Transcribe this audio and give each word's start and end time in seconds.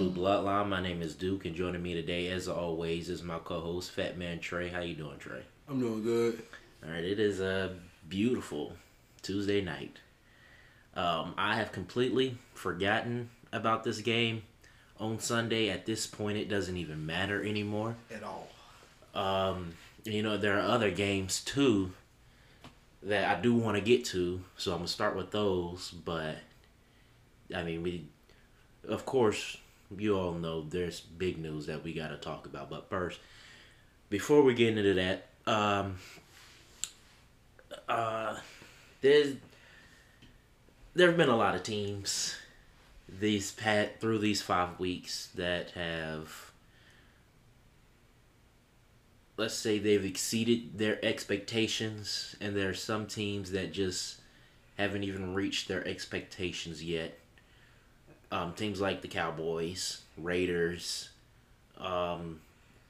Blue 0.00 0.10
Bloodline. 0.10 0.70
My 0.70 0.80
name 0.80 1.02
is 1.02 1.14
Duke, 1.14 1.44
and 1.44 1.54
joining 1.54 1.82
me 1.82 1.92
today, 1.92 2.28
as 2.28 2.48
always, 2.48 3.10
is 3.10 3.22
my 3.22 3.38
co-host 3.38 3.90
Fat 3.90 4.16
Man 4.16 4.38
Trey. 4.38 4.68
How 4.68 4.80
you 4.80 4.94
doing, 4.94 5.18
Trey? 5.18 5.42
I'm 5.68 5.78
doing 5.78 6.02
good. 6.02 6.42
All 6.82 6.90
right, 6.90 7.04
it 7.04 7.20
is 7.20 7.38
a 7.38 7.76
beautiful 8.08 8.72
Tuesday 9.20 9.60
night. 9.60 9.98
Um, 10.96 11.34
I 11.36 11.56
have 11.56 11.72
completely 11.72 12.38
forgotten 12.54 13.28
about 13.52 13.84
this 13.84 14.00
game 14.00 14.44
on 14.98 15.20
Sunday. 15.20 15.68
At 15.68 15.84
this 15.84 16.06
point, 16.06 16.38
it 16.38 16.48
doesn't 16.48 16.78
even 16.78 17.04
matter 17.04 17.44
anymore. 17.44 17.96
At 18.10 18.22
all. 18.22 18.48
Um, 19.14 19.74
you 20.04 20.22
know, 20.22 20.38
there 20.38 20.56
are 20.56 20.66
other 20.66 20.90
games 20.90 21.44
too 21.44 21.92
that 23.02 23.28
I 23.28 23.38
do 23.38 23.54
want 23.54 23.76
to 23.76 23.82
get 23.82 24.06
to, 24.06 24.40
so 24.56 24.72
I'm 24.72 24.78
gonna 24.78 24.88
start 24.88 25.14
with 25.14 25.30
those. 25.30 25.90
But 25.90 26.36
I 27.54 27.62
mean, 27.62 27.82
we, 27.82 28.06
of 28.88 29.04
course, 29.04 29.58
you 29.96 30.16
all 30.16 30.32
know 30.32 30.62
there's 30.62 31.00
big 31.00 31.38
news 31.38 31.66
that 31.66 31.82
we 31.82 31.92
got 31.92 32.08
to 32.08 32.16
talk 32.16 32.46
about. 32.46 32.70
But 32.70 32.88
first, 32.88 33.18
before 34.08 34.42
we 34.42 34.54
get 34.54 34.76
into 34.76 34.94
that, 34.94 35.26
um, 35.46 35.96
uh, 37.88 38.36
there's 39.00 39.36
there 40.94 41.08
have 41.08 41.16
been 41.16 41.28
a 41.28 41.36
lot 41.36 41.54
of 41.54 41.62
teams 41.62 42.36
these 43.08 43.52
pat 43.52 44.00
through 44.00 44.18
these 44.18 44.42
five 44.42 44.78
weeks 44.78 45.28
that 45.34 45.70
have 45.70 46.52
let's 49.36 49.54
say 49.54 49.78
they've 49.78 50.04
exceeded 50.04 50.78
their 50.78 51.02
expectations 51.04 52.36
and 52.40 52.54
there 52.54 52.68
are 52.68 52.74
some 52.74 53.06
teams 53.06 53.52
that 53.52 53.72
just 53.72 54.20
haven't 54.76 55.02
even 55.02 55.34
reached 55.34 55.66
their 55.66 55.86
expectations 55.86 56.84
yet 56.84 57.18
um, 58.32 58.52
teams 58.54 58.80
like 58.80 59.02
the 59.02 59.08
cowboys 59.08 60.02
raiders 60.18 61.08
um, 61.78 62.40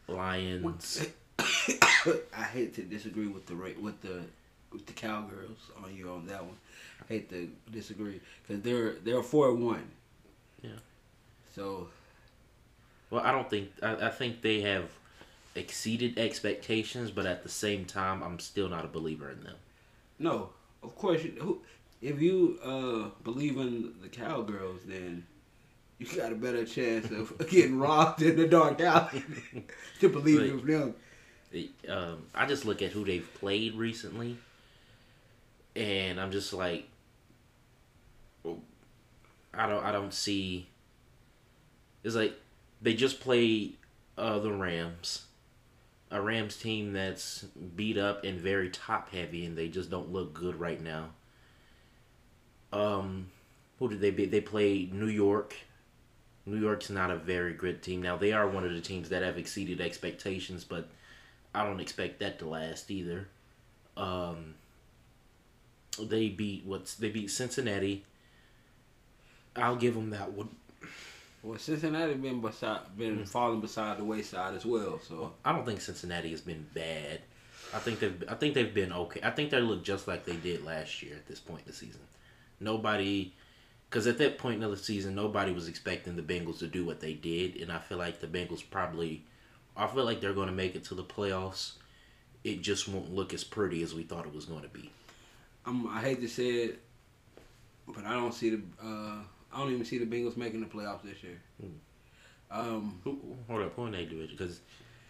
lions 0.09 1.07
I 1.39 2.43
hate 2.53 2.75
to 2.75 2.83
disagree 2.83 3.29
with 3.29 3.47
the 3.47 3.55
with 3.55 4.01
the 4.03 4.23
with 4.73 4.87
the 4.87 4.93
cowgirls 4.93 5.59
on 5.83 5.95
you 5.95 6.11
on 6.11 6.27
that 6.27 6.45
one. 6.45 6.57
I 7.03 7.13
hate 7.15 7.31
to 7.31 7.51
disagree 7.73 8.21
because 8.47 8.63
they're 8.63 8.95
they're 9.05 9.23
four 9.23 9.51
and 9.51 9.65
one. 9.65 9.89
Yeah. 10.63 10.71
So 11.55 11.89
well 13.11 13.23
i 13.25 13.33
don't 13.33 13.51
think 13.51 13.71
I, 13.83 14.07
I 14.07 14.11
think 14.11 14.41
they 14.43 14.61
have 14.61 14.85
exceeded 15.57 16.17
expectations 16.19 17.11
but 17.11 17.27
at 17.27 17.43
the 17.43 17.49
same 17.49 17.85
time 17.85 18.23
i'm 18.23 18.39
still 18.39 18.69
not 18.69 18.85
a 18.85 18.89
believer 18.89 19.29
in 19.31 19.43
them 19.43 19.57
no, 20.21 20.51
of 20.83 20.95
course, 20.97 21.25
you- 21.25 21.35
who, 21.41 21.61
if 22.01 22.21
you 22.21 22.59
uh, 22.65 23.11
believe 23.23 23.57
in 23.59 23.95
the 24.03 24.09
cowgirls, 24.09 24.81
then 24.87 25.27
you 25.99 26.07
got 26.07 26.33
a 26.33 26.35
better 26.37 26.65
chance 26.65 27.11
of 27.11 27.37
getting 27.51 27.79
robbed 27.79 28.23
in 28.23 28.37
the 28.37 28.49
dark 28.49 28.81
alley 28.81 29.23
to 30.01 30.09
believe 30.09 30.41
in 30.41 30.67
them. 30.67 30.95
um, 31.89 32.23
I 32.35 32.47
just 32.47 32.65
look 32.65 32.81
at 32.81 32.93
who 32.93 33.05
they've 33.05 33.29
played 33.35 33.75
recently, 33.75 34.39
and 35.77 36.19
I'm 36.19 36.31
just 36.31 36.53
like, 36.55 36.89
I 39.53 39.67
don't, 39.67 39.85
I 39.85 39.93
don't 39.93 40.15
see. 40.15 40.69
It's 42.03 42.15
like 42.15 42.35
they 42.81 42.95
just 42.95 43.21
played 43.21 43.77
uh, 44.17 44.39
the 44.39 44.53
Rams, 44.53 45.27
a 46.11 46.21
Rams 46.21 46.57
team 46.57 46.95
that's 46.95 47.43
beat 47.77 47.99
up 47.99 48.25
and 48.25 48.41
very 48.41 48.71
top 48.71 49.13
heavy, 49.13 49.45
and 49.45 49.59
they 49.59 49.69
just 49.69 49.91
don't 49.91 50.11
look 50.11 50.33
good 50.33 50.59
right 50.59 50.81
now. 50.81 51.11
Um, 52.73 53.29
who 53.79 53.89
did 53.89 54.01
they 54.01 54.11
beat? 54.11 54.31
They 54.31 54.41
played 54.41 54.95
New 54.95 55.09
York. 55.09 55.55
New 56.47 56.59
York's 56.59 56.91
not 56.91 57.11
a 57.11 57.17
very 57.17 57.53
good 57.53 57.83
team. 57.83 58.03
Now 58.03 58.17
they 58.17 58.33
are 58.33 58.49
one 58.49 58.65
of 58.65 58.73
the 58.73 58.81
teams 58.81 59.09
that 59.11 59.23
have 59.23 59.39
exceeded 59.39 59.81
expectations, 59.81 60.65
but 60.65 60.89
I 61.55 61.65
don't 61.65 61.81
expect 61.81 62.21
that 62.21 62.39
to 62.41 62.49
last 62.49 62.91
either. 62.91 63.29
Um, 63.97 64.55
they 66.01 66.29
beat 66.29 66.65
what's 66.65 66.95
they 66.95 67.11
beat 67.11 67.31
Cincinnati. 67.31 68.05
I'll 69.57 69.77
give 69.77 69.95
them 69.95 70.11
that 70.11 70.33
one. 70.33 70.49
Well, 71.43 71.59
Cincinnati 71.59 72.15
been 72.15 72.41
beside, 72.41 72.81
been 72.99 73.25
falling 73.25 73.61
beside 73.61 73.99
the 73.99 74.05
wayside 74.05 74.55
as 74.55 74.67
well. 74.67 75.01
So 75.07 75.33
I 75.45 75.53
don't 75.53 75.65
think 75.65 75.81
Cincinnati 75.81 76.31
has 76.31 76.43
been 76.43 76.67
bad. 76.75 77.21
I 77.75 77.79
think 77.79 78.01
they've 78.01 78.25
I 78.29 78.35
think 78.35 78.55
they've 78.55 78.73
been 78.73 78.93
okay. 78.93 79.21
I 79.23 79.31
think 79.31 79.51
they 79.51 79.61
look 79.61 79.83
just 79.83 80.07
like 80.07 80.25
they 80.25 80.37
did 80.37 80.65
last 80.65 81.03
year 81.03 81.15
at 81.17 81.27
this 81.27 81.41
point 81.41 81.63
in 81.63 81.73
the 81.73 81.77
season. 81.77 82.01
Nobody, 82.61 83.35
because 83.89 84.07
at 84.07 84.19
that 84.19 84.39
point 84.39 84.63
in 84.63 84.71
the 84.71 84.77
season, 84.77 85.15
nobody 85.15 85.53
was 85.53 85.67
expecting 85.67 86.17
the 86.17 86.23
Bengals 86.23 86.59
to 86.59 86.67
do 86.67 86.85
what 86.85 87.01
they 87.01 87.15
did, 87.15 87.57
and 87.57 87.73
I 87.73 87.79
feel 87.79 87.99
like 87.99 88.21
the 88.21 88.27
Bengals 88.27 88.63
probably, 88.71 89.25
I 89.77 89.87
feel 89.87 90.05
like 90.05 90.21
they're 90.21 90.35
going 90.35 90.49
to 90.49 90.55
make 90.55 90.75
it 90.75 90.85
to 90.85 90.95
the 90.95 91.05
playoffs. 91.05 91.73
It 92.45 92.63
just 92.63 92.89
won't 92.89 93.15
look 93.15 93.35
as 93.35 93.45
pretty 93.45 93.83
as 93.83 93.95
we 93.95 94.03
thought 94.03 94.27
it 94.27 94.35
was 94.35 94.45
going 94.45 94.63
to 94.63 94.69
be. 94.69 94.91
I'm, 95.67 95.87
I 95.89 96.01
hate 96.01 96.21
to 96.21 96.29
say 96.29 96.49
it, 96.65 96.81
but 97.87 98.05
I 98.05 98.13
don't 98.13 98.33
see 98.33 98.51
the 98.51 98.63
uh, 98.83 99.17
I 99.53 99.59
don't 99.59 99.73
even 99.73 99.85
see 99.85 99.99
the 99.99 100.07
Bengals 100.07 100.37
making 100.37 100.61
the 100.61 100.67
playoffs 100.67 101.03
this 101.03 101.23
year. 101.23 101.41
Um, 102.51 103.01
Who, 103.05 103.19
hold 103.49 103.63
up, 103.63 103.75
who 103.77 103.87
in 103.87 103.93
that 103.93 104.09
division? 104.09 104.37
Because 104.37 104.61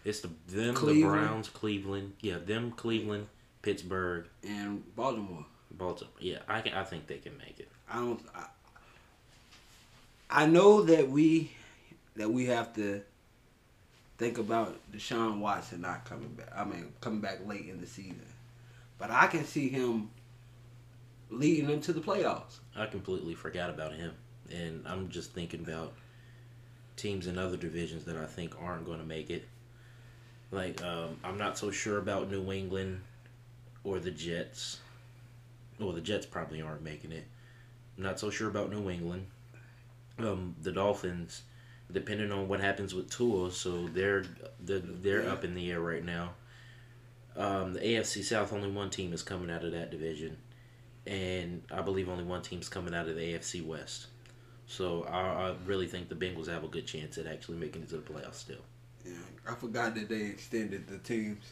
it's 0.03 0.19
the 0.21 0.29
them, 0.47 0.75
Cleveland. 0.75 1.03
the 1.03 1.25
Browns, 1.25 1.49
Cleveland, 1.49 2.13
yeah, 2.21 2.37
them, 2.37 2.71
Cleveland, 2.71 3.27
Pittsburgh, 3.61 4.25
and 4.47 4.83
Baltimore. 4.95 5.45
Baltimore. 5.77 6.13
Yeah, 6.19 6.39
I 6.47 6.61
can, 6.61 6.73
I 6.73 6.83
think 6.83 7.07
they 7.07 7.17
can 7.17 7.37
make 7.37 7.59
it. 7.59 7.69
I 7.89 7.95
don't. 7.95 8.21
I, 8.35 8.45
I 10.29 10.45
know 10.45 10.83
that 10.83 11.09
we 11.09 11.51
that 12.15 12.31
we 12.31 12.45
have 12.47 12.73
to 12.75 13.01
think 14.17 14.37
about 14.37 14.77
Deshaun 14.91 15.39
Watson 15.39 15.81
not 15.81 16.05
coming 16.05 16.29
back. 16.29 16.49
I 16.55 16.63
mean, 16.63 16.93
coming 17.01 17.21
back 17.21 17.45
late 17.45 17.67
in 17.67 17.81
the 17.81 17.87
season, 17.87 18.25
but 18.97 19.11
I 19.11 19.27
can 19.27 19.45
see 19.45 19.69
him 19.69 20.09
leading 21.29 21.67
them 21.67 21.81
to 21.81 21.93
the 21.93 22.01
playoffs. 22.01 22.59
I 22.75 22.85
completely 22.85 23.33
forgot 23.33 23.69
about 23.69 23.93
him, 23.93 24.13
and 24.51 24.85
I'm 24.87 25.09
just 25.09 25.31
thinking 25.33 25.61
about 25.61 25.93
teams 26.97 27.27
in 27.27 27.37
other 27.37 27.57
divisions 27.57 28.05
that 28.05 28.15
I 28.15 28.25
think 28.25 28.53
aren't 28.61 28.85
going 28.85 28.99
to 28.99 29.05
make 29.05 29.29
it. 29.29 29.47
Like, 30.51 30.83
um, 30.83 31.17
I'm 31.23 31.37
not 31.37 31.57
so 31.57 31.71
sure 31.71 31.97
about 31.97 32.29
New 32.29 32.51
England 32.51 33.01
or 33.83 33.99
the 33.99 34.11
Jets. 34.11 34.79
Well, 35.79 35.93
the 35.93 36.01
Jets 36.01 36.25
probably 36.25 36.61
aren't 36.61 36.83
making 36.83 37.11
it. 37.11 37.25
I'm 37.97 38.03
not 38.03 38.19
so 38.19 38.29
sure 38.29 38.47
about 38.47 38.69
New 38.69 38.89
England. 38.89 39.27
Um, 40.19 40.55
the 40.61 40.71
Dolphins, 40.71 41.41
depending 41.91 42.31
on 42.31 42.47
what 42.47 42.59
happens 42.61 42.93
with 42.93 43.09
Tua, 43.09 43.51
so 43.51 43.87
they're 43.87 44.23
they're, 44.59 44.79
they're 44.79 45.29
up 45.29 45.43
in 45.43 45.55
the 45.55 45.71
air 45.71 45.79
right 45.79 46.03
now. 46.03 46.33
Um, 47.35 47.73
the 47.73 47.79
AFC 47.79 48.23
South, 48.23 48.53
only 48.53 48.69
one 48.69 48.89
team 48.89 49.13
is 49.13 49.23
coming 49.23 49.49
out 49.49 49.63
of 49.63 49.71
that 49.71 49.89
division 49.89 50.37
and 51.07 51.63
I 51.71 51.81
believe 51.81 52.09
only 52.09 52.23
one 52.23 52.41
team's 52.41 52.69
coming 52.69 52.93
out 52.93 53.07
of 53.07 53.15
the 53.15 53.21
AFC 53.21 53.65
West. 53.65 54.07
So 54.67 55.03
I, 55.03 55.19
I 55.19 55.55
really 55.65 55.87
think 55.87 56.09
the 56.09 56.15
Bengals 56.15 56.47
have 56.47 56.63
a 56.63 56.67
good 56.67 56.85
chance 56.85 57.17
at 57.17 57.27
actually 57.27 57.57
making 57.57 57.83
it 57.83 57.89
to 57.89 57.97
the 57.97 58.01
playoffs 58.01 58.35
still. 58.35 58.63
Yeah, 59.05 59.13
I 59.49 59.55
forgot 59.55 59.95
that 59.95 60.09
they 60.09 60.21
extended 60.21 60.87
the 60.87 60.99
teams. 60.99 61.43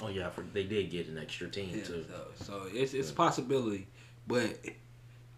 Oh 0.00 0.08
yeah, 0.08 0.30
for, 0.30 0.42
they 0.52 0.64
did 0.64 0.90
get 0.90 1.08
an 1.08 1.18
extra 1.18 1.48
team 1.48 1.70
Yeah, 1.74 1.82
too. 1.82 2.04
so, 2.08 2.44
so 2.44 2.62
it's 2.72 2.94
it's 2.94 3.10
a 3.10 3.14
possibility, 3.14 3.86
but 4.26 4.58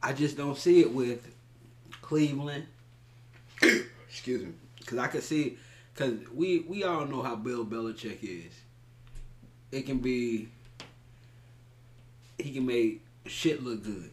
I 0.03 0.13
just 0.13 0.37
don't 0.37 0.57
see 0.57 0.81
it 0.81 0.93
with 0.93 1.27
Cleveland. 2.03 2.67
Excuse 4.09 4.43
me, 4.45 4.53
because 4.79 4.99
I 4.99 5.07
could 5.07 5.23
see, 5.23 5.57
because 5.95 6.15
we 6.35 6.61
we 6.61 6.85
all 6.85 7.07
know 7.07 7.23
how 7.23 7.37
Bill 7.37 7.65
Belichick 7.65 8.19
is. 8.23 8.53
It 9.73 9.87
can 9.87 9.99
be. 9.99 10.49
He 12.39 12.53
can 12.53 12.67
make 12.67 13.03
shit 13.27 13.63
look 13.63 13.83
good. 13.85 14.11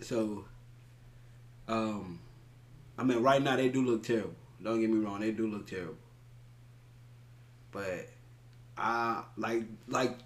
So. 0.00 0.44
Um, 1.68 2.18
I 2.98 3.04
mean, 3.04 3.22
right 3.22 3.40
now 3.40 3.54
they 3.56 3.68
do 3.68 3.84
look 3.84 4.02
terrible. 4.02 4.34
Don't 4.62 4.80
get 4.80 4.90
me 4.90 4.98
wrong, 4.98 5.20
they 5.20 5.30
do 5.30 5.46
look 5.46 5.66
terrible. 5.68 5.94
But 7.70 8.08
I 8.80 9.22
like 9.36 9.64
like 9.88 10.16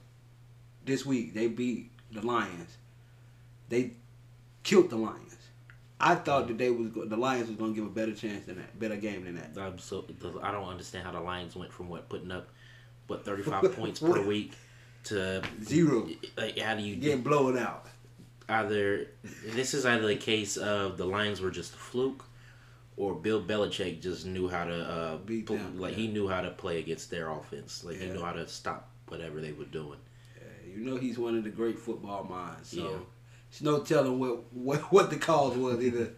this 0.84 1.04
week 1.04 1.34
they 1.34 1.48
beat 1.48 1.90
the 2.12 2.24
Lions. 2.24 2.76
They 3.68 3.92
killed 4.62 4.90
the 4.90 4.96
Lions. 4.96 5.36
I 6.00 6.14
thought 6.16 6.48
that 6.48 6.58
they 6.58 6.70
was 6.70 6.92
the 6.92 7.16
Lions 7.16 7.48
was 7.48 7.56
gonna 7.56 7.72
give 7.72 7.84
a 7.84 7.88
better 7.88 8.14
chance 8.14 8.46
than 8.46 8.56
that, 8.56 8.78
better 8.78 8.96
game 8.96 9.24
than 9.24 9.36
that. 9.36 9.58
I'm 9.60 9.78
so 9.78 10.04
I 10.42 10.52
don't 10.52 10.68
understand 10.68 11.04
how 11.04 11.12
the 11.12 11.20
Lions 11.20 11.56
went 11.56 11.72
from 11.72 11.88
what 11.88 12.08
putting 12.08 12.30
up 12.30 12.48
what 13.06 13.24
35 13.24 13.72
points 13.76 14.00
per 14.00 14.22
week 14.22 14.52
to 15.04 15.42
Zero, 15.62 16.08
like 16.36 16.58
how 16.58 16.74
do 16.74 16.82
you 16.82 16.96
getting 16.96 17.22
blown 17.22 17.58
out. 17.58 17.86
either 18.48 19.08
this 19.46 19.74
is 19.74 19.84
either 19.86 20.06
the 20.06 20.16
case 20.16 20.56
of 20.56 20.96
the 20.96 21.04
Lions 21.04 21.40
were 21.40 21.50
just 21.50 21.74
a 21.74 21.78
fluke 21.78 22.24
or 22.96 23.14
Bill 23.14 23.42
Belichick 23.42 24.00
just 24.00 24.24
knew 24.26 24.48
how 24.48 24.64
to 24.64 24.74
uh, 24.74 25.16
Beat 25.18 25.46
them, 25.46 25.78
like 25.78 25.94
he 25.94 26.06
knew 26.08 26.28
how 26.28 26.40
to 26.40 26.50
play 26.50 26.78
against 26.78 27.10
their 27.10 27.30
offense. 27.30 27.82
Like 27.84 27.96
he 27.98 28.06
knew 28.08 28.22
how 28.22 28.32
to 28.32 28.46
stop 28.46 28.90
whatever 29.08 29.40
they 29.40 29.52
were 29.52 29.64
doing. 29.64 29.98
Yeah, 30.36 30.72
you 30.76 30.84
know 30.84 30.96
he's 30.96 31.18
one 31.18 31.36
of 31.36 31.44
the 31.44 31.50
great 31.50 31.78
football 31.78 32.24
minds. 32.24 32.70
So 32.70 32.76
Yeah. 32.82 32.96
it's 33.50 33.62
no 33.62 33.80
telling 33.80 34.18
what 34.18 34.52
what, 34.52 34.80
what 34.92 35.10
the 35.10 35.16
cause 35.16 35.56
was 35.56 35.80
either 35.82 36.10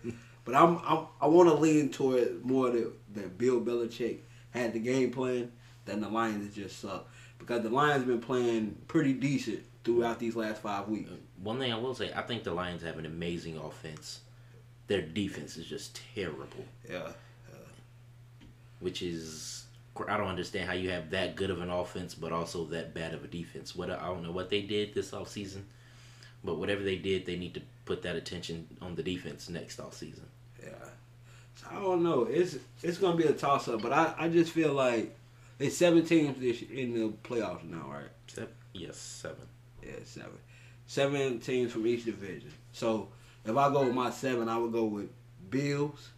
But 0.44 0.54
I'm, 0.54 0.78
I'm 0.84 1.06
I 1.20 1.26
want 1.26 1.48
to 1.48 1.54
lean 1.54 1.90
toward 1.90 2.44
more 2.44 2.70
that 2.70 2.92
that 3.14 3.38
Bill 3.38 3.60
Belichick 3.60 4.18
had 4.50 4.72
the 4.72 4.78
game 4.80 5.10
plan 5.10 5.52
than 5.86 6.00
the 6.00 6.08
Lions 6.08 6.54
just 6.54 6.78
suck 6.80 7.08
because 7.38 7.62
the 7.62 7.70
Lions 7.70 8.04
been 8.04 8.20
playing 8.20 8.76
pretty 8.88 9.12
decent 9.12 9.60
throughout 9.84 10.18
these 10.18 10.34
last 10.36 10.60
five 10.62 10.88
weeks. 10.88 11.10
One 11.42 11.58
thing 11.58 11.72
I 11.72 11.78
will 11.78 11.94
say, 11.94 12.12
I 12.12 12.22
think 12.22 12.42
the 12.44 12.52
Lions 12.52 12.82
have 12.82 12.98
an 12.98 13.06
amazing 13.06 13.56
offense. 13.58 14.20
Their 14.88 15.02
defense 15.02 15.56
is 15.56 15.66
just 15.66 16.00
terrible, 16.14 16.64
Yeah. 16.88 17.12
which 18.80 19.02
is 19.02 19.64
I 20.08 20.16
don't 20.18 20.28
understand 20.28 20.68
how 20.68 20.74
you 20.74 20.90
have 20.90 21.10
that 21.10 21.36
good 21.36 21.48
of 21.50 21.60
an 21.62 21.70
offense 21.70 22.14
but 22.14 22.30
also 22.30 22.64
that 22.66 22.92
bad 22.94 23.14
of 23.14 23.24
a 23.24 23.26
defense. 23.26 23.74
What 23.74 23.90
I 23.90 24.06
don't 24.06 24.22
know 24.22 24.30
what 24.32 24.50
they 24.50 24.60
did 24.62 24.94
this 24.94 25.10
offseason, 25.12 25.62
but 26.44 26.56
whatever 26.58 26.82
they 26.82 26.96
did, 26.96 27.24
they 27.26 27.36
need 27.36 27.54
to 27.54 27.62
put 27.86 28.02
that 28.02 28.14
attention 28.16 28.66
on 28.82 28.94
the 28.94 29.02
defense 29.02 29.48
next 29.48 29.78
offseason. 29.78 30.24
Yeah. 30.62 30.68
So 31.54 31.66
I 31.70 31.74
don't 31.76 32.02
know. 32.02 32.24
It's 32.24 32.56
it's 32.82 32.98
gonna 32.98 33.16
be 33.16 33.24
a 33.24 33.32
toss 33.32 33.68
up, 33.68 33.80
but 33.82 33.92
I, 33.92 34.14
I 34.18 34.28
just 34.28 34.52
feel 34.52 34.72
like 34.74 35.16
it's 35.58 35.76
seven 35.76 36.04
teams 36.04 36.38
this 36.38 36.60
in 36.62 36.92
the 36.92 37.08
playoffs 37.26 37.64
now, 37.64 37.88
right? 37.90 38.10
Except 38.28 38.52
yes, 38.74 38.98
seven. 38.98 39.46
Yeah, 39.82 39.92
seven. 40.04 40.38
Seven 40.86 41.40
teams 41.40 41.72
from 41.72 41.86
each 41.86 42.04
division. 42.04 42.52
So 42.72 43.08
if 43.46 43.56
I 43.56 43.72
go 43.72 43.84
with 43.84 43.94
my 43.94 44.10
seven, 44.10 44.48
I 44.48 44.58
would 44.58 44.72
go 44.72 44.84
with 44.84 45.08
Bills. 45.50 46.10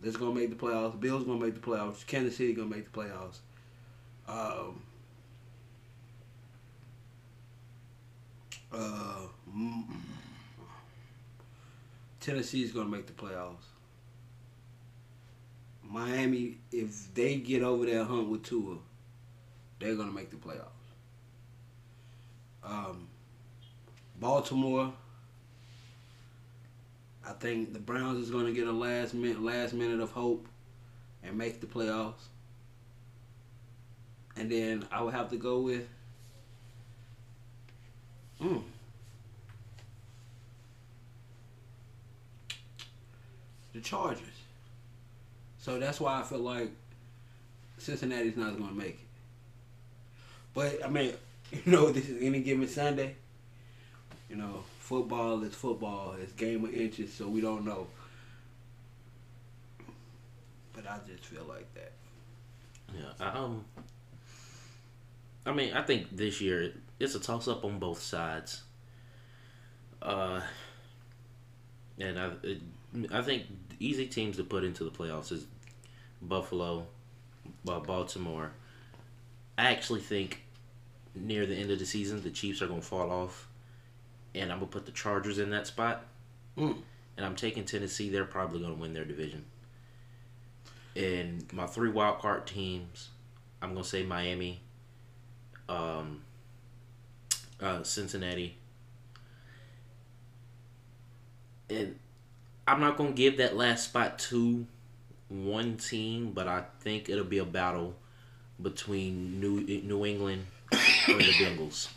That's 0.00 0.16
gonna 0.16 0.34
make 0.34 0.50
the 0.50 0.56
playoffs. 0.56 0.98
Bills 1.00 1.24
gonna 1.24 1.44
make 1.44 1.54
the 1.54 1.60
playoffs. 1.60 2.06
Kansas 2.06 2.36
City 2.36 2.52
gonna 2.52 2.68
make 2.68 2.90
the 2.92 3.00
playoffs. 3.00 3.38
Um, 4.28 4.82
uh, 8.72 9.26
Tennessee's 12.20 12.72
gonna 12.72 12.88
make 12.88 13.06
the 13.06 13.12
playoffs. 13.12 13.66
Miami, 15.82 16.58
if 16.72 17.12
they 17.14 17.36
get 17.36 17.62
over 17.62 17.86
that 17.86 18.04
hump 18.04 18.28
with 18.28 18.42
Tua, 18.42 18.76
they're 19.78 19.94
gonna 19.94 20.12
make 20.12 20.30
the 20.30 20.36
playoffs. 20.36 20.68
Um, 22.62 23.08
Baltimore. 24.18 24.92
I 27.26 27.32
think 27.32 27.72
the 27.72 27.78
Browns 27.78 28.18
is 28.18 28.30
going 28.30 28.46
to 28.46 28.52
get 28.52 28.66
a 28.66 28.72
last 28.72 29.14
minute 29.14 29.42
last 29.42 29.72
minute 29.72 30.00
of 30.00 30.10
hope 30.10 30.46
and 31.22 31.36
make 31.38 31.60
the 31.60 31.66
playoffs. 31.66 32.28
And 34.36 34.50
then 34.50 34.86
I 34.90 35.02
would 35.02 35.14
have 35.14 35.30
to 35.30 35.36
go 35.36 35.60
with. 35.60 35.86
Mm, 38.42 38.62
the 43.72 43.80
Chargers. 43.80 44.20
So 45.58 45.78
that's 45.78 46.00
why 46.00 46.20
I 46.20 46.22
feel 46.22 46.40
like 46.40 46.70
Cincinnati's 47.78 48.36
not 48.36 48.56
going 48.56 48.70
to 48.70 48.74
make 48.74 48.94
it. 48.94 48.98
But 50.52 50.84
I 50.84 50.88
mean, 50.88 51.12
you 51.52 51.60
know, 51.72 51.90
this 51.90 52.08
is 52.08 52.22
any 52.22 52.40
given 52.40 52.68
Sunday. 52.68 53.16
You 54.34 54.40
know, 54.40 54.64
football 54.80 55.44
is 55.44 55.54
football. 55.54 56.16
It's 56.20 56.32
game 56.32 56.64
of 56.64 56.74
inches, 56.74 57.12
so 57.12 57.28
we 57.28 57.40
don't 57.40 57.64
know. 57.64 57.86
But 60.72 60.88
I 60.88 60.98
just 61.06 61.26
feel 61.26 61.44
like 61.44 61.72
that. 61.74 61.92
Yeah. 62.92 63.30
Um. 63.30 63.64
I 65.46 65.52
mean, 65.52 65.72
I 65.72 65.82
think 65.82 66.16
this 66.16 66.40
year 66.40 66.72
it's 66.98 67.14
a 67.14 67.20
toss 67.20 67.46
up 67.46 67.64
on 67.64 67.78
both 67.78 68.00
sides. 68.00 68.64
Uh. 70.02 70.40
And 72.00 72.18
I, 72.18 72.30
it, 72.42 72.60
I 73.12 73.22
think 73.22 73.44
easy 73.78 74.06
teams 74.08 74.36
to 74.38 74.42
put 74.42 74.64
into 74.64 74.82
the 74.82 74.90
playoffs 74.90 75.30
is 75.30 75.46
Buffalo, 76.20 76.88
uh, 77.68 77.78
Baltimore. 77.78 78.50
I 79.56 79.70
actually 79.70 80.00
think 80.00 80.42
near 81.14 81.46
the 81.46 81.54
end 81.54 81.70
of 81.70 81.78
the 81.78 81.86
season 81.86 82.20
the 82.20 82.30
Chiefs 82.30 82.62
are 82.62 82.66
going 82.66 82.80
to 82.80 82.86
fall 82.86 83.12
off, 83.12 83.46
and 84.34 84.50
I'm 84.50 84.58
going 84.58 84.70
to 84.70 84.72
put 84.72 84.86
the 84.86 84.92
Chargers 84.92 85.38
in 85.38 85.50
that 85.50 85.66
spot. 85.66 86.04
Mm. 86.58 86.76
And 87.16 87.24
I'm 87.24 87.36
taking 87.36 87.64
Tennessee. 87.64 88.10
They're 88.10 88.24
probably 88.24 88.60
going 88.60 88.74
to 88.74 88.80
win 88.80 88.92
their 88.92 89.04
division. 89.04 89.44
And 90.96 91.50
my 91.52 91.66
three 91.66 91.90
wild 91.90 92.18
card 92.18 92.46
teams, 92.46 93.10
I'm 93.62 93.72
going 93.72 93.82
to 93.82 93.88
say 93.88 94.02
Miami, 94.02 94.60
um, 95.68 96.22
uh, 97.60 97.82
Cincinnati, 97.82 98.56
and 101.70 101.98
I'm 102.66 102.80
not 102.80 102.96
going 102.96 103.10
to 103.10 103.16
give 103.16 103.38
that 103.38 103.56
last 103.56 103.84
spot 103.84 104.18
to 104.30 104.66
one 105.28 105.76
team, 105.76 106.32
but 106.32 106.46
I 106.46 106.64
think 106.80 107.08
it'll 107.08 107.24
be 107.24 107.38
a 107.38 107.44
battle 107.44 107.94
between 108.60 109.40
New 109.40 109.60
New 109.60 110.04
England 110.06 110.46
or 110.72 111.14
the 111.14 111.32
Bengals 111.40 111.88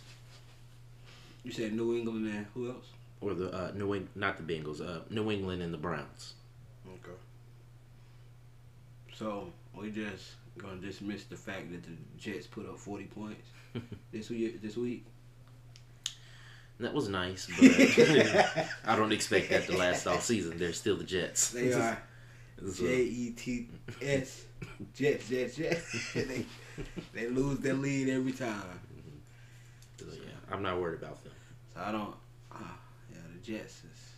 You 1.48 1.54
said 1.54 1.72
New 1.72 1.96
England 1.96 2.28
and 2.28 2.46
who 2.54 2.70
else? 2.70 2.88
or 3.22 3.34
the 3.34 3.50
uh, 3.54 3.72
New 3.74 3.96
England, 3.96 4.10
not 4.16 4.36
the 4.36 4.44
Bengals, 4.44 4.82
uh, 4.82 5.00
New 5.10 5.32
England 5.32 5.62
and 5.62 5.74
the 5.74 5.78
Browns. 5.78 6.34
Okay. 6.86 7.18
So 9.14 9.48
we 9.74 9.90
just 9.90 10.34
gonna 10.58 10.82
dismiss 10.82 11.24
the 11.24 11.38
fact 11.38 11.72
that 11.72 11.84
the 11.84 11.92
Jets 12.18 12.48
put 12.48 12.68
up 12.68 12.78
forty 12.78 13.06
points 13.06 13.48
this 14.12 14.30
week. 14.30 14.62
This 14.62 14.76
week. 14.76 15.06
That 16.82 16.94
was 16.94 17.08
nice, 17.08 17.48
but 17.62 18.68
I 18.86 18.98
don't 18.98 19.14
expect 19.14 19.50
that 19.52 19.68
to 19.68 19.78
last 19.78 20.06
all 20.06 20.20
season. 20.20 20.58
They're 20.58 20.74
still 20.74 20.98
the 20.98 21.06
Jets. 21.06 21.52
They 21.52 21.72
are 21.72 21.98
J 22.76 23.04
E 23.04 23.32
T 23.32 23.70
S 24.02 24.44
Jets 24.94 25.30
Jets 25.30 25.56
Jets. 25.56 26.14
they 26.14 26.46
they 27.14 27.28
lose 27.30 27.60
their 27.60 27.74
lead 27.74 28.10
every 28.10 28.34
time. 28.34 28.82
so, 29.98 30.08
yeah, 30.12 30.54
I'm 30.54 30.62
not 30.62 30.82
worried 30.82 31.02
about 31.02 31.24
them. 31.24 31.32
So 31.78 31.84
I 31.84 31.92
don't. 31.92 32.16
Ah, 32.52 32.78
yeah, 33.12 33.18
the 33.34 33.40
Jets 33.40 33.84
is. 33.84 34.12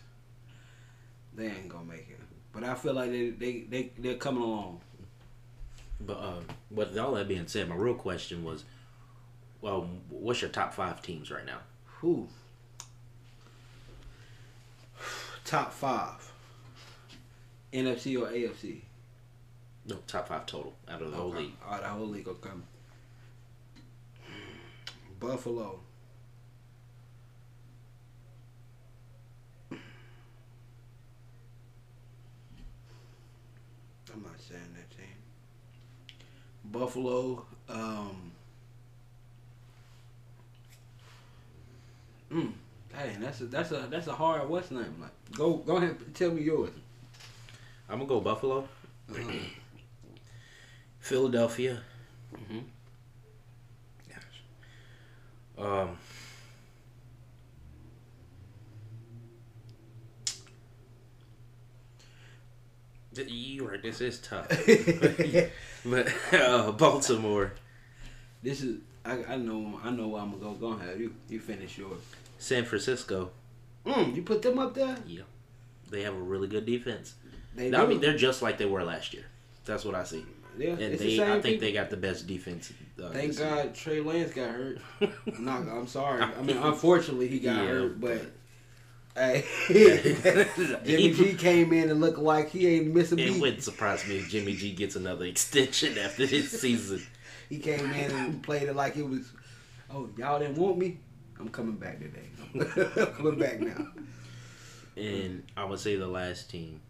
They 1.34 1.46
ain't 1.46 1.68
gonna 1.68 1.84
make 1.84 2.08
it. 2.10 2.18
But 2.52 2.64
I 2.64 2.74
feel 2.74 2.94
like 2.94 3.10
they 3.10 3.30
they 3.30 3.60
they 3.68 3.90
they're 3.98 4.16
coming 4.16 4.42
along. 4.42 4.80
But 6.00 6.14
uh, 6.14 6.40
with 6.70 6.96
all 6.98 7.12
that 7.12 7.28
being 7.28 7.46
said, 7.46 7.68
my 7.68 7.74
real 7.74 7.94
question 7.94 8.42
was, 8.42 8.64
well, 9.60 9.88
what's 10.08 10.40
your 10.40 10.50
top 10.50 10.72
five 10.72 11.02
teams 11.02 11.30
right 11.30 11.44
now? 11.44 11.58
Who? 12.00 12.28
Top 15.44 15.72
five. 15.72 16.32
NFC 17.72 18.18
or 18.20 18.28
AFC? 18.28 18.80
No, 19.86 19.98
top 20.06 20.28
five 20.28 20.46
total 20.46 20.72
out 20.88 21.02
of 21.02 21.10
the 21.10 21.16
whole 21.16 21.28
Okay. 21.30 21.40
league. 21.40 21.52
All 21.64 21.72
right, 21.72 21.82
the 21.82 21.88
whole 21.88 22.06
league 22.08 22.28
come. 22.40 22.64
Buffalo. 25.18 25.80
I'm 34.12 34.22
not 34.22 34.40
saying 34.40 34.74
that 34.74 34.90
team. 34.90 35.06
Buffalo. 36.70 37.44
Um. 37.68 38.32
Mm, 42.32 42.52
dang, 42.92 43.20
that's 43.20 43.40
a 43.40 43.46
that's 43.46 43.72
a 43.72 43.88
that's 43.90 44.06
a 44.06 44.12
hard 44.14 44.48
West 44.48 44.70
name. 44.72 44.94
Like, 45.00 45.10
go 45.32 45.54
go 45.56 45.76
ahead, 45.76 45.96
and 46.04 46.14
tell 46.14 46.30
me 46.30 46.42
yours. 46.42 46.70
I'm 47.88 47.98
gonna 47.98 48.08
go 48.08 48.20
Buffalo, 48.20 48.68
Philadelphia. 51.00 51.82
Mhm. 52.32 52.64
Um. 55.58 55.96
th- 63.14 63.28
You 63.28 63.68
right. 63.68 63.82
This 63.82 64.00
is 64.00 64.18
tough, 64.20 64.48
but 65.84 66.12
uh, 66.32 66.72
Baltimore, 66.72 67.52
This 68.42 68.62
is 68.62 68.78
I, 69.04 69.22
I 69.24 69.36
know 69.36 69.80
I 69.82 69.90
know 69.90 70.08
where 70.08 70.22
I'm 70.22 70.30
gonna 70.32 70.42
go. 70.42 70.52
Go 70.52 70.72
ahead, 70.72 70.98
you 71.00 71.14
you 71.28 71.40
finish 71.40 71.78
yours. 71.78 72.00
San 72.38 72.64
Francisco. 72.64 73.30
Mm, 73.86 74.14
you 74.14 74.22
put 74.22 74.42
them 74.42 74.58
up 74.58 74.74
there. 74.74 74.96
Yeah, 75.06 75.22
they 75.90 76.02
have 76.02 76.14
a 76.14 76.18
really 76.18 76.48
good 76.48 76.66
defense. 76.66 77.14
They 77.54 77.68
I 77.72 77.80
do. 77.82 77.86
mean, 77.86 78.00
they're 78.00 78.16
just 78.16 78.42
like 78.42 78.58
they 78.58 78.66
were 78.66 78.84
last 78.84 79.12
year. 79.14 79.24
That's 79.64 79.84
what 79.84 79.94
I 79.94 80.04
see. 80.04 80.24
yeah, 80.58 80.70
And 80.70 80.80
it's 80.80 81.02
they, 81.02 81.08
the 81.08 81.16
same 81.18 81.28
I 81.30 81.32
think 81.40 81.44
people. 81.44 81.60
they 81.68 81.72
got 81.72 81.90
the 81.90 81.96
best 81.96 82.26
defense. 82.26 82.72
Uh, 83.02 83.10
Thank 83.10 83.38
year. 83.38 83.48
God 83.48 83.74
Trey 83.74 84.00
Lance 84.00 84.32
got 84.32 84.50
hurt. 84.50 84.78
no, 85.38 85.50
I'm 85.50 85.86
sorry. 85.86 86.22
I 86.38 86.42
mean, 86.42 86.56
unfortunately 86.58 87.28
he 87.28 87.38
got 87.40 87.56
Yeah, 87.64 87.68
hurt, 87.70 88.00
but. 88.00 88.22
Hey, 89.20 89.44
He- 89.68 89.74
Jimmy 90.84 91.12
G 91.12 91.34
came 91.34 91.72
in 91.74 91.90
and 91.90 92.00
looked 92.00 92.18
like 92.18 92.48
he 92.48 92.66
ain't 92.68 92.94
missing 92.94 93.18
It 93.18 93.28
beat. 93.32 93.40
wouldn't 93.40 93.62
surprise 93.62 94.06
me 94.08 94.16
if 94.16 94.30
Jimmy 94.30 94.54
G 94.54 94.72
gets 94.72 94.96
another 94.96 95.26
extension 95.26 95.98
after 95.98 96.24
this 96.26 96.50
season. 96.60 97.02
He 97.50 97.58
came 97.58 97.90
in 97.92 98.10
and 98.12 98.42
played 98.42 98.62
it 98.62 98.74
like 98.74 98.96
it 98.96 99.02
was. 99.06 99.30
Oh, 99.90 100.08
y'all 100.16 100.38
didn't 100.38 100.56
want 100.56 100.78
me. 100.78 100.98
I'm 101.38 101.50
coming 101.50 101.76
back 101.76 101.98
today. 101.98 102.28
I'm 102.96 103.06
coming 103.14 103.38
back 103.38 103.60
now. 103.60 103.88
and 104.96 105.42
I 105.56 105.64
would 105.64 105.80
say 105.80 105.96
the 105.96 106.06
last 106.06 106.48
team. 106.50 106.80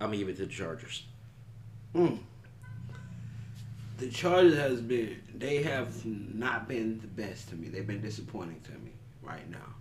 I'm 0.00 0.06
gonna 0.08 0.16
give 0.18 0.28
it 0.30 0.36
to 0.36 0.46
the 0.46 0.52
Chargers. 0.52 1.04
Mm. 1.94 2.18
The 3.98 4.08
Chargers 4.08 4.56
has 4.56 4.80
been 4.80 5.20
they 5.34 5.62
have 5.64 6.06
not 6.06 6.66
been 6.68 7.00
the 7.00 7.08
best 7.08 7.48
to 7.50 7.56
me. 7.56 7.68
They've 7.68 7.86
been 7.86 8.00
disappointing 8.00 8.60
to 8.62 8.70
me 8.72 8.92
right 9.22 9.48
now. 9.50 9.74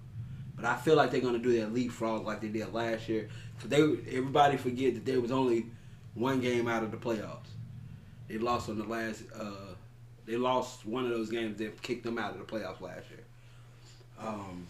But 0.57 0.65
I 0.65 0.75
feel 0.75 0.95
like 0.95 1.11
they're 1.11 1.21
gonna 1.21 1.37
do 1.37 1.59
that 1.61 1.73
leapfrog 1.73 2.25
like 2.25 2.41
they 2.41 2.47
did 2.49 2.73
last 2.73 3.07
year. 3.07 3.29
Cause 3.59 3.69
they 3.69 3.79
everybody 3.79 4.57
forget 4.57 4.95
that 4.95 5.05
there 5.05 5.21
was 5.21 5.31
only 5.31 5.67
one 6.15 6.41
game 6.41 6.67
out 6.67 6.83
of 6.83 6.91
the 6.91 6.97
playoffs. 6.97 7.47
They 8.27 8.37
lost 8.39 8.67
on 8.67 8.77
the 8.77 8.83
last. 8.83 9.23
Uh, 9.33 9.73
they 10.25 10.35
lost 10.35 10.85
one 10.85 11.05
of 11.05 11.11
those 11.11 11.29
games 11.29 11.57
that 11.59 11.81
kicked 11.81 12.03
them 12.03 12.17
out 12.17 12.31
of 12.33 12.39
the 12.39 12.43
playoffs 12.45 12.81
last 12.81 13.05
year. 13.09 13.23
Um, 14.19 14.65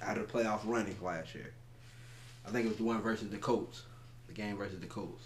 out 0.00 0.16
of 0.16 0.26
the 0.26 0.32
playoff 0.32 0.60
running 0.64 0.96
last 1.02 1.34
year. 1.34 1.52
I 2.46 2.50
think 2.50 2.66
it 2.66 2.68
was 2.68 2.76
the 2.78 2.84
one 2.84 3.02
versus 3.02 3.28
the 3.30 3.36
Colts. 3.38 3.82
The 4.28 4.32
game 4.34 4.56
versus 4.56 4.78
the 4.80 4.86
Colts 4.86 5.24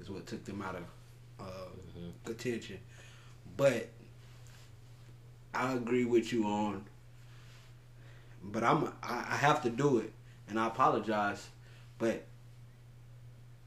is 0.00 0.10
what 0.10 0.26
took 0.26 0.44
them 0.44 0.60
out 0.62 0.74
of 0.74 0.82
uh, 1.40 1.68
Mhm. 1.98 2.10
contention. 2.24 2.78
But 3.56 3.88
I 5.54 5.72
agree 5.72 6.04
with 6.04 6.32
you 6.32 6.44
on. 6.44 6.84
But 8.42 8.64
I'm 8.64 8.84
I, 9.02 9.26
I 9.30 9.36
have 9.36 9.62
to 9.62 9.70
do 9.70 9.98
it, 9.98 10.12
and 10.48 10.58
I 10.58 10.66
apologize. 10.66 11.48
But 11.98 12.24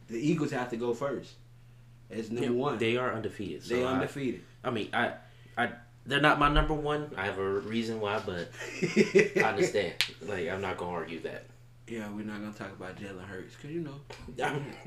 the 0.07 0.17
Eagles 0.17 0.51
have 0.51 0.69
to 0.71 0.77
go 0.77 0.93
first. 0.93 1.33
As 2.09 2.29
number 2.31 2.45
Yeah, 2.51 2.51
one, 2.51 2.77
They 2.77 2.97
are 2.97 3.13
undefeated. 3.13 3.63
So 3.63 3.75
they 3.75 3.83
I- 3.83 3.93
undefeated. 3.93 4.41
I, 4.63 4.69
mean, 4.69 4.89
I, 4.93 5.13
I, 5.57 5.69
they're 6.05 6.21
not 6.21 6.39
my 6.39 6.49
number 6.49 6.73
one. 6.73 7.11
I 7.17 7.25
have 7.25 7.37
a 7.39 7.49
reason 7.59 7.99
why, 7.99 8.21
but 8.25 8.49
I 9.37 9.41
understand. 9.41 9.93
like, 10.21 10.47
I'm 10.49 10.61
not 10.61 10.77
gonna 10.77 10.91
argue 10.91 11.19
that. 11.21 11.45
Yeah, 11.87 12.09
we're 12.11 12.23
not 12.25 12.39
gonna 12.39 12.53
talk 12.53 12.71
about 12.71 12.95
Jalen 12.97 13.25
Hurts 13.25 13.55
because 13.55 13.71
you 13.71 13.81
know. 13.81 13.95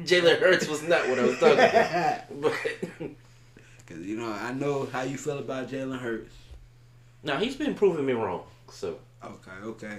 Jalen 0.03 0.39
Hurts 0.41 0.67
was 0.69 0.83
not 0.83 1.09
what 1.09 1.19
I 1.19 1.25
was 1.25 1.39
talking 1.39 1.59
about. 1.59 2.21
But 2.41 3.11
Because 3.87 4.05
you 4.05 4.17
know, 4.17 4.33
I 4.33 4.53
know 4.53 4.87
how 4.87 5.03
you 5.03 5.17
feel 5.17 5.39
about 5.39 5.69
Jalen 5.69 5.99
Hurts. 5.99 6.35
now 7.23 7.37
he's 7.39 7.57
been 7.57 7.75
proving 7.75 8.07
me 8.07 8.13
wrong. 8.15 8.43
So 8.71 8.99
Okay, 9.27 9.51
okay, 9.65 9.99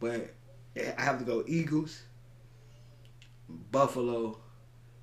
but 0.00 0.32
eh, 0.76 0.92
I 0.96 1.02
have 1.02 1.18
to 1.18 1.24
go 1.24 1.44
Eagles, 1.46 2.02
Buffalo, 3.70 4.38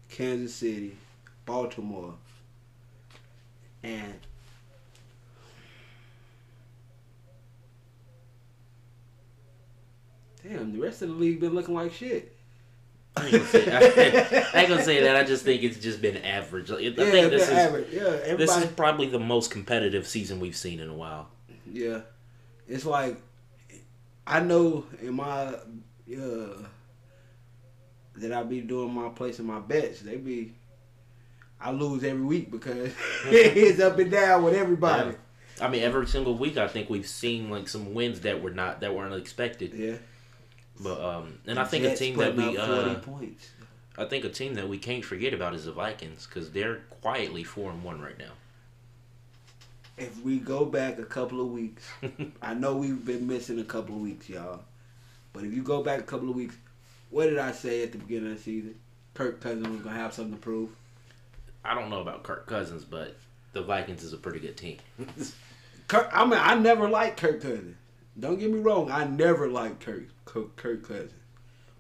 Kansas 0.10 0.56
City, 0.56 0.98
Baltimore, 1.46 2.16
and 3.84 4.16
damn, 10.44 10.74
the 10.74 10.80
rest 10.80 11.04
of 11.04 11.10
the 11.10 11.16
league 11.16 11.40
been 11.40 11.54
looking 11.54 11.76
like 11.76 11.94
shit. 11.94 12.36
I 13.16 13.26
ain't 13.26 13.32
gonna 13.34 13.46
say, 13.46 13.72
I, 14.56 14.60
ain't 14.62 14.70
gonna 14.70 14.84
say 14.84 15.02
that. 15.02 15.18
I 15.18 15.24
just 15.24 15.44
think 15.44 15.64
it's 15.64 15.78
just 15.78 16.02
been 16.02 16.18
average. 16.18 16.70
Like, 16.70 16.80
I 16.80 16.84
yeah, 16.84 16.94
think 16.94 17.30
this 17.32 17.44
is 17.44 17.50
average. 17.50 17.88
Yeah, 17.92 18.02
everybody. 18.02 18.38
this 18.38 18.58
is 18.58 18.66
probably 18.72 19.08
the 19.08 19.20
most 19.20 19.52
competitive 19.52 20.08
season 20.08 20.40
we've 20.40 20.56
seen 20.56 20.80
in 20.80 20.90
a 20.90 20.94
while. 20.94 21.28
Yeah, 21.72 22.00
it's 22.68 22.86
like 22.86 23.22
I 24.26 24.40
know 24.40 24.86
in 25.02 25.16
my 25.16 25.56
uh, 26.16 26.64
that 28.16 28.32
I 28.32 28.44
be 28.44 28.62
doing 28.62 28.94
my 28.94 29.10
placing 29.10 29.46
my 29.46 29.60
bets. 29.60 30.02
They 30.02 30.18
be 30.18 30.54
I 31.60 31.72
lose 31.72 32.04
every 32.04 32.24
week 32.24 32.52
because 32.52 32.94
it's 33.26 33.80
up 33.80 33.98
and 34.00 34.12
down 34.12 34.44
with 34.44 34.56
everybody. 34.56 35.16
I 35.62 35.68
mean, 35.68 35.84
every 35.84 36.08
single 36.08 36.36
week, 36.36 36.58
I 36.58 36.68
think 36.68 36.90
we've 36.90 37.08
seen 37.08 37.50
like 37.50 37.68
some 37.68 37.94
wins 37.94 38.22
that 38.22 38.42
were 38.42 38.52
not 38.52 38.82
that 38.82 38.96
weren't 38.96 39.14
expected. 39.14 39.74
Yeah, 39.74 39.96
But 40.80 41.00
um, 41.02 41.40
and 41.46 41.60
I 41.60 41.66
think 41.66 41.86
a 41.86 41.96
team 41.96 42.18
that 42.18 42.36
we 42.36 42.58
uh. 42.58 42.96
I 43.98 44.06
think 44.06 44.24
a 44.24 44.30
team 44.30 44.56
that 44.56 44.68
we 44.70 44.78
can't 44.78 45.04
forget 45.04 45.34
about 45.34 45.54
is 45.54 45.66
the 45.66 45.74
Vikings 45.74 46.26
because 46.26 46.52
they're 46.52 46.78
quietly 47.02 47.44
four 47.44 47.70
and 47.70 47.84
one 47.84 48.02
right 48.02 48.18
now. 48.18 48.32
If 50.02 50.22
we 50.24 50.40
go 50.40 50.66
back 50.66 50.98
a 51.00 51.04
couple 51.06 51.42
of 51.42 51.48
weeks, 51.52 51.88
I 52.42 52.54
know 52.54 52.76
we've 52.76 53.06
been 53.06 53.28
missing 53.28 53.60
a 53.60 53.64
couple 53.64 53.96
of 53.96 54.02
weeks, 54.02 54.28
y'all. 54.30 54.62
But 55.34 55.44
if 55.44 55.54
you 55.54 55.62
go 55.64 55.84
back 55.84 56.00
a 56.00 56.04
couple 56.04 56.30
of 56.30 56.36
weeks, 56.36 56.56
what 57.10 57.26
did 57.26 57.38
I 57.38 57.52
say 57.52 57.84
at 57.84 57.92
the 57.92 57.98
beginning 58.00 58.32
of 58.32 58.38
the 58.38 58.44
season? 58.44 58.76
Kirk 59.14 59.42
Cousins 59.42 59.68
was 59.68 59.82
gonna 59.82 59.96
have 59.96 60.14
something 60.14 60.34
to 60.34 60.40
prove. 60.40 60.70
I 61.64 61.76
don't 61.76 61.90
know 61.90 62.02
about 62.02 62.24
Kirk 62.24 62.48
Cousins, 62.48 62.84
but 62.84 63.16
the 63.54 63.62
Vikings 63.62 64.04
is 64.04 64.14
a 64.14 64.18
pretty 64.18 64.40
good 64.40 64.58
team. 64.58 64.78
Kirk, 65.88 66.10
I 66.14 66.24
mean, 66.26 66.40
I 66.42 66.56
never 66.56 66.90
liked 66.90 67.18
Kirk 67.20 67.42
Cousins. 67.42 67.76
Don't 68.20 68.40
get 68.40 68.52
me 68.52 68.60
wrong, 68.60 68.90
I 68.92 69.06
never 69.06 69.48
liked 69.48 69.82
Kirk 69.82 70.04
Kirk, 70.26 70.56
Kirk 70.56 70.88
Cousins. 70.88 71.12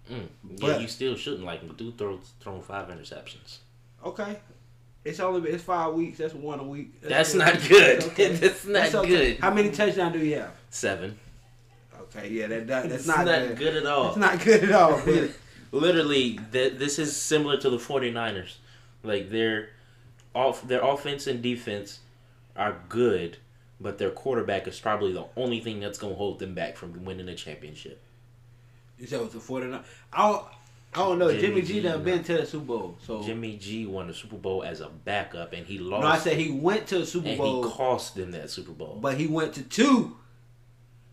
Mm. 0.09 0.27
Yeah, 0.49 0.55
But- 0.59 0.81
you 0.81 0.87
still 0.87 1.15
shouldn't 1.15 1.43
like 1.45 1.61
him. 1.61 1.73
Dude 1.75 1.97
throws 1.97 2.31
thrown 2.39 2.61
five 2.61 2.89
interceptions. 2.89 3.57
Okay, 4.05 4.39
it's 5.03 5.19
only 5.19 5.49
it's 5.49 5.63
five 5.63 5.93
weeks. 5.93 6.17
That's 6.19 6.33
one 6.33 6.59
a 6.59 6.63
week. 6.63 7.01
That's 7.01 7.33
good. 7.33 7.39
not 7.39 7.53
good. 7.67 8.01
That's 8.01 8.07
okay. 8.07 8.33
That's 8.35 8.65
not 8.65 8.73
That's 8.73 8.95
okay. 8.95 9.07
good. 9.09 9.39
How 9.39 9.53
many 9.53 9.71
touchdowns 9.71 10.13
do 10.13 10.19
you 10.19 10.35
have? 10.37 10.51
Seven. 10.69 11.17
Okay, 11.99 12.29
yeah, 12.29 12.47
that, 12.47 12.67
that 12.67 12.89
that's 12.89 12.95
It's 12.95 13.07
not, 13.07 13.25
good. 13.25 13.77
at 13.77 13.85
all. 13.85 14.09
It's 14.09 14.17
not 14.17 14.43
good 14.43 14.63
at 14.65 14.71
all. 14.73 15.01
Literally, 15.71 16.39
th- 16.51 16.73
this 16.73 16.99
is 16.99 17.15
similar 17.15 17.57
to 17.57 17.69
the 17.69 17.77
49ers. 17.77 18.55
Like 19.03 19.29
their 19.29 19.69
off 20.35 20.67
their 20.67 20.81
offense 20.83 21.27
and 21.27 21.41
defense 21.41 21.99
are 22.55 22.77
good, 22.89 23.37
but 23.79 23.97
their 23.97 24.11
quarterback 24.11 24.67
is 24.67 24.79
probably 24.79 25.13
the 25.13 25.25
only 25.37 25.59
thing 25.61 25.79
that's 25.79 25.97
gonna 25.97 26.15
hold 26.15 26.39
them 26.39 26.53
back 26.53 26.75
from 26.77 27.03
winning 27.05 27.27
a 27.29 27.35
championship. 27.35 28.01
you 28.99 29.07
said 29.07 29.21
it 29.21 29.23
was 29.25 29.35
a 29.35 29.39
49. 29.39 29.81
I 30.13 30.41
I 30.93 30.97
don't 30.99 31.19
know. 31.19 31.31
Jimmy, 31.31 31.41
Jimmy 31.41 31.61
G 31.61 31.81
done 31.81 32.03
been 32.03 32.23
to 32.25 32.33
the 32.37 32.45
Super 32.45 32.65
Bowl, 32.65 32.97
so 33.05 33.23
Jimmy 33.23 33.55
G 33.57 33.85
won 33.85 34.07
the 34.07 34.13
Super 34.13 34.35
Bowl 34.35 34.63
as 34.63 34.81
a 34.81 34.89
backup, 34.89 35.53
and 35.53 35.65
he 35.65 35.77
lost. 35.79 36.01
no, 36.01 36.07
I 36.07 36.17
said 36.17 36.37
he 36.37 36.51
went 36.51 36.87
to 36.87 36.99
the 36.99 37.05
Super 37.05 37.29
and 37.29 37.37
Bowl, 37.37 37.63
he 37.63 37.69
cost 37.71 38.15
them 38.15 38.31
that 38.31 38.49
Super 38.49 38.73
Bowl. 38.73 38.99
but 39.01 39.15
he 39.17 39.27
went 39.27 39.53
to 39.53 39.63
two. 39.63 40.17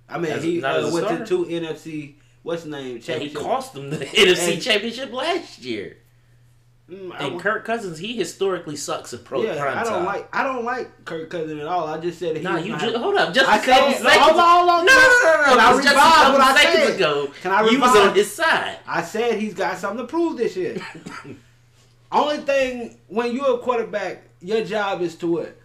I 0.09 0.19
mean, 0.19 0.33
As- 0.33 0.43
he 0.43 0.63
uh, 0.65 0.91
went 0.91 1.07
starter? 1.07 1.19
to 1.19 1.27
two 1.27 1.45
NFC. 1.47 2.15
What's 2.43 2.63
the 2.65 2.71
name? 2.71 2.87
and 2.87 2.97
he 2.97 3.03
Championship. 3.03 3.41
cost 3.41 3.75
them 3.75 3.91
the 3.91 3.97
NFC 4.07 4.55
And- 4.55 4.63
championship 4.63 5.13
last 5.13 5.59
year. 5.61 5.99
Mm, 6.91 7.13
I 7.13 7.27
And 7.27 7.39
Kirk 7.41 7.67
Cousins, 7.67 7.99
he 7.99 8.17
historically 8.17 8.75
sucks 8.77 9.13
in 9.13 9.19
pro 9.19 9.43
yeah, 9.43 9.63
I 9.63 9.85
don't 9.85 9.93
time. 9.93 10.05
like. 10.07 10.35
I 10.35 10.43
don't 10.43 10.65
like 10.65 11.05
Kirk 11.05 11.29
Cousins 11.29 11.61
at 11.61 11.67
all. 11.67 11.87
I 11.87 11.99
just 11.99 12.19
said 12.19 12.37
he. 12.39 12.43
Nah, 12.43 12.57
you 12.57 12.79
just 12.79 12.97
hold 12.97 13.15
up. 13.17 13.35
Just 13.35 13.47
I 13.49 13.59
a 13.59 13.63
couple 13.63 13.93
said- 13.93 14.03
seconds. 14.03 14.23
hold 14.23 14.41
on, 14.41 14.59
hold 14.59 14.71
on. 14.71 14.87
No, 14.87 14.93
no, 14.93 14.99
no, 14.99 15.41
no, 15.41 15.45
Can 15.51 15.61
I. 15.61 15.83
Just 15.83 15.89
a 15.89 15.99
couple 15.99 16.33
what 16.33 16.41
I 16.41 16.63
seconds 16.63 16.85
said? 16.87 16.97
ago, 16.97 17.31
Can 17.43 17.51
I 17.53 17.69
you 17.69 17.81
was 17.81 17.97
on 17.97 18.15
his 18.15 18.33
side. 18.33 18.79
I 18.87 19.03
said 19.03 19.39
he's 19.39 19.53
got 19.55 19.77
something 19.77 20.07
to 20.07 20.11
prove 20.11 20.39
this 20.39 20.57
year. 20.57 20.79
Only 22.13 22.39
thing 22.39 22.97
when 23.09 23.35
you're 23.35 23.57
a 23.57 23.59
quarterback, 23.59 24.23
your 24.41 24.65
job 24.65 25.03
is 25.03 25.15
to 25.17 25.27
what? 25.31 25.57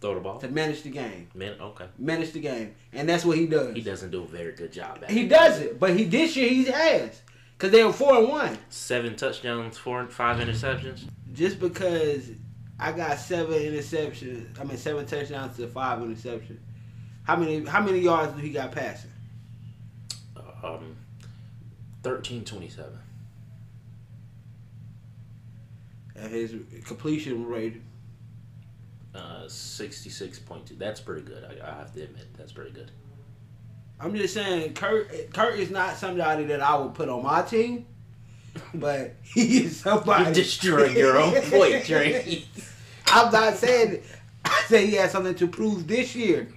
Throw 0.00 0.14
the 0.14 0.20
ball. 0.20 0.38
To 0.38 0.48
manage 0.48 0.82
the 0.82 0.90
game. 0.90 1.28
Man, 1.34 1.54
okay. 1.60 1.86
Manage 1.98 2.32
the 2.32 2.40
game, 2.40 2.74
and 2.94 3.06
that's 3.08 3.24
what 3.26 3.36
he 3.36 3.46
does. 3.46 3.74
He 3.74 3.82
doesn't 3.82 4.10
do 4.10 4.22
a 4.22 4.26
very 4.26 4.52
good 4.52 4.72
job 4.72 5.00
at 5.02 5.10
He 5.10 5.26
does 5.28 5.60
it, 5.60 5.78
but 5.78 5.94
he 5.96 6.04
this 6.04 6.34
year 6.36 6.48
he 6.48 6.64
has 6.64 7.20
because 7.56 7.72
they 7.72 7.82
were 7.84 7.92
four 7.92 8.16
and 8.18 8.28
one. 8.28 8.58
Seven 8.68 9.16
touchdowns, 9.16 9.78
four, 9.78 10.06
five 10.06 10.38
interceptions. 10.38 11.04
Just 11.32 11.58
because 11.60 12.30
I 12.78 12.92
got 12.92 13.18
seven 13.18 13.54
interceptions, 13.54 14.60
I 14.60 14.64
mean 14.64 14.76
seven 14.76 15.06
touchdowns 15.06 15.56
to 15.56 15.66
five 15.66 16.00
interceptions. 16.00 16.58
How 17.24 17.36
many? 17.36 17.64
How 17.64 17.82
many 17.82 18.00
yards 18.00 18.32
do 18.32 18.38
he 18.38 18.50
got 18.50 18.72
passing? 18.72 19.10
Um, 20.62 20.96
thirteen 22.02 22.44
twenty-seven. 22.44 22.98
And 26.16 26.32
his 26.32 26.54
completion 26.84 27.46
rate. 27.46 27.82
Uh, 29.14 29.46
sixty-six 29.46 30.40
point 30.40 30.66
two. 30.66 30.74
That's 30.74 31.00
pretty 31.00 31.22
good. 31.22 31.44
I, 31.44 31.64
I 31.64 31.74
have 31.76 31.94
to 31.94 32.02
admit, 32.02 32.26
that's 32.36 32.50
pretty 32.50 32.72
good. 32.72 32.90
I'm 34.04 34.14
just 34.14 34.34
saying, 34.34 34.74
Kurt. 34.74 35.32
Kurt 35.32 35.58
is 35.58 35.70
not 35.70 35.96
somebody 35.96 36.44
that 36.44 36.60
I 36.60 36.76
would 36.76 36.94
put 36.94 37.08
on 37.08 37.22
my 37.22 37.40
team, 37.42 37.86
but 38.74 39.14
he 39.22 39.64
is 39.64 39.80
somebody. 39.80 40.28
You 40.28 40.34
destroyed 40.34 40.94
your 40.96 41.16
own 41.18 41.32
point, 41.50 41.84
Trey. 41.86 42.44
I'm 43.06 43.32
not 43.32 43.54
saying. 43.54 44.02
I 44.44 44.62
say 44.68 44.86
he 44.86 44.96
has 44.96 45.10
something 45.10 45.34
to 45.36 45.46
prove 45.46 45.88
this 45.88 46.14
year. 46.14 46.48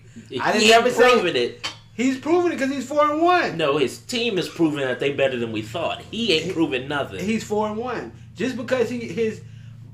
I 0.41 0.51
didn't 0.51 0.63
he 0.65 0.73
ever 0.73 0.89
say- 0.91 1.09
proven 1.11 1.35
it. 1.37 1.71
He's 1.95 2.19
proving 2.19 2.51
it 2.51 2.55
because 2.59 2.69
he's 2.71 2.85
four 2.87 3.09
and 3.09 3.21
one. 3.23 3.57
No, 3.57 3.77
his 3.77 3.97
team 3.99 4.37
is 4.37 4.47
proving 4.47 4.81
that 4.81 4.99
they 4.99 5.13
better 5.13 5.37
than 5.39 5.51
we 5.51 5.63
thought. 5.63 6.01
He 6.11 6.33
ain't 6.33 6.45
He- 6.45 6.51
proven 6.51 6.87
nothing. 6.87 7.23
He's 7.25 7.43
four 7.43 7.67
and 7.69 7.77
one. 7.77 8.11
Just 8.35 8.55
because 8.57 8.89
he 8.89 8.99
his 8.99 9.41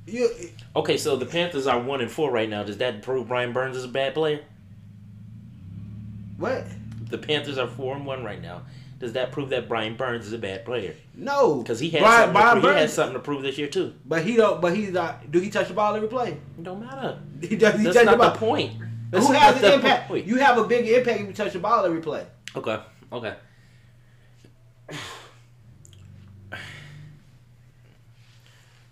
you 0.05 0.29
Okay, 0.75 0.97
so 0.97 1.15
the 1.15 1.25
Panthers 1.25 1.65
are 1.67 1.79
one 1.79 2.01
and 2.01 2.11
four 2.11 2.29
right 2.31 2.49
now. 2.49 2.63
Does 2.63 2.77
that 2.79 3.03
prove 3.03 3.27
Brian 3.29 3.53
Burns 3.53 3.77
is 3.77 3.85
a 3.85 3.87
bad 3.87 4.15
player? 4.15 4.41
what? 6.37 6.65
the 7.09 7.17
Panthers 7.17 7.57
are 7.57 7.67
four 7.67 7.95
and 7.95 8.05
one 8.05 8.23
right 8.23 8.41
now. 8.41 8.63
Does 8.99 9.13
that 9.13 9.31
prove 9.31 9.49
that 9.49 9.67
Brian 9.67 9.95
Burns 9.95 10.25
is 10.25 10.33
a 10.33 10.37
bad 10.37 10.63
player? 10.63 10.95
No, 11.13 11.57
because 11.57 11.79
he 11.79 11.89
has 11.89 12.01
Brian, 12.01 12.19
something 12.27 12.33
Brian 12.33 12.55
to, 12.55 12.61
prove, 12.61 12.79
he 12.79 12.87
something 12.87 13.13
to 13.13 13.19
prove 13.19 13.41
this 13.41 13.57
year 13.57 13.67
too. 13.67 13.93
But 14.05 14.23
he 14.23 14.35
don't. 14.37 14.61
But 14.61 14.75
he's 14.75 14.91
not. 14.91 15.29
Do 15.29 15.39
he 15.39 15.49
touch 15.49 15.67
the 15.67 15.73
ball 15.73 15.93
every 15.95 16.07
play? 16.07 16.29
It 16.57 16.63
don't 16.63 16.79
matter. 16.79 17.19
He 17.41 17.55
does. 17.57 17.77
He 17.77 17.83
That's 17.83 17.97
touch 17.97 18.05
not 18.05 18.11
the, 18.11 18.17
ball. 18.17 18.31
the 18.31 18.37
point. 18.37 18.73
That's 19.11 19.27
Who 19.27 19.33
has 19.33 19.61
an 19.61 19.73
impact? 19.73 20.07
Point. 20.07 20.25
You 20.25 20.37
have 20.37 20.57
a 20.57 20.63
big 20.63 20.87
impact 20.87 21.19
if 21.19 21.27
you 21.27 21.33
touch 21.33 21.53
the 21.53 21.59
ball 21.59 21.85
every 21.85 21.99
play. 22.01 22.25
Okay. 22.55 22.79
Okay. 23.11 23.35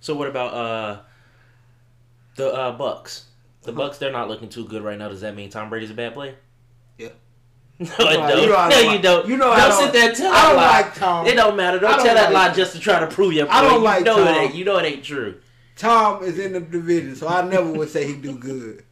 So 0.02 0.16
what 0.16 0.28
about 0.28 0.54
uh 0.54 1.00
the 2.36 2.54
uh 2.54 2.72
Bucks? 2.78 3.26
The 3.62 3.72
Bucks 3.72 3.98
they're 3.98 4.12
not 4.12 4.28
looking 4.28 4.50
too 4.50 4.66
good 4.68 4.84
right 4.84 4.98
now. 4.98 5.10
Does 5.10 5.22
that 5.22 5.36
mean 5.36 5.50
Tom 5.50 5.70
Brady's 5.70 5.92
a 5.92 5.94
bad 5.94 6.14
player? 6.14 6.36
Yeah. 6.98 7.10
No, 7.80 7.88
it 7.88 8.00
You 8.00 8.08
I- 8.22 8.30
don't. 8.30 8.42
you 8.44 8.48
know 8.48 8.56
I 8.58 8.70
no, 8.70 8.76
don't 8.76 8.84
you 8.84 8.90
like- 8.92 9.02
don't. 9.02 9.28
you 9.28 9.38
know 9.38 9.52
I 9.52 9.60
don't, 9.60 9.70
don't- 9.70 9.82
sit 9.84 9.94
there 9.94 10.08
and 10.10 10.18
tell 10.18 10.34
I 10.34 10.48
don't 10.48 10.56
lie. 10.58 10.82
like 10.82 10.94
Tom. 10.96 11.26
It 11.28 11.36
don't 11.36 11.56
matter. 11.56 11.80
Don't, 11.80 11.92
don't 11.98 12.06
tell 12.06 12.16
that 12.16 12.32
like- 12.32 12.50
lie 12.50 12.54
just 12.54 12.74
to 12.74 12.80
try 12.80 13.00
to 13.00 13.08
prove 13.08 13.34
your 13.34 13.48
point. 13.48 13.58
I 13.58 13.62
don't 13.64 13.74
You 13.74 13.80
like 13.80 14.04
know 14.06 14.22
it 14.22 14.26
Tom. 14.26 14.36
ain't. 14.36 14.56
You 14.56 14.66
know 14.66 14.78
it 14.78 14.86
ain't 14.86 15.04
true. 15.04 15.36
Tom 15.78 16.24
is 16.24 16.38
in 16.38 16.54
the 16.54 16.60
division, 16.60 17.16
so 17.16 17.28
I 17.28 17.42
never 17.42 17.72
would 17.72 17.90
say 17.90 18.06
he 18.06 18.16
do 18.16 18.38
good. 18.38 18.84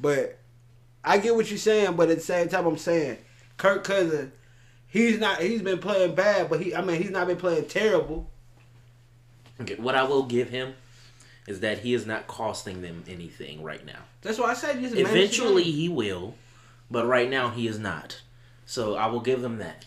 But 0.00 0.38
I 1.04 1.18
get 1.18 1.36
what 1.36 1.48
you're 1.50 1.58
saying, 1.58 1.94
but 1.94 2.10
at 2.10 2.16
the 2.18 2.22
same 2.24 2.48
time, 2.48 2.66
I'm 2.66 2.76
saying 2.78 3.18
Kirk 3.58 3.84
Cousins, 3.84 4.32
he's 4.88 5.20
not. 5.20 5.40
He's 5.40 5.62
been 5.62 5.78
playing 5.78 6.16
bad, 6.16 6.50
but 6.50 6.60
he. 6.60 6.74
I 6.74 6.82
mean, 6.82 7.00
he's 7.00 7.10
not 7.10 7.28
been 7.28 7.36
playing 7.36 7.66
terrible. 7.66 8.28
Okay, 9.60 9.76
what 9.76 9.94
I 9.94 10.02
will 10.02 10.24
give 10.24 10.50
him 10.50 10.74
is 11.46 11.60
that 11.60 11.78
he 11.78 11.94
is 11.94 12.06
not 12.06 12.26
costing 12.26 12.82
them 12.82 13.04
anything 13.08 13.62
right 13.62 13.86
now. 13.86 14.00
That's 14.22 14.38
why 14.38 14.50
I 14.50 14.54
said 14.54 14.80
just 14.80 14.94
manage 14.94 15.08
Eventually 15.10 15.62
he 15.62 15.88
will, 15.88 16.34
but 16.90 17.06
right 17.06 17.28
now 17.28 17.50
he 17.50 17.66
is 17.66 17.78
not. 17.78 18.20
So 18.64 18.96
I 18.96 19.06
will 19.06 19.20
give 19.20 19.42
them 19.42 19.58
that. 19.58 19.86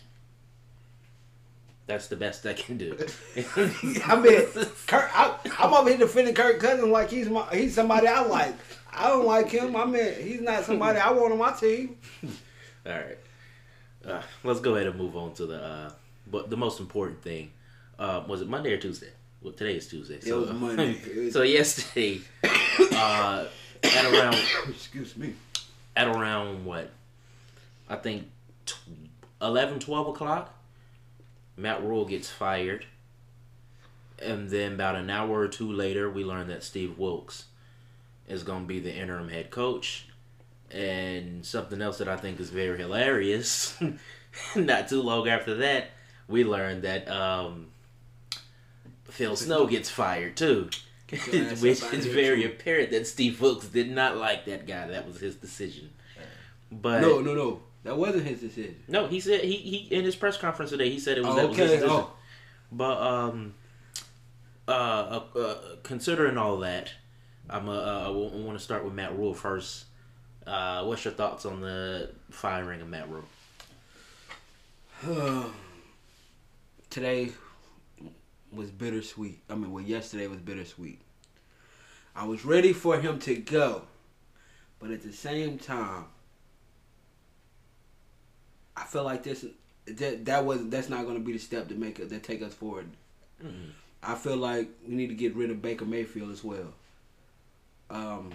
That's 1.86 2.06
the 2.06 2.16
best 2.16 2.46
I 2.46 2.52
can 2.52 2.78
do. 2.78 2.96
I 3.36 4.16
mean, 4.20 4.46
Kirk, 4.86 5.10
I, 5.12 5.36
I'm 5.58 5.74
over 5.74 5.88
here 5.88 5.98
defending 5.98 6.34
Kirk 6.34 6.60
Cousins 6.60 6.86
like 6.88 7.10
he's 7.10 7.28
my, 7.28 7.44
he's 7.52 7.74
somebody 7.74 8.06
I 8.06 8.22
like. 8.22 8.54
I 8.92 9.08
don't 9.08 9.26
like 9.26 9.48
him. 9.50 9.74
I 9.74 9.84
mean, 9.84 10.14
he's 10.20 10.40
not 10.40 10.64
somebody 10.64 10.98
I 10.98 11.10
want 11.10 11.32
on 11.32 11.38
my 11.38 11.52
team. 11.52 11.96
All 12.86 12.92
right. 12.92 13.18
Uh, 14.06 14.22
let's 14.44 14.60
go 14.60 14.76
ahead 14.76 14.86
and 14.86 14.96
move 14.96 15.16
on 15.16 15.34
to 15.34 15.46
the 15.46 15.62
uh, 15.62 15.90
but 16.30 16.48
the 16.48 16.56
most 16.56 16.80
important 16.80 17.22
thing. 17.22 17.50
Uh, 17.98 18.22
was 18.26 18.40
it 18.40 18.48
Monday 18.48 18.72
or 18.72 18.78
Tuesday? 18.78 19.10
Well, 19.42 19.52
today 19.52 19.76
is 19.76 19.88
Tuesday. 19.88 20.20
It 20.24 20.32
was 20.32 20.50
Monday. 20.52 20.92
It 20.92 21.16
was- 21.24 21.32
so 21.32 21.42
yesterday, 21.42 22.20
uh, 22.92 23.46
at 23.82 24.04
around 24.14 24.36
Excuse 24.68 25.16
me. 25.16 25.34
At 25.96 26.08
around 26.08 26.64
what? 26.64 26.90
I 27.88 27.96
think 27.96 28.28
tw- 28.66 28.78
11, 29.42 29.80
12 29.80 30.08
o'clock. 30.08 30.54
Matt 31.56 31.82
Rhule 31.82 32.06
gets 32.06 32.30
fired, 32.30 32.86
and 34.22 34.48
then 34.48 34.74
about 34.74 34.96
an 34.96 35.10
hour 35.10 35.40
or 35.40 35.48
two 35.48 35.70
later, 35.70 36.08
we 36.08 36.24
learn 36.24 36.48
that 36.48 36.62
Steve 36.62 36.98
Wilks 36.98 37.46
is 38.28 38.42
going 38.42 38.62
to 38.62 38.66
be 38.66 38.80
the 38.80 38.94
interim 38.94 39.28
head 39.28 39.50
coach. 39.50 40.06
And 40.70 41.44
something 41.44 41.82
else 41.82 41.98
that 41.98 42.08
I 42.08 42.16
think 42.16 42.38
is 42.38 42.50
very 42.50 42.78
hilarious. 42.78 43.78
Not 44.56 44.88
too 44.88 45.02
long 45.02 45.28
after 45.28 45.56
that, 45.56 45.90
we 46.28 46.44
learned 46.44 46.82
that 46.82 47.10
um, 47.10 47.66
Phil 49.04 49.36
Snow 49.36 49.66
gets 49.66 49.90
fired 49.90 50.36
too. 50.36 50.70
Get 51.10 51.26
your 51.32 51.44
ass 51.50 51.60
Which 51.60 51.82
is 51.92 52.06
very 52.06 52.42
too. 52.42 52.48
apparent 52.48 52.90
that 52.92 53.06
Steve 53.06 53.40
Wilks 53.40 53.66
did 53.66 53.90
not 53.90 54.16
like 54.16 54.44
that 54.46 54.66
guy. 54.66 54.86
That 54.88 55.06
was 55.06 55.18
his 55.20 55.34
decision. 55.36 55.90
But 56.70 57.00
No, 57.00 57.20
no, 57.20 57.34
no. 57.34 57.60
That 57.82 57.96
wasn't 57.96 58.26
his 58.26 58.40
decision. 58.40 58.76
no, 58.88 59.06
he 59.08 59.20
said 59.20 59.40
he, 59.42 59.56
he 59.56 59.76
in 59.94 60.04
his 60.04 60.14
press 60.14 60.36
conference 60.36 60.70
today 60.70 60.90
he 60.90 60.98
said 60.98 61.16
it 61.18 61.24
was, 61.24 61.34
that 61.36 61.44
Oh, 61.44 61.48
was 61.48 61.56
his 61.56 61.66
okay. 61.70 61.74
decision. 61.80 61.96
Oh, 61.96 62.12
But 62.70 63.00
um, 63.02 63.54
uh, 64.68 64.70
uh, 64.70 65.38
uh, 65.38 65.54
considering 65.82 66.36
all 66.36 66.58
that, 66.58 66.92
I'm 67.48 67.68
uh, 67.68 67.72
uh, 67.72 68.04
I 68.06 68.10
want 68.10 68.56
to 68.58 68.62
start 68.62 68.84
with 68.84 68.92
Matt 68.92 69.16
Rhule 69.18 69.34
first. 69.34 69.86
Uh, 70.46 70.84
what's 70.84 71.04
your 71.04 71.14
thoughts 71.14 71.44
on 71.46 71.60
the 71.60 72.10
firing 72.30 72.80
of 72.82 72.88
Matt 72.88 73.08
Rhule? 73.08 73.24
today 76.90 77.30
was 78.52 78.70
bittersweet. 78.70 79.40
I 79.48 79.54
mean, 79.54 79.72
well, 79.72 79.84
yesterday 79.84 80.26
was 80.26 80.38
bittersweet. 80.38 81.00
I 82.14 82.26
was 82.26 82.44
ready 82.44 82.72
for 82.72 82.98
him 83.00 83.18
to 83.20 83.36
go, 83.36 83.82
but 84.78 84.90
at 84.90 85.02
the 85.02 85.12
same 85.12 85.58
time, 85.58 86.04
I 88.76 88.84
feel 88.84 89.04
like 89.04 89.22
this 89.22 89.44
that 89.86 90.24
that 90.24 90.44
was 90.44 90.68
that's 90.68 90.88
not 90.88 91.04
going 91.04 91.16
to 91.16 91.20
be 91.24 91.32
the 91.32 91.38
step 91.38 91.68
to 91.68 91.74
make 91.74 91.98
it 91.98 92.10
that 92.10 92.22
take 92.22 92.42
us 92.42 92.54
forward. 92.54 92.88
Mhm. 93.42 93.70
I 94.02 94.14
feel 94.14 94.36
like 94.36 94.68
we 94.86 94.94
need 94.94 95.08
to 95.08 95.14
get 95.14 95.34
rid 95.34 95.50
of 95.50 95.60
Baker 95.60 95.84
Mayfield 95.84 96.30
as 96.30 96.42
well. 96.42 96.72
Um, 97.90 98.32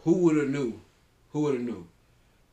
who 0.00 0.18
would 0.24 0.36
have 0.36 0.48
knew? 0.48 0.80
Who 1.32 1.40
would 1.42 1.54
have 1.54 1.62
knew? 1.62 1.86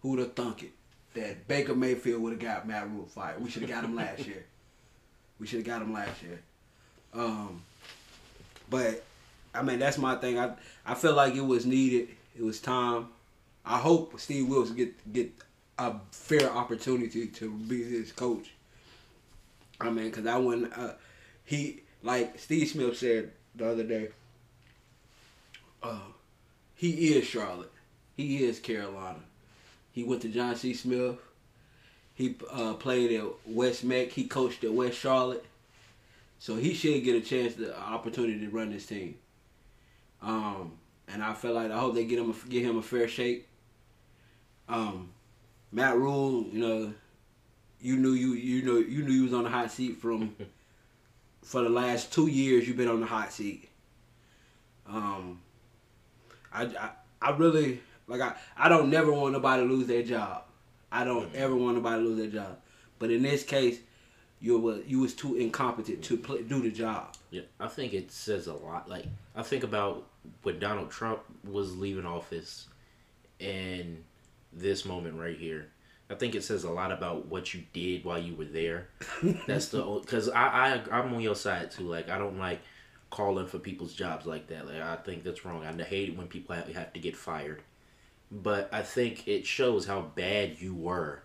Who 0.01 0.09
would 0.09 0.19
have 0.19 0.33
thunk 0.33 0.63
it 0.63 0.71
that 1.13 1.47
Baker 1.47 1.75
Mayfield 1.75 2.21
would 2.21 2.33
have 2.33 2.41
got 2.41 2.67
Matt 2.67 2.89
Rhule 2.89 3.05
fired? 3.05 3.41
We 3.41 3.49
should 3.49 3.61
have 3.61 3.71
got 3.71 3.83
him 3.85 3.95
last 3.95 4.25
year. 4.27 4.45
We 5.41 5.47
should 5.47 5.57
have 5.57 5.65
got 5.65 5.81
him 5.81 5.91
last 5.91 6.21
year. 6.21 6.39
Um, 7.15 7.63
but 8.69 9.03
I 9.55 9.63
mean, 9.63 9.79
that's 9.79 9.97
my 9.97 10.15
thing. 10.15 10.39
I 10.39 10.53
I 10.85 10.93
feel 10.93 11.15
like 11.15 11.33
it 11.33 11.41
was 11.41 11.65
needed. 11.65 12.09
It 12.37 12.43
was 12.43 12.61
time. 12.61 13.07
I 13.65 13.79
hope 13.79 14.19
Steve 14.19 14.47
Wilson 14.47 14.75
get 14.75 15.11
get 15.11 15.31
a 15.79 15.95
fair 16.11 16.47
opportunity 16.51 17.25
to 17.25 17.51
be 17.51 17.83
his 17.83 18.11
coach. 18.11 18.51
I 19.81 19.89
mean, 19.89 20.05
because 20.05 20.27
I 20.27 20.37
wouldn't. 20.37 20.77
Uh, 20.77 20.93
he 21.43 21.81
like 22.03 22.37
Steve 22.37 22.67
Smith 22.67 22.97
said 22.97 23.31
the 23.55 23.71
other 23.71 23.83
day. 23.83 24.09
Uh, 25.81 25.99
he 26.75 27.15
is 27.15 27.25
Charlotte. 27.25 27.71
He 28.15 28.43
is 28.43 28.59
Carolina. 28.59 29.21
He 29.91 30.03
went 30.03 30.21
to 30.21 30.29
Johnson 30.29 30.57
C. 30.57 30.73
Smith. 30.75 31.17
He 32.21 32.35
uh, 32.51 32.75
played 32.75 33.11
at 33.19 33.25
West 33.47 33.83
Meck. 33.83 34.11
He 34.11 34.25
coached 34.25 34.63
at 34.63 34.71
West 34.71 34.95
Charlotte. 34.95 35.43
So 36.37 36.55
he 36.55 36.75
should 36.75 37.03
get 37.03 37.15
a 37.15 37.21
chance, 37.21 37.55
the 37.55 37.75
opportunity 37.75 38.39
to 38.41 38.49
run 38.49 38.71
this 38.71 38.85
team. 38.85 39.15
Um, 40.21 40.73
and 41.07 41.23
I 41.23 41.33
feel 41.33 41.53
like 41.53 41.71
I 41.71 41.79
hope 41.79 41.95
they 41.95 42.05
get 42.05 42.19
him 42.19 42.29
a, 42.29 42.47
get 42.47 42.61
him 42.61 42.77
a 42.77 42.83
fair 42.83 43.07
shake. 43.07 43.47
Um, 44.69 45.09
Matt 45.71 45.97
Rhule, 45.97 46.45
you 46.51 46.59
know, 46.59 46.93
you 47.81 47.97
knew 47.97 48.11
you 48.11 48.33
you 48.33 48.61
know 48.61 48.77
you 48.77 49.01
knew 49.01 49.13
you 49.13 49.23
was 49.23 49.33
on 49.33 49.45
the 49.45 49.49
hot 49.49 49.71
seat 49.71 49.99
from 49.99 50.35
for 51.41 51.63
the 51.63 51.69
last 51.69 52.13
two 52.13 52.27
years. 52.27 52.67
You've 52.67 52.77
been 52.77 52.87
on 52.87 52.99
the 52.99 53.07
hot 53.07 53.33
seat. 53.33 53.67
Um, 54.87 55.41
I, 56.53 56.65
I 56.65 56.89
I 57.19 57.31
really 57.31 57.81
like 58.07 58.21
I 58.21 58.35
I 58.55 58.69
don't 58.69 58.91
never 58.91 59.11
want 59.11 59.33
nobody 59.33 59.63
to 59.63 59.67
lose 59.73 59.87
their 59.87 60.03
job. 60.03 60.43
I 60.91 61.03
don't 61.03 61.33
ever 61.35 61.55
want 61.55 61.75
nobody 61.77 62.03
to 62.03 62.09
lose 62.09 62.17
their 62.17 62.41
job. 62.41 62.57
But 62.99 63.11
in 63.11 63.23
this 63.23 63.43
case, 63.43 63.79
you 64.39 64.59
were 64.59 64.81
you 64.81 64.99
was 64.99 65.13
too 65.13 65.35
incompetent 65.35 66.03
to 66.03 66.17
play, 66.17 66.41
do 66.43 66.61
the 66.61 66.71
job. 66.71 67.15
Yeah, 67.29 67.43
I 67.59 67.67
think 67.67 67.93
it 67.93 68.11
says 68.11 68.47
a 68.47 68.53
lot. 68.53 68.89
Like 68.89 69.05
I 69.35 69.43
think 69.43 69.63
about 69.63 70.07
when 70.43 70.59
Donald 70.59 70.91
Trump 70.91 71.21
was 71.49 71.77
leaving 71.77 72.05
office, 72.05 72.67
and 73.39 74.03
this 74.51 74.85
moment 74.85 75.19
right 75.19 75.37
here. 75.37 75.69
I 76.09 76.15
think 76.15 76.35
it 76.35 76.43
says 76.43 76.65
a 76.65 76.69
lot 76.69 76.91
about 76.91 77.27
what 77.27 77.53
you 77.53 77.63
did 77.71 78.03
while 78.03 78.19
you 78.19 78.35
were 78.35 78.45
there. 78.45 78.89
That's 79.47 79.69
the 79.69 79.81
because 80.01 80.27
I 80.29 80.81
I 80.91 80.99
I'm 80.99 81.13
on 81.13 81.21
your 81.21 81.35
side 81.35 81.71
too. 81.71 81.83
Like 81.83 82.09
I 82.09 82.17
don't 82.17 82.37
like 82.37 82.59
calling 83.11 83.47
for 83.47 83.59
people's 83.59 83.93
jobs 83.93 84.25
like 84.25 84.47
that. 84.47 84.65
Like 84.65 84.81
I 84.81 84.95
think 84.95 85.23
that's 85.23 85.45
wrong. 85.45 85.65
I 85.65 85.83
hate 85.83 86.09
it 86.09 86.17
when 86.17 86.27
people 86.27 86.55
have, 86.55 86.67
have 86.73 86.93
to 86.93 86.99
get 86.99 87.15
fired. 87.15 87.61
But 88.31 88.69
I 88.73 88.81
think 88.81 89.27
it 89.27 89.45
shows 89.45 89.85
how 89.87 90.01
bad 90.01 90.59
you 90.61 90.73
were 90.73 91.23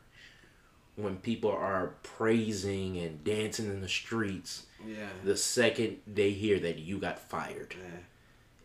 when 0.97 1.17
people 1.19 1.51
are 1.51 1.95
praising 2.03 2.97
and 2.99 3.23
dancing 3.23 3.67
in 3.67 3.81
the 3.83 3.89
streets 3.89 4.65
Yeah. 4.87 5.09
the 5.25 5.37
second 5.37 5.99
they 6.07 6.31
hear 6.31 6.59
that 6.61 6.79
you 6.79 6.99
got 6.99 7.19
fired. 7.19 7.75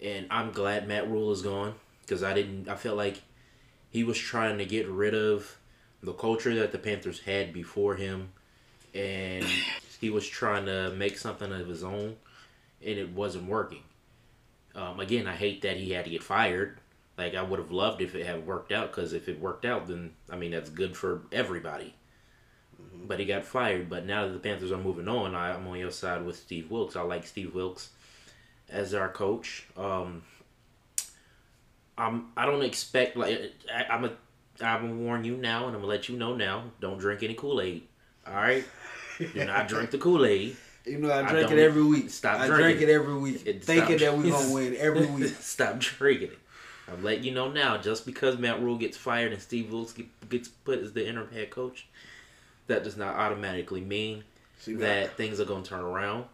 Yeah. 0.02 0.10
And 0.10 0.28
I'm 0.32 0.52
glad 0.52 0.88
Matt 0.88 1.10
Rhule 1.10 1.32
is 1.32 1.42
gone 1.44 1.76
because 2.02 2.24
I 2.24 2.34
didn't. 2.34 2.68
I 2.68 2.76
felt 2.76 2.98
like 2.98 3.22
he 3.92 4.04
was 4.04 4.18
trying 4.18 4.58
to 4.58 4.66
get 4.66 4.88
rid 4.88 5.14
of 5.14 5.58
the 6.02 6.14
culture 6.14 6.56
that 6.56 6.72
the 6.72 6.80
Panthers 6.80 7.20
had 7.20 7.54
before 7.54 7.96
him, 7.96 8.30
and 8.96 9.46
he 10.02 10.10
was 10.10 10.28
trying 10.28 10.66
to 10.66 10.90
make 10.92 11.20
something 11.20 11.52
of 11.54 11.68
his 11.68 11.84
own, 11.84 12.16
and 12.84 12.98
it 12.98 13.10
wasn't 13.12 13.46
working. 13.46 13.84
Um, 14.74 15.00
again, 15.00 15.28
I 15.28 15.36
hate 15.36 15.62
that 15.62 15.78
he 15.78 15.92
had 15.92 16.06
to 16.06 16.12
get 16.12 16.24
fired. 16.24 16.80
Like 17.22 17.36
I 17.36 17.44
would 17.44 17.60
have 17.60 17.72
loved 17.72 18.02
if 18.02 18.16
it 18.16 18.26
had 18.26 18.48
worked 18.48 18.72
out 18.72 18.92
because 18.92 19.14
if 19.14 19.30
it 19.30 19.40
worked 19.40 19.64
out, 19.66 19.88
then 19.88 20.12
I 20.30 20.36
mean 20.36 20.52
that's 20.52 20.70
good 20.72 20.98
for 20.98 21.22
everybody. 21.32 21.94
But 23.08 23.20
he 23.20 23.26
got 23.26 23.44
fired. 23.46 23.90
But 23.90 24.06
now 24.06 24.26
that 24.26 24.34
the 24.34 24.40
Panthers 24.40 24.72
are 24.72 24.78
moving 24.78 25.08
on, 25.08 25.36
I, 25.36 25.54
I'm 25.54 25.68
on 25.68 25.78
your 25.78 25.92
side 25.92 26.26
with 26.26 26.36
Steve 26.36 26.72
Wilks. 26.72 26.96
I 26.96 27.02
like 27.02 27.28
Steve 27.28 27.54
Wilks 27.54 27.90
as 28.70 28.94
our 28.96 29.08
coach. 29.10 29.68
Um, 29.78 30.24
I'm 31.98 32.28
I 32.36 32.46
don't 32.46 32.64
expect 32.64 33.16
like 33.18 33.54
I, 33.74 33.84
I'm 33.94 34.06
a 34.06 34.12
I'm 34.62 34.82
gonna 34.90 34.96
warn 34.96 35.24
you 35.24 35.38
now, 35.38 35.68
and 35.68 35.76
I'm 35.76 35.82
gonna 35.82 35.88
let 35.88 36.10
you 36.10 36.18
know 36.18 36.36
now. 36.36 36.64
Don't 36.80 36.98
drink 36.98 37.22
any 37.24 37.34
Kool 37.36 37.62
Aid. 37.62 37.84
All 38.28 38.34
right, 38.34 38.64
do 39.20 39.46
not 39.46 39.68
drink 39.68 39.92
the 39.92 39.98
Kool 39.98 40.26
Aid. 40.26 40.56
You 40.86 40.98
know, 40.98 41.12
I 41.12 41.20
I 41.24 41.30
drink 41.32 41.52
it 41.52 41.60
every 41.60 41.84
week. 41.84 42.10
stop 42.10 42.40
I 42.40 42.48
drinking. 42.48 42.66
drink 42.78 42.82
it 42.82 42.90
every 42.90 43.16
week, 43.16 43.44
It- 43.46 43.64
thinking 43.64 44.00
stop- 44.00 44.16
that 44.16 44.18
we're 44.18 44.32
gonna 44.32 44.54
win 44.54 44.76
every 44.78 45.06
week. 45.06 45.34
Stop 45.40 45.78
drinking 45.80 46.30
it. 46.32 46.40
I'm 46.92 47.04
letting 47.04 47.24
you 47.24 47.32
know 47.32 47.50
now. 47.50 47.78
Just 47.78 48.06
because 48.06 48.38
Matt 48.38 48.62
Rhule 48.62 48.78
gets 48.78 48.98
fired 48.98 49.32
and 49.32 49.42
Steve 49.42 49.72
Wilks 49.72 49.94
get- 49.94 50.30
gets 50.30 50.48
put 50.48 50.80
as 50.80 50.94
the 50.94 51.08
interim 51.08 51.32
head 51.32 51.50
coach, 51.50 51.88
that 52.68 52.84
does 52.84 52.98
not 52.98 53.16
automatically 53.16 53.82
mean 53.82 54.24
See, 54.60 54.74
that 54.76 55.18
things 55.18 55.40
are 55.40 55.46
gonna 55.46 55.64
turn 55.64 55.82
around. 55.82 56.26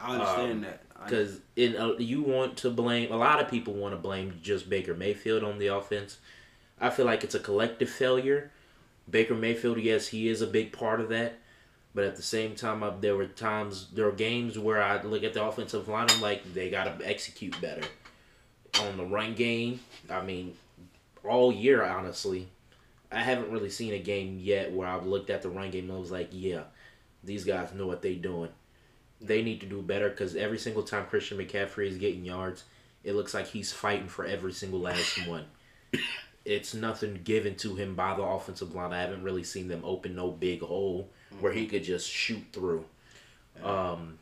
I 0.00 0.12
understand 0.14 0.52
um, 0.52 0.60
that. 0.62 0.80
Because 1.04 1.40
in 1.56 1.76
uh, 1.76 1.94
you 1.98 2.22
want 2.22 2.56
to 2.58 2.70
blame 2.70 3.10
a 3.10 3.16
lot 3.16 3.40
of 3.40 3.48
people 3.48 3.74
want 3.74 3.92
to 3.92 3.98
blame 3.98 4.38
just 4.42 4.70
Baker 4.70 4.94
Mayfield 4.94 5.42
on 5.42 5.58
the 5.58 5.66
offense. 5.68 6.18
I 6.80 6.90
feel 6.90 7.06
like 7.06 7.24
it's 7.24 7.34
a 7.34 7.40
collective 7.40 7.90
failure. 7.90 8.50
Baker 9.10 9.34
Mayfield, 9.34 9.78
yes, 9.78 10.08
he 10.08 10.28
is 10.28 10.42
a 10.42 10.46
big 10.46 10.72
part 10.72 11.00
of 11.00 11.08
that, 11.08 11.38
but 11.92 12.04
at 12.04 12.14
the 12.14 12.22
same 12.22 12.54
time, 12.54 12.84
there 13.00 13.16
were 13.16 13.26
times 13.26 13.88
there 13.92 14.04
were 14.04 14.12
games 14.12 14.58
where 14.58 14.80
I 14.80 15.02
look 15.02 15.24
at 15.24 15.34
the 15.34 15.44
offensive 15.44 15.88
line, 15.88 16.06
I'm 16.10 16.20
like 16.20 16.54
they 16.54 16.70
got 16.70 16.84
to 16.98 17.08
execute 17.08 17.60
better 17.60 17.82
on 18.80 18.96
the 18.96 19.04
run 19.04 19.34
game. 19.34 19.80
I 20.10 20.22
mean, 20.22 20.56
all 21.24 21.52
year 21.52 21.82
honestly, 21.82 22.48
I 23.10 23.20
haven't 23.20 23.50
really 23.50 23.70
seen 23.70 23.92
a 23.92 23.98
game 23.98 24.38
yet 24.40 24.72
where 24.72 24.88
I've 24.88 25.06
looked 25.06 25.30
at 25.30 25.42
the 25.42 25.50
run 25.50 25.70
game 25.70 25.84
and 25.84 25.92
I 25.92 26.00
was 26.00 26.10
like, 26.10 26.28
yeah, 26.32 26.62
these 27.22 27.44
guys 27.44 27.72
know 27.74 27.86
what 27.86 28.02
they're 28.02 28.14
doing. 28.14 28.50
They 29.20 29.42
need 29.42 29.60
to 29.60 29.66
do 29.66 29.82
better 29.82 30.08
because 30.08 30.34
every 30.34 30.58
single 30.58 30.82
time 30.82 31.06
Christian 31.06 31.38
McCaffrey 31.38 31.86
is 31.86 31.98
getting 31.98 32.24
yards, 32.24 32.64
it 33.04 33.14
looks 33.14 33.34
like 33.34 33.46
he's 33.46 33.72
fighting 33.72 34.08
for 34.08 34.24
every 34.24 34.52
single 34.52 34.80
last 34.80 35.26
one. 35.28 35.44
It's 36.44 36.74
nothing 36.74 37.20
given 37.22 37.54
to 37.56 37.76
him 37.76 37.94
by 37.94 38.16
the 38.16 38.22
offensive 38.22 38.74
line. 38.74 38.92
I 38.92 39.00
haven't 39.00 39.22
really 39.22 39.44
seen 39.44 39.68
them 39.68 39.82
open 39.84 40.16
no 40.16 40.30
big 40.30 40.60
hole 40.60 41.08
where 41.40 41.52
he 41.52 41.66
could 41.66 41.84
just 41.84 42.08
shoot 42.08 42.42
through. 42.52 42.84
Um, 43.62 44.18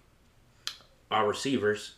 our 1.11 1.27
receivers, 1.27 1.95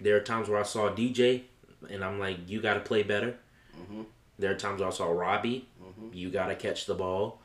there 0.00 0.16
are 0.16 0.20
times 0.20 0.48
where 0.48 0.60
I 0.60 0.64
saw 0.64 0.90
DJ 0.90 1.42
and 1.90 2.04
I'm 2.04 2.18
like, 2.18 2.48
you 2.48 2.60
got 2.60 2.74
to 2.74 2.80
play 2.80 3.02
better. 3.02 3.36
Mm-hmm. 3.78 4.02
There 4.38 4.50
are 4.50 4.56
times 4.56 4.80
where 4.80 4.88
I 4.88 4.92
saw 4.92 5.10
Robbie, 5.10 5.68
you 6.12 6.30
got 6.30 6.48
to 6.48 6.54
catch 6.56 6.86
the 6.86 6.94
ball. 6.94 7.40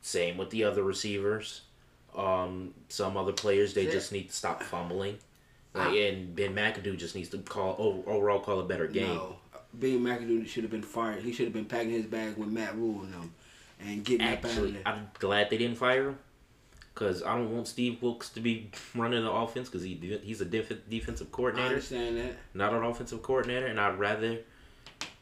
Same 0.00 0.36
with 0.36 0.50
the 0.50 0.64
other 0.64 0.82
receivers. 0.82 1.62
Um, 2.16 2.74
some 2.88 3.16
other 3.16 3.32
players 3.32 3.74
they 3.74 3.86
Yeah. 3.86 3.92
just 3.92 4.12
need 4.12 4.28
to 4.30 4.34
stop 4.34 4.62
fumbling. 4.62 5.18
Like, 5.74 5.96
and 5.96 6.34
Ben 6.36 6.54
McAdoo 6.54 6.98
just 6.98 7.14
needs 7.14 7.30
to 7.30 7.38
call 7.38 7.76
overall 8.06 8.40
call 8.40 8.60
a 8.60 8.64
better 8.64 8.86
game. 8.86 9.14
No, 9.14 9.36
Ben 9.72 10.00
McAdoo 10.00 10.46
should 10.46 10.64
have 10.64 10.70
been 10.70 10.82
fired. 10.82 11.22
He 11.22 11.32
should 11.32 11.46
have 11.46 11.54
been 11.54 11.64
packing 11.64 11.90
his 11.90 12.04
bag 12.04 12.36
with 12.36 12.48
Matt 12.48 12.76
Rhule 12.76 13.00
and 13.02 13.14
them, 13.14 13.34
and 13.80 14.04
getting 14.04 14.26
out 14.26 14.44
of 14.44 14.72
there. 14.74 14.82
I'm 14.84 15.08
glad 15.18 15.48
they 15.48 15.56
didn't 15.56 15.78
fire 15.78 16.08
him 16.10 16.18
because 16.94 17.22
I 17.22 17.34
don't 17.36 17.54
want 17.54 17.68
Steve 17.68 18.02
Wilks 18.02 18.28
to 18.30 18.40
be 18.40 18.70
running 18.94 19.22
the 19.24 19.30
offense 19.30 19.68
because 19.68 19.82
he 19.82 19.94
he's 20.22 20.40
a 20.40 20.44
def- 20.44 20.88
defensive 20.88 21.28
I 21.32 21.36
coordinator. 21.36 21.68
understand 21.68 22.16
that. 22.18 22.32
not 22.54 22.72
an 22.74 22.82
offensive 22.84 23.22
coordinator, 23.22 23.66
and 23.66 23.80
I'd 23.80 23.98
rather. 23.98 24.38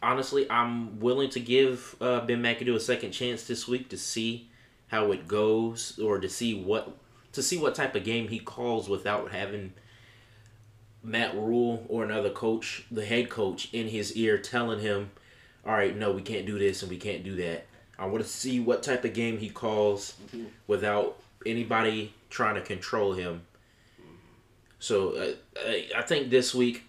Honestly, 0.03 0.51
I'm 0.51 0.99
willing 0.99 1.29
to 1.31 1.41
give 1.41 1.95
uh, 2.01 2.21
Ben 2.25 2.43
McAdoo 2.43 2.75
a 2.75 2.81
second 2.81 3.13
chance 3.13 3.45
this 3.47 3.69
week 3.69 3.91
to 3.91 3.99
see 3.99 4.49
how 4.89 5.13
it 5.13 5.29
goes, 5.29 5.99
or 5.99 6.19
to 6.19 6.29
see 6.29 6.55
what 6.55 6.97
to 7.33 7.43
see 7.43 7.59
what 7.59 7.75
type 7.75 7.95
of 7.95 8.03
game 8.05 8.29
he 8.29 8.39
calls 8.39 8.89
without 8.89 9.31
having 9.31 9.73
Matt 11.03 11.35
Rhule 11.35 11.85
or 11.89 12.03
another 12.05 12.31
coach, 12.31 12.85
the 12.91 13.05
head 13.05 13.29
coach, 13.31 13.69
in 13.73 13.89
his 13.89 14.15
ear 14.17 14.39
telling 14.39 14.81
him, 14.81 15.11
"All 15.67 15.73
right, 15.75 15.97
no, 15.97 16.13
we 16.13 16.23
can't 16.23 16.47
do 16.47 16.59
this 16.59 16.83
and 16.83 16.91
we 16.91 16.97
can't 16.99 17.23
do 17.23 17.37
that." 17.37 17.67
I 17.99 18.07
want 18.07 18.23
to 18.25 18.29
see 18.29 18.59
what 18.61 18.83
type 18.83 19.05
of 19.05 19.13
game 19.13 19.37
he 19.39 19.51
calls 19.51 20.15
without 20.67 21.21
anybody 21.47 22.15
trying 22.29 22.55
to 22.55 22.61
control 22.61 23.13
him. 23.13 23.43
So 24.79 25.37
uh, 25.57 25.71
I, 25.97 26.03
think 26.03 26.31
this 26.31 26.55
week 26.55 26.85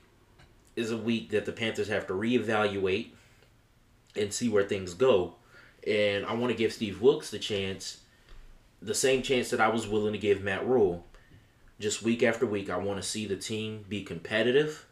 is 0.75 0.91
a 0.91 0.97
week 0.97 1.31
that 1.31 1.45
the 1.45 1.51
Panthers 1.51 1.89
have 1.89 2.07
to 2.07 2.13
reevaluate 2.13 3.09
and 4.15 4.33
see 4.33 4.49
where 4.49 4.63
things 4.63 4.93
go. 4.93 5.35
And 5.85 6.25
I 6.25 6.33
want 6.33 6.51
to 6.51 6.57
give 6.57 6.71
Steve 6.71 7.01
Wilks 7.01 7.31
the 7.31 7.39
chance, 7.39 8.01
the 8.81 8.93
same 8.93 9.21
chance 9.21 9.49
that 9.49 9.59
I 9.59 9.67
was 9.67 9.87
willing 9.87 10.13
to 10.13 10.19
give 10.19 10.41
Matt 10.41 10.65
Rhule. 10.65 11.05
Just 11.79 12.03
week 12.03 12.23
after 12.23 12.45
week, 12.45 12.69
I 12.69 12.77
want 12.77 13.01
to 13.01 13.07
see 13.07 13.25
the 13.25 13.35
team 13.35 13.85
be 13.89 14.03
competitive 14.03 14.85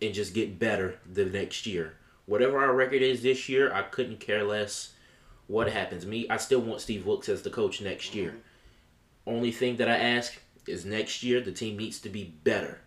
and 0.00 0.14
just 0.14 0.34
get 0.34 0.58
better 0.58 0.98
the 1.10 1.24
next 1.24 1.66
year. 1.66 1.94
Whatever 2.26 2.58
our 2.58 2.74
record 2.74 3.02
is 3.02 3.22
this 3.22 3.48
year, 3.48 3.72
I 3.72 3.82
couldn't 3.82 4.20
care 4.20 4.44
less 4.44 4.92
what 5.46 5.72
happens. 5.72 6.04
Me, 6.04 6.28
I 6.28 6.36
still 6.36 6.60
want 6.60 6.82
Steve 6.82 7.06
Wilks 7.06 7.28
as 7.28 7.42
the 7.42 7.50
coach 7.50 7.80
next 7.80 8.14
year. 8.14 8.36
Only 9.28 9.52
thing 9.52 9.76
that 9.76 9.88
I 9.88 9.96
ask 9.96 10.40
is 10.66 10.86
next 10.86 11.22
year 11.22 11.42
the 11.42 11.52
team 11.52 11.76
needs 11.76 12.00
to 12.00 12.08
be 12.08 12.32
better. 12.44 12.80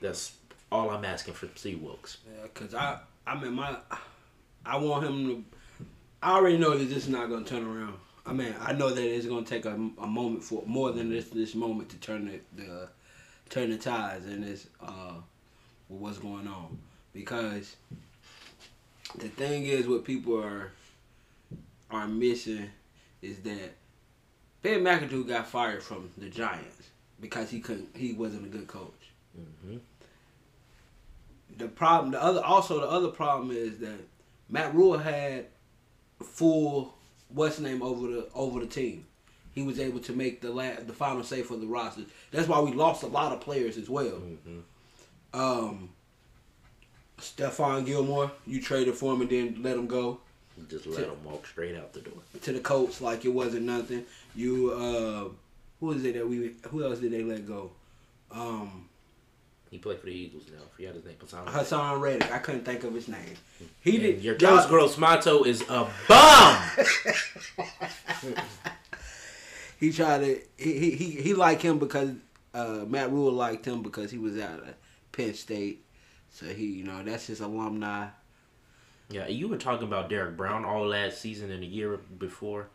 That's 0.00 0.32
all 0.72 0.88
I'm 0.88 1.04
asking 1.04 1.34
for 1.34 1.46
Steve 1.54 1.82
Wilks. 1.82 2.16
Yeah, 2.26 2.46
cause 2.54 2.74
I, 2.74 3.00
I 3.26 3.38
mean 3.38 3.52
my, 3.52 3.76
I 4.64 4.78
want 4.78 5.04
him 5.04 5.28
to. 5.28 5.44
I 6.22 6.32
already 6.32 6.56
know 6.56 6.70
that 6.76 6.86
this 6.86 7.04
is 7.04 7.08
not 7.10 7.28
gonna 7.28 7.44
turn 7.44 7.66
around. 7.66 7.98
I 8.24 8.32
mean, 8.32 8.54
I 8.58 8.72
know 8.72 8.88
that 8.88 9.04
it's 9.04 9.26
gonna 9.26 9.44
take 9.44 9.66
a, 9.66 9.74
a 9.74 10.06
moment 10.06 10.42
for 10.42 10.62
more 10.64 10.90
than 10.90 11.10
this 11.10 11.28
this 11.28 11.54
moment 11.54 11.90
to 11.90 11.96
turn 11.98 12.40
the, 12.56 12.62
the 12.62 12.88
turn 13.50 13.70
the 13.70 13.76
tides 13.76 14.24
and 14.24 14.42
this 14.42 14.66
uh 14.82 15.16
what's 15.88 16.16
going 16.18 16.48
on 16.48 16.78
because 17.12 17.76
the 19.18 19.28
thing 19.28 19.66
is 19.66 19.86
what 19.86 20.02
people 20.02 20.42
are 20.42 20.72
are 21.90 22.08
missing 22.08 22.70
is 23.20 23.40
that 23.40 23.74
Ben 24.64 24.82
McAdoo 24.82 25.28
got 25.28 25.46
fired 25.46 25.82
from 25.82 26.10
the 26.18 26.28
Giants 26.28 26.88
because 27.20 27.50
he 27.50 27.60
couldn't 27.60 27.90
he 27.94 28.12
wasn't 28.14 28.44
a 28.46 28.48
good 28.48 28.66
coach 28.66 28.90
hmm 29.62 29.76
the 31.56 31.68
problem 31.68 32.10
the 32.10 32.20
other 32.22 32.42
also 32.42 32.80
the 32.80 32.88
other 32.88 33.08
problem 33.08 33.50
is 33.52 33.78
that 33.78 34.00
Matt 34.48 34.74
Rhule 34.74 34.98
had 34.98 35.46
full 36.22 36.94
what's 37.28 37.58
name 37.60 37.82
over 37.82 38.08
the 38.08 38.28
over 38.34 38.58
the 38.60 38.66
team. 38.66 39.06
He 39.52 39.62
was 39.62 39.78
able 39.78 40.00
to 40.00 40.12
make 40.12 40.40
the 40.40 40.50
la- 40.50 40.80
the 40.84 40.92
final 40.92 41.22
say 41.22 41.42
for 41.42 41.56
the 41.56 41.66
roster. 41.66 42.02
That's 42.32 42.48
why 42.48 42.58
we 42.60 42.72
lost 42.72 43.04
a 43.04 43.06
lot 43.06 43.32
of 43.32 43.40
players 43.40 43.76
as 43.76 43.88
well. 43.88 44.16
hmm 44.16 44.60
Um, 45.32 45.90
Stephon 47.20 47.86
Gilmore, 47.86 48.32
you 48.46 48.60
traded 48.60 48.94
for 48.96 49.14
him 49.14 49.20
and 49.20 49.30
then 49.30 49.62
let 49.62 49.76
him 49.76 49.86
go 49.86 50.18
Just 50.68 50.86
let 50.86 51.04
him 51.04 51.22
walk 51.24 51.46
straight 51.46 51.76
out 51.76 51.92
the 51.92 52.00
door. 52.00 52.18
to 52.42 52.52
the 52.52 52.60
Colts 52.60 53.00
like 53.00 53.24
it 53.24 53.32
wasn't 53.32 53.62
nothing. 53.66 54.04
You 54.34 54.70
uh, 54.72 55.28
who 55.80 55.92
is 55.92 56.04
it 56.04 56.14
that 56.14 56.28
we 56.28 56.54
who 56.70 56.84
else 56.84 56.98
did 56.98 57.12
they 57.12 57.22
let 57.22 57.46
go? 57.46 57.70
Um, 58.30 58.88
He 59.70 59.78
played 59.78 59.98
for 60.00 60.06
the 60.06 60.12
Eagles 60.12 60.44
now. 60.52 60.58
I 60.64 60.76
forgot 60.76 60.94
his 60.94 61.04
name. 61.04 61.14
Haason. 61.24 61.46
Haason 61.46 62.00
Reddick. 62.00 62.32
I 62.32 62.38
couldn't 62.38 62.64
think 62.64 62.82
of 62.84 62.94
his 62.94 63.06
name. 63.08 63.34
He 63.82 63.94
And 63.96 64.02
did. 64.02 64.22
your 64.24 64.34
Jones 64.36 64.66
Gross 64.66 64.98
motto 64.98 65.44
is 65.44 65.62
a 65.68 65.86
bum. 66.08 66.56
he 69.80 69.92
tried 69.92 70.18
to 70.18 70.40
he 70.56 70.78
he 70.78 70.90
he, 70.92 71.10
he 71.22 71.34
liked 71.34 71.62
him 71.62 71.78
because 71.78 72.10
uh, 72.54 72.84
Matt 72.86 73.10
Rhule 73.12 73.32
liked 73.32 73.64
him 73.66 73.82
because 73.82 74.10
he 74.10 74.18
was 74.18 74.38
out 74.38 74.60
of 74.60 74.74
Penn 75.12 75.34
State. 75.34 75.84
So 76.30 76.46
he, 76.46 76.66
you 76.66 76.84
know, 76.84 77.02
that's 77.04 77.26
his 77.28 77.40
alumni. 77.40 78.08
yeah, 79.10 79.28
you 79.28 79.46
were 79.48 79.56
talking 79.56 79.86
about 79.86 80.08
Derrick 80.08 80.36
Brown 80.36 80.64
all 80.64 80.86
last 80.88 81.20
season 81.20 81.50
and 81.52 81.62
the 81.62 81.66
year 81.66 81.98
before, 82.18 82.68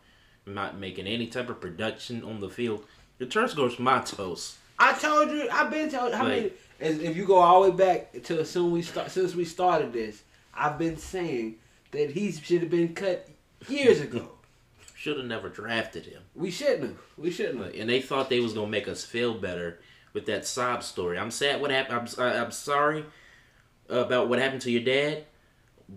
not 0.54 0.78
making 0.78 1.06
any 1.06 1.26
type 1.26 1.48
of 1.48 1.60
production 1.60 2.22
on 2.24 2.40
the 2.40 2.48
field. 2.48 2.84
the 3.18 3.26
Your 3.26 3.46
Jones 3.48 3.78
my 3.78 3.96
mottos. 4.00 4.56
I 4.78 4.92
told 4.94 5.30
you, 5.30 5.48
I've 5.50 5.70
been 5.70 5.90
told. 5.90 6.14
How 6.14 6.24
many? 6.24 6.42
Like- 6.42 6.60
As, 6.80 6.98
if 6.98 7.14
you 7.16 7.26
go 7.26 7.36
all 7.36 7.62
the 7.64 7.70
way 7.70 7.76
back 7.76 8.22
to 8.24 8.44
soon 8.44 8.72
we 8.72 8.80
start 8.80 9.10
since 9.10 9.34
we 9.34 9.44
started 9.44 9.92
this, 9.92 10.22
I've 10.54 10.78
been 10.78 10.96
saying 10.96 11.56
that 11.90 12.10
he 12.12 12.32
should 12.32 12.62
have 12.62 12.70
been 12.70 12.94
cut 12.94 13.28
years 13.68 14.00
ago. 14.08 14.30
Should 14.94 15.18
have 15.18 15.26
never 15.26 15.48
drafted 15.48 16.06
him. 16.06 16.22
we 16.34 16.50
shouldn't 16.50 16.82
have. 16.82 16.98
We 17.18 17.30
shouldn't 17.30 17.62
have. 17.64 17.74
And 17.74 17.88
they 17.88 18.00
thought 18.00 18.28
they 18.30 18.40
was 18.40 18.52
gonna 18.54 18.66
make 18.68 18.88
us 18.88 19.04
feel 19.04 19.34
better 19.34 19.78
with 20.12 20.26
that 20.26 20.46
sob 20.46 20.82
story. 20.82 21.18
I'm 21.18 21.30
sad 21.30 21.60
what 21.60 21.70
happened. 21.70 22.10
I'm 22.18 22.24
I'm 22.44 22.50
sorry 22.50 23.04
about 23.88 24.28
what 24.28 24.38
happened 24.38 24.62
to 24.62 24.70
your 24.70 24.82
dad, 24.82 25.24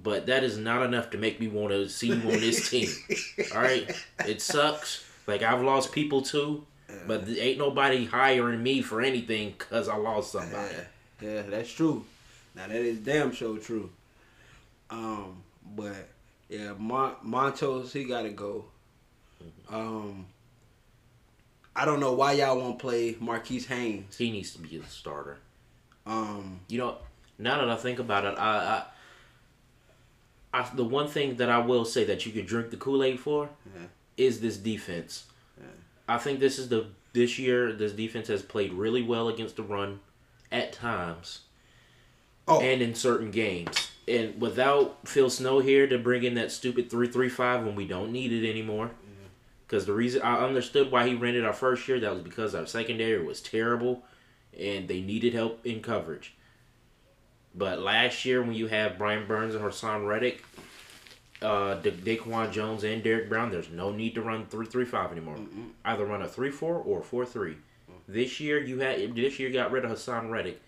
but 0.02 0.26
that 0.26 0.44
is 0.44 0.58
not 0.58 0.84
enough 0.84 1.10
to 1.12 1.18
make 1.18 1.40
me 1.40 1.48
want 1.48 1.72
to 1.72 1.88
see 1.90 2.08
you 2.08 2.14
on 2.16 2.40
this 2.40 2.70
team. 2.70 2.90
All 3.56 3.62
right, 3.62 3.90
it 4.26 4.42
sucks. 4.42 5.06
Like 5.28 5.44
I've 5.44 5.62
lost 5.62 5.92
people 5.92 6.22
too, 6.22 6.66
but 7.08 7.28
ain't 7.30 7.58
nobody 7.58 8.06
hiring 8.06 8.62
me 8.64 8.82
for 8.82 9.02
anything 9.02 9.54
because 9.58 9.88
I 9.88 9.96
lost 9.96 10.32
somebody. 10.32 10.74
Yeah, 11.22 11.30
yeah, 11.30 11.42
that's 11.44 11.72
true. 11.72 12.06
Now 12.56 12.68
that 12.68 12.76
is 12.76 13.00
damn 13.00 13.32
sure 13.32 13.58
true. 13.58 13.90
Um, 14.90 15.44
but 15.76 16.10
yeah, 16.50 16.74
Mon- 16.78 17.16
Montos 17.26 17.92
he 17.92 18.04
got 18.04 18.24
to 18.24 18.30
go. 18.30 18.66
Um, 19.70 20.26
I 21.76 21.86
don't 21.86 22.00
know 22.00 22.14
why 22.14 22.34
y'all 22.34 22.58
won't 22.58 22.80
play 22.80 23.16
Marquis 23.20 23.62
Haynes. 23.62 24.18
He 24.18 24.30
needs 24.32 24.54
to 24.54 24.60
be 24.60 24.78
the 24.78 24.88
starter. 24.88 25.38
Um, 26.06 26.60
You 26.68 26.78
know, 26.80 26.98
now 27.40 27.58
that 27.60 27.70
I 27.70 27.76
think 27.76 28.00
about 28.00 28.26
it, 28.26 28.38
I, 28.38 28.58
I, 28.58 28.84
I 30.54 30.70
the 30.74 30.84
one 30.84 31.08
thing 31.08 31.38
that 31.38 31.50
I 31.50 31.58
will 31.60 31.86
say 31.86 32.04
that 32.06 32.26
you 32.26 32.32
could 32.32 32.46
drink 32.46 32.70
the 32.70 32.78
Kool 32.78 33.04
Aid 33.04 33.20
for 33.20 33.50
Yeah. 33.76 33.88
is 34.18 34.40
this 34.42 34.58
defense. 34.58 35.26
Yeah. 35.60 35.66
I 36.08 36.18
think 36.18 36.40
this 36.40 36.60
is 36.60 36.70
the 36.70 36.88
this 37.14 37.38
year 37.40 37.72
this 37.74 37.92
defense 37.94 38.28
has 38.28 38.42
played 38.42 38.74
really 38.74 39.02
well 39.02 39.28
against 39.30 39.56
the 39.56 39.64
run 39.64 40.00
at 40.52 40.74
times 40.74 41.42
oh, 42.48 42.62
and 42.62 42.82
in 42.82 42.96
certain 42.96 43.32
games. 43.32 43.90
And 44.08 44.40
without 44.42 45.08
Phil 45.08 45.30
Snow 45.30 45.60
here 45.60 45.88
to 45.88 45.98
bring 45.98 46.24
in 46.24 46.34
that 46.36 46.52
stupid 46.52 46.90
three 46.92 47.08
three 47.08 47.30
five 47.30 47.66
when 47.66 47.76
we 47.76 47.88
don't 47.88 48.12
need 48.12 48.32
it 48.32 48.50
anymore. 48.50 48.92
Because 49.66 49.86
the 49.88 49.94
reason 49.94 50.22
I 50.22 50.46
understood 50.46 50.92
why 50.92 51.08
he 51.08 51.16
rented 51.16 51.46
our 51.46 51.54
first 51.54 51.88
year, 51.88 52.00
that 52.00 52.14
was 52.14 52.22
because 52.22 52.54
our 52.54 52.68
secondary 52.68 53.24
was 53.26 53.42
terrible. 53.42 54.04
and 54.60 54.88
they 54.88 55.02
needed 55.02 55.34
help 55.34 55.66
in 55.66 55.82
coverage. 55.82 56.36
But 57.56 57.80
last 57.80 58.26
year, 58.26 58.42
when 58.42 58.54
you 58.54 58.68
have 58.68 58.98
Brian 58.98 59.28
Burns 59.28 59.54
and 59.56 59.64
Haason 59.64 60.08
Reddick, 60.08 60.44
uh, 61.42 61.76
Da- 61.76 61.92
Daquan 61.92 62.52
Jones 62.52 62.84
and 62.84 63.04
Derrick 63.04 63.30
Brown, 63.30 63.52
there's 63.52 63.70
no 63.70 63.92
need 63.92 64.16
to 64.16 64.22
run 64.22 64.46
three 64.48 64.66
three 64.66 64.86
five 64.86 65.12
anymore. 65.12 65.38
Either 65.86 66.06
run 66.06 66.22
a 66.22 66.28
three 66.28 66.50
four 66.52 66.76
or 66.78 67.02
four 67.02 67.26
three. 67.26 67.58
This 68.08 68.40
year 68.40 68.60
you 68.60 68.80
had 68.80 69.16
this 69.16 69.40
year 69.40 69.50
you 69.50 69.54
got 69.54 69.72
rid 69.72 69.86
of 69.86 69.92
Haason 69.92 70.30
Reddick, 70.32 70.62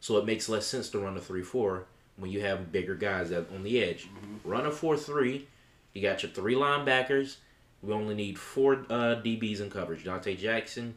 so 0.00 0.18
it 0.18 0.24
makes 0.26 0.48
less 0.48 0.66
sense 0.66 0.88
to 0.90 0.98
run 0.98 1.16
a 1.16 1.20
three 1.20 1.42
four 1.42 1.86
when 2.16 2.30
you 2.30 2.40
have 2.42 2.70
bigger 2.72 2.94
guys 2.94 3.32
on 3.32 3.62
the 3.62 3.82
edge. 3.82 4.08
Run 4.44 4.66
a 4.66 4.70
four 4.70 4.96
three. 4.96 5.46
You 5.94 6.02
got 6.02 6.22
your 6.22 6.32
three 6.32 6.54
linebackers. 6.54 7.36
We 7.82 7.92
only 7.92 8.14
need 8.14 8.38
four 8.38 8.84
uh, 8.90 9.16
DBs 9.24 9.60
in 9.60 9.70
coverage. 9.70 10.04
Donte 10.04 10.36
Jackson 10.38 10.94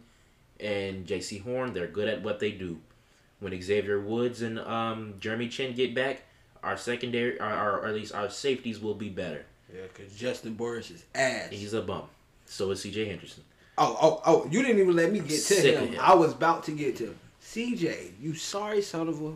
and 0.60 1.06
Jaycee 1.06 1.42
Horn. 1.42 1.74
They're 1.74 1.88
good 1.88 2.08
at 2.10 2.22
what 2.24 2.40
they 2.40 2.52
do. 2.52 2.80
When 3.40 3.60
Xavier 3.62 4.00
Woods 4.00 4.42
and 4.42 4.60
um, 4.60 5.14
Jeremy 5.20 5.48
Chinn 5.48 5.74
get 5.74 5.96
back, 5.96 6.24
our 6.64 6.76
secondary, 6.78 7.40
our, 7.40 7.50
our, 7.52 7.80
or 7.80 7.88
at 7.88 7.94
least 7.96 8.14
our 8.14 8.30
safeties 8.30 8.80
will 8.80 8.94
be 8.96 9.10
better. 9.10 9.46
Yeah, 9.74 9.84
because 9.94 10.12
Juston 10.14 10.58
Burris 10.58 10.92
is 10.92 11.06
ass. 11.16 11.50
He's 11.52 11.74
a 11.74 11.82
bum. 11.82 12.04
So 12.46 12.72
is 12.72 12.82
C.J. 12.82 13.06
Henderson. 13.06 13.44
Oh, 13.78 13.98
oh, 14.02 14.22
oh! 14.26 14.48
You 14.52 14.62
didn't 14.62 14.80
even 14.82 14.96
let 14.96 15.12
me 15.12 15.20
get 15.20 15.42
to 15.42 15.54
him. 15.56 15.94
him. 15.94 16.00
I 16.02 16.14
was 16.16 16.34
about 16.34 16.64
to 16.66 16.72
get 16.72 16.98
to 16.98 17.06
him. 17.06 17.20
CJ, 17.42 18.12
you 18.22 18.34
sorry 18.34 18.82
son 18.82 19.08
of 19.08 19.22
a. 19.22 19.34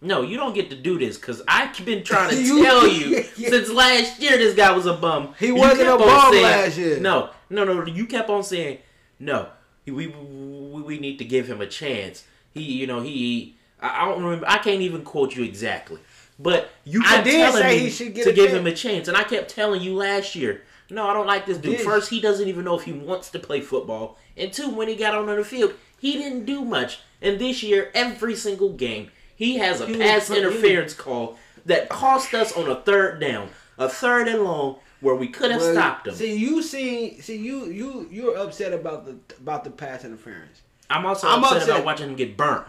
No, 0.00 0.22
you 0.22 0.36
don't 0.38 0.54
get 0.54 0.70
to 0.70 0.76
do 0.76 0.98
this 0.98 1.18
because 1.18 1.42
I've 1.46 1.84
been 1.84 2.02
trying 2.04 2.30
to 2.30 2.42
You- 2.42 2.62
tell 2.64 2.86
you 2.88 3.24
Yeah. 3.36 3.48
since 3.50 3.68
last 3.70 4.20
year 4.22 4.38
this 4.38 4.54
guy 4.54 4.70
was 4.72 4.86
a 4.86 4.94
bum. 4.94 5.34
He 5.38 5.52
wasn't 5.52 5.88
a 5.88 5.96
bum 5.98 6.32
saying- 6.32 6.42
last 6.42 6.78
year. 6.78 7.00
No, 7.00 7.30
no, 7.50 7.64
no. 7.64 7.84
You 7.84 8.06
kept 8.06 8.30
on 8.30 8.42
saying 8.42 8.78
no. 9.18 9.48
We 9.86 9.92
we, 9.92 10.80
we 10.82 10.98
need 10.98 11.18
to 11.18 11.24
give 11.26 11.46
him 11.46 11.60
a 11.60 11.66
chance. 11.66 12.24
He, 12.54 12.62
you 12.62 12.86
know, 12.86 13.00
he. 13.00 13.56
I 13.80 14.02
I 14.02 14.08
don't 14.08 14.22
remember. 14.24 14.46
I 14.48 14.58
can't 14.58 14.80
even 14.80 15.02
quote 15.02 15.34
you 15.36 15.44
exactly. 15.44 16.00
But 16.38 16.70
you 16.84 17.02
I 17.04 17.22
did 17.22 17.32
telling 17.32 17.62
say 17.62 17.76
me 17.76 17.78
he 17.84 17.90
should 17.90 18.14
get 18.14 18.24
to 18.24 18.32
give 18.32 18.46
chance. 18.50 18.58
him 18.58 18.66
a 18.66 18.72
chance, 18.72 19.08
and 19.08 19.16
I 19.16 19.24
kept 19.24 19.50
telling 19.50 19.82
you 19.82 19.94
last 19.94 20.34
year. 20.34 20.62
No, 20.90 21.06
I 21.06 21.14
don't 21.14 21.26
like 21.26 21.46
this 21.46 21.58
dude. 21.58 21.80
First, 21.80 22.10
he 22.10 22.20
doesn't 22.20 22.46
even 22.48 22.64
know 22.64 22.76
if 22.78 22.84
he 22.84 22.92
wants 22.92 23.30
to 23.30 23.38
play 23.38 23.60
football, 23.60 24.18
and 24.36 24.52
two, 24.52 24.70
when 24.70 24.88
he 24.88 24.96
got 24.96 25.14
on 25.14 25.26
the 25.26 25.44
field, 25.44 25.74
he 25.98 26.12
didn't 26.14 26.44
do 26.44 26.64
much. 26.64 27.00
And 27.22 27.38
this 27.38 27.62
year, 27.62 27.90
every 27.94 28.36
single 28.36 28.70
game, 28.74 29.10
he 29.34 29.58
has 29.58 29.80
a 29.80 29.86
He 29.86 29.96
pass 29.96 30.30
interference 30.30 30.92
call 30.92 31.38
that 31.64 31.88
cost 31.88 32.34
us 32.34 32.52
on 32.52 32.68
a 32.68 32.76
third 32.76 33.20
down, 33.20 33.48
a 33.78 33.88
third 33.88 34.28
and 34.28 34.42
long, 34.42 34.76
where 35.00 35.14
we 35.14 35.28
could 35.28 35.50
have 35.50 35.60
Well, 35.60 35.72
stopped 35.72 36.08
him. 36.08 36.14
See, 36.14 36.36
you 36.36 36.62
see, 36.62 37.20
see, 37.20 37.36
you, 37.38 37.66
you, 37.66 38.08
you're 38.10 38.36
upset 38.36 38.72
about 38.74 39.06
the 39.06 39.16
about 39.38 39.64
the 39.64 39.70
pass 39.70 40.04
interference. 40.04 40.60
I'm 40.90 41.06
also 41.06 41.28
I'm 41.28 41.42
upset, 41.42 41.56
upset. 41.56 41.70
about 41.70 41.84
watching 41.84 42.10
him 42.10 42.16
get 42.16 42.36
burnt. 42.36 42.66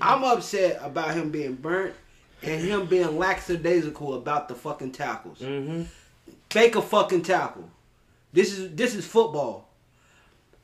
I'm 0.00 0.24
upset 0.24 0.78
about 0.82 1.14
him 1.14 1.30
being 1.30 1.54
burnt 1.54 1.94
and 2.42 2.60
him 2.60 2.86
being 2.86 3.18
lackadaisical 3.18 4.14
about 4.14 4.48
the 4.48 4.54
fucking 4.54 4.92
tackles. 4.92 5.40
Mm-hmm. 5.40 5.82
Fake 6.50 6.76
a 6.76 6.82
fucking 6.82 7.22
tackle. 7.22 7.68
This 8.32 8.56
is 8.56 8.74
this 8.74 8.94
is 8.94 9.06
football. 9.06 9.68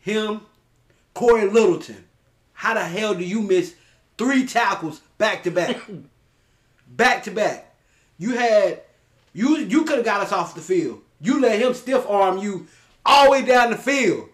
Him, 0.00 0.42
Cory 1.14 1.48
Littleton. 1.48 2.04
How 2.52 2.74
the 2.74 2.84
hell 2.84 3.14
do 3.14 3.24
you 3.24 3.42
miss 3.42 3.74
three 4.16 4.46
tackles 4.46 5.00
back 5.18 5.42
to 5.44 5.50
back? 5.50 5.76
back 6.88 7.24
to 7.24 7.30
back. 7.30 7.74
You 8.18 8.36
had 8.36 8.82
you 9.32 9.58
you 9.58 9.84
could 9.84 9.96
have 9.96 10.04
got 10.04 10.20
us 10.20 10.32
off 10.32 10.54
the 10.54 10.60
field. 10.60 11.02
You 11.20 11.40
let 11.40 11.60
him 11.60 11.74
stiff 11.74 12.08
arm 12.08 12.38
you 12.38 12.66
all 13.04 13.26
the 13.26 13.30
way 13.30 13.44
down 13.44 13.70
the 13.70 13.76
field. 13.76 14.28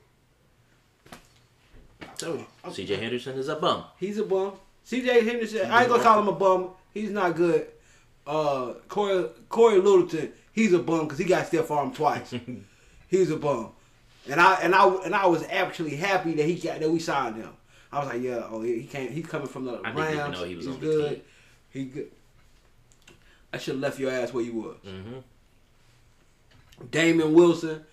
So 2.71 2.77
C.J. 2.77 2.97
Henderson 2.97 3.39
is 3.39 3.49
a 3.49 3.57
bum. 3.57 3.85
He's 3.99 4.19
a 4.19 4.25
bum. 4.25 4.53
CJ 4.87 5.25
Henderson, 5.25 5.71
I 5.71 5.83
ain't 5.83 5.91
gonna 5.91 6.03
call 6.03 6.21
him 6.21 6.29
a 6.29 6.33
bum. 6.33 6.71
He's 6.93 7.11
not 7.11 7.37
good. 7.37 7.69
Uh, 8.27 8.75
Cory 8.89 9.29
Cory 9.49 9.77
Littleton, 9.77 10.33
he's 10.53 10.73
a 10.73 10.79
bum 10.79 11.05
because 11.05 11.19
he 11.19 11.25
got 11.25 11.47
stiff 11.47 11.71
arm 11.71 11.93
twice. 11.93 12.35
he's 13.09 13.31
a 13.31 13.37
bum, 13.37 13.71
and 14.29 14.41
I 14.41 14.55
and 14.63 14.75
I 14.75 14.89
and 15.05 15.15
I 15.15 15.27
was 15.27 15.45
actually 15.49 15.97
happy 15.97 16.35
that 16.35 16.47
he 16.47 16.57
got 16.57 16.81
that 16.81 16.91
we 16.91 16.99
signed 16.99 17.37
him. 17.37 17.51
I 17.93 17.99
was 18.01 18.09
like, 18.09 18.23
yeah, 18.23 18.43
oh, 18.49 18.63
he 18.63 18.85
can't. 18.85 19.11
He's 19.11 19.27
coming 19.27 19.49
from 19.49 19.65
the 19.65 19.81
I 19.85 19.93
Rams. 19.93 19.97
didn't 19.97 20.19
even 20.19 20.33
know 20.33 20.45
he 20.45 20.57
was 20.57 20.67
he's 20.67 20.77
good. 20.77 21.23
He 21.71 21.85
good. 21.85 22.11
I 23.53 23.59
should 23.59 23.75
have 23.75 23.83
left 23.83 23.99
your 23.99 24.13
ass 24.13 24.33
where 24.33 24.45
you 24.45 24.55
was. 24.55 24.77
Mm-hmm. 24.87 25.19
Damon 26.91 27.35
Wilson, 27.35 27.85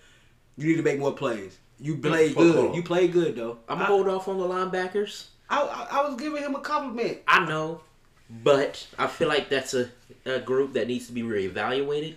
you 0.56 0.68
need 0.68 0.76
to 0.76 0.82
make 0.82 0.98
more 0.98 1.12
plays. 1.12 1.58
You 1.80 1.96
played 1.96 2.34
fuck 2.34 2.42
good. 2.42 2.70
off. 2.70 2.76
You 2.76 2.82
played 2.82 3.12
good 3.12 3.36
though. 3.36 3.58
I'm 3.68 3.76
I, 3.78 3.82
gonna 3.82 3.86
hold 3.86 4.08
off 4.08 4.28
on 4.28 4.38
the 4.38 4.44
linebackers. 4.46 5.26
I, 5.48 5.62
I, 5.62 5.98
I 6.00 6.08
was 6.08 6.20
giving 6.20 6.42
him 6.42 6.54
a 6.54 6.60
compliment. 6.60 7.18
I 7.26 7.44
know, 7.46 7.80
but 8.28 8.86
I 8.98 9.06
feel 9.06 9.28
like 9.28 9.48
that's 9.48 9.74
a, 9.74 9.88
a 10.26 10.38
group 10.40 10.72
that 10.74 10.88
needs 10.88 11.06
to 11.06 11.12
be 11.12 11.22
reevaluated. 11.22 12.14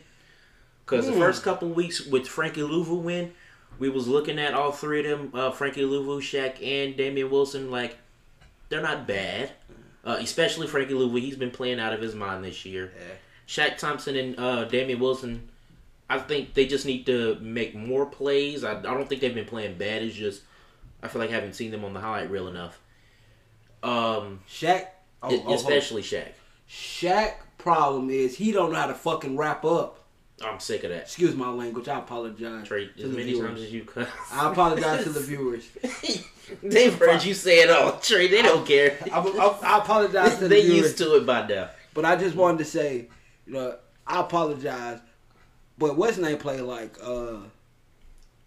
Because 0.85 1.05
the 1.05 1.13
Hmm. 1.13 1.19
first 1.19 1.43
couple 1.43 1.69
weeks 1.69 2.05
with 2.05 2.27
Frankie 2.27 2.61
Luvu 2.61 3.01
win, 3.01 3.33
we 3.79 3.87
was 3.89 4.07
looking 4.07 4.37
at 4.39 4.53
all 4.53 4.71
three 4.71 4.99
of 5.09 5.19
them, 5.19 5.31
uh, 5.33 5.51
Frankie 5.51 5.83
Luvu, 5.83 6.17
Shaq, 6.19 6.55
and 6.61 6.97
Damien 6.97 7.29
Wilson, 7.29 7.71
like, 7.71 7.97
they're 8.69 8.81
not 8.81 9.07
bad. 9.07 9.51
Uh, 10.03 10.17
especially 10.19 10.67
Frankie 10.67 10.93
Luvu, 10.95 11.19
he's 11.21 11.35
been 11.37 11.51
playing 11.51 11.79
out 11.79 11.93
of 11.93 12.01
his 12.01 12.15
mind 12.15 12.43
this 12.43 12.65
year. 12.65 12.91
Yeah. 12.97 13.13
Shaq 13.69 13.77
Thompson 13.77 14.15
and 14.17 14.37
uh, 14.39 14.65
Damien 14.65 14.99
Wilson, 14.99 15.47
I 16.11 16.19
think 16.19 16.53
they 16.53 16.65
just 16.65 16.85
need 16.85 17.05
to 17.05 17.37
make 17.39 17.73
more 17.73 18.05
plays. 18.05 18.65
I, 18.65 18.77
I 18.77 18.81
don't 18.81 19.07
think 19.07 19.21
they've 19.21 19.33
been 19.33 19.45
playing 19.45 19.77
bad. 19.77 20.01
It's 20.01 20.13
just, 20.13 20.41
I 21.01 21.07
feel 21.07 21.21
like 21.21 21.29
I 21.29 21.35
haven't 21.35 21.53
seen 21.53 21.71
them 21.71 21.85
on 21.85 21.93
the 21.93 22.01
highlight 22.01 22.29
reel 22.29 22.49
enough. 22.49 22.81
Um, 23.81 24.41
Shaq. 24.49 24.87
Oh, 25.23 25.29
oh, 25.31 25.43
oh. 25.47 25.53
especially 25.53 26.01
Shaq. 26.01 26.33
Shaq 26.69 27.35
problem 27.57 28.09
is 28.09 28.35
he 28.35 28.51
don't 28.51 28.73
know 28.73 28.77
how 28.77 28.87
to 28.87 28.93
fucking 28.93 29.37
wrap 29.37 29.63
up. 29.63 29.99
I'm 30.43 30.59
sick 30.59 30.83
of 30.83 30.89
that. 30.89 31.03
Excuse 31.03 31.33
my 31.33 31.49
language. 31.49 31.87
I 31.87 31.99
apologize 31.99 32.67
Trey, 32.67 32.87
to 32.87 33.03
as 33.03 33.11
the 33.11 33.17
many 33.17 33.31
viewers. 33.31 33.47
times 33.47 33.61
as 33.61 33.71
you 33.71 33.85
cuss. 33.85 34.09
I 34.33 34.51
apologize 34.51 35.03
to 35.03 35.11
the 35.11 35.19
viewers. 35.21 35.69
They've 36.63 36.93
heard 36.93 37.23
you 37.23 37.33
say 37.33 37.59
it 37.59 37.69
all, 37.69 37.99
Trey. 37.99 38.27
They 38.27 38.41
don't 38.41 38.67
care. 38.67 38.97
I, 39.13 39.19
I, 39.19 39.59
I 39.63 39.77
apologize 39.77 40.33
to 40.35 40.41
the 40.41 40.47
they 40.49 40.61
viewers. 40.63 40.77
used 40.79 40.97
to 40.97 41.15
it 41.15 41.25
by 41.25 41.47
now. 41.47 41.69
But 41.93 42.03
I 42.03 42.17
just 42.17 42.35
wanted 42.35 42.57
to 42.57 42.65
say, 42.65 43.07
you 43.45 43.53
know, 43.53 43.77
I 44.05 44.19
apologize. 44.19 44.99
But 45.81 45.97
what's 45.97 46.15
his 46.15 46.23
name 46.25 46.37
play 46.37 46.61
like? 46.61 46.95
Uh, 47.03 47.37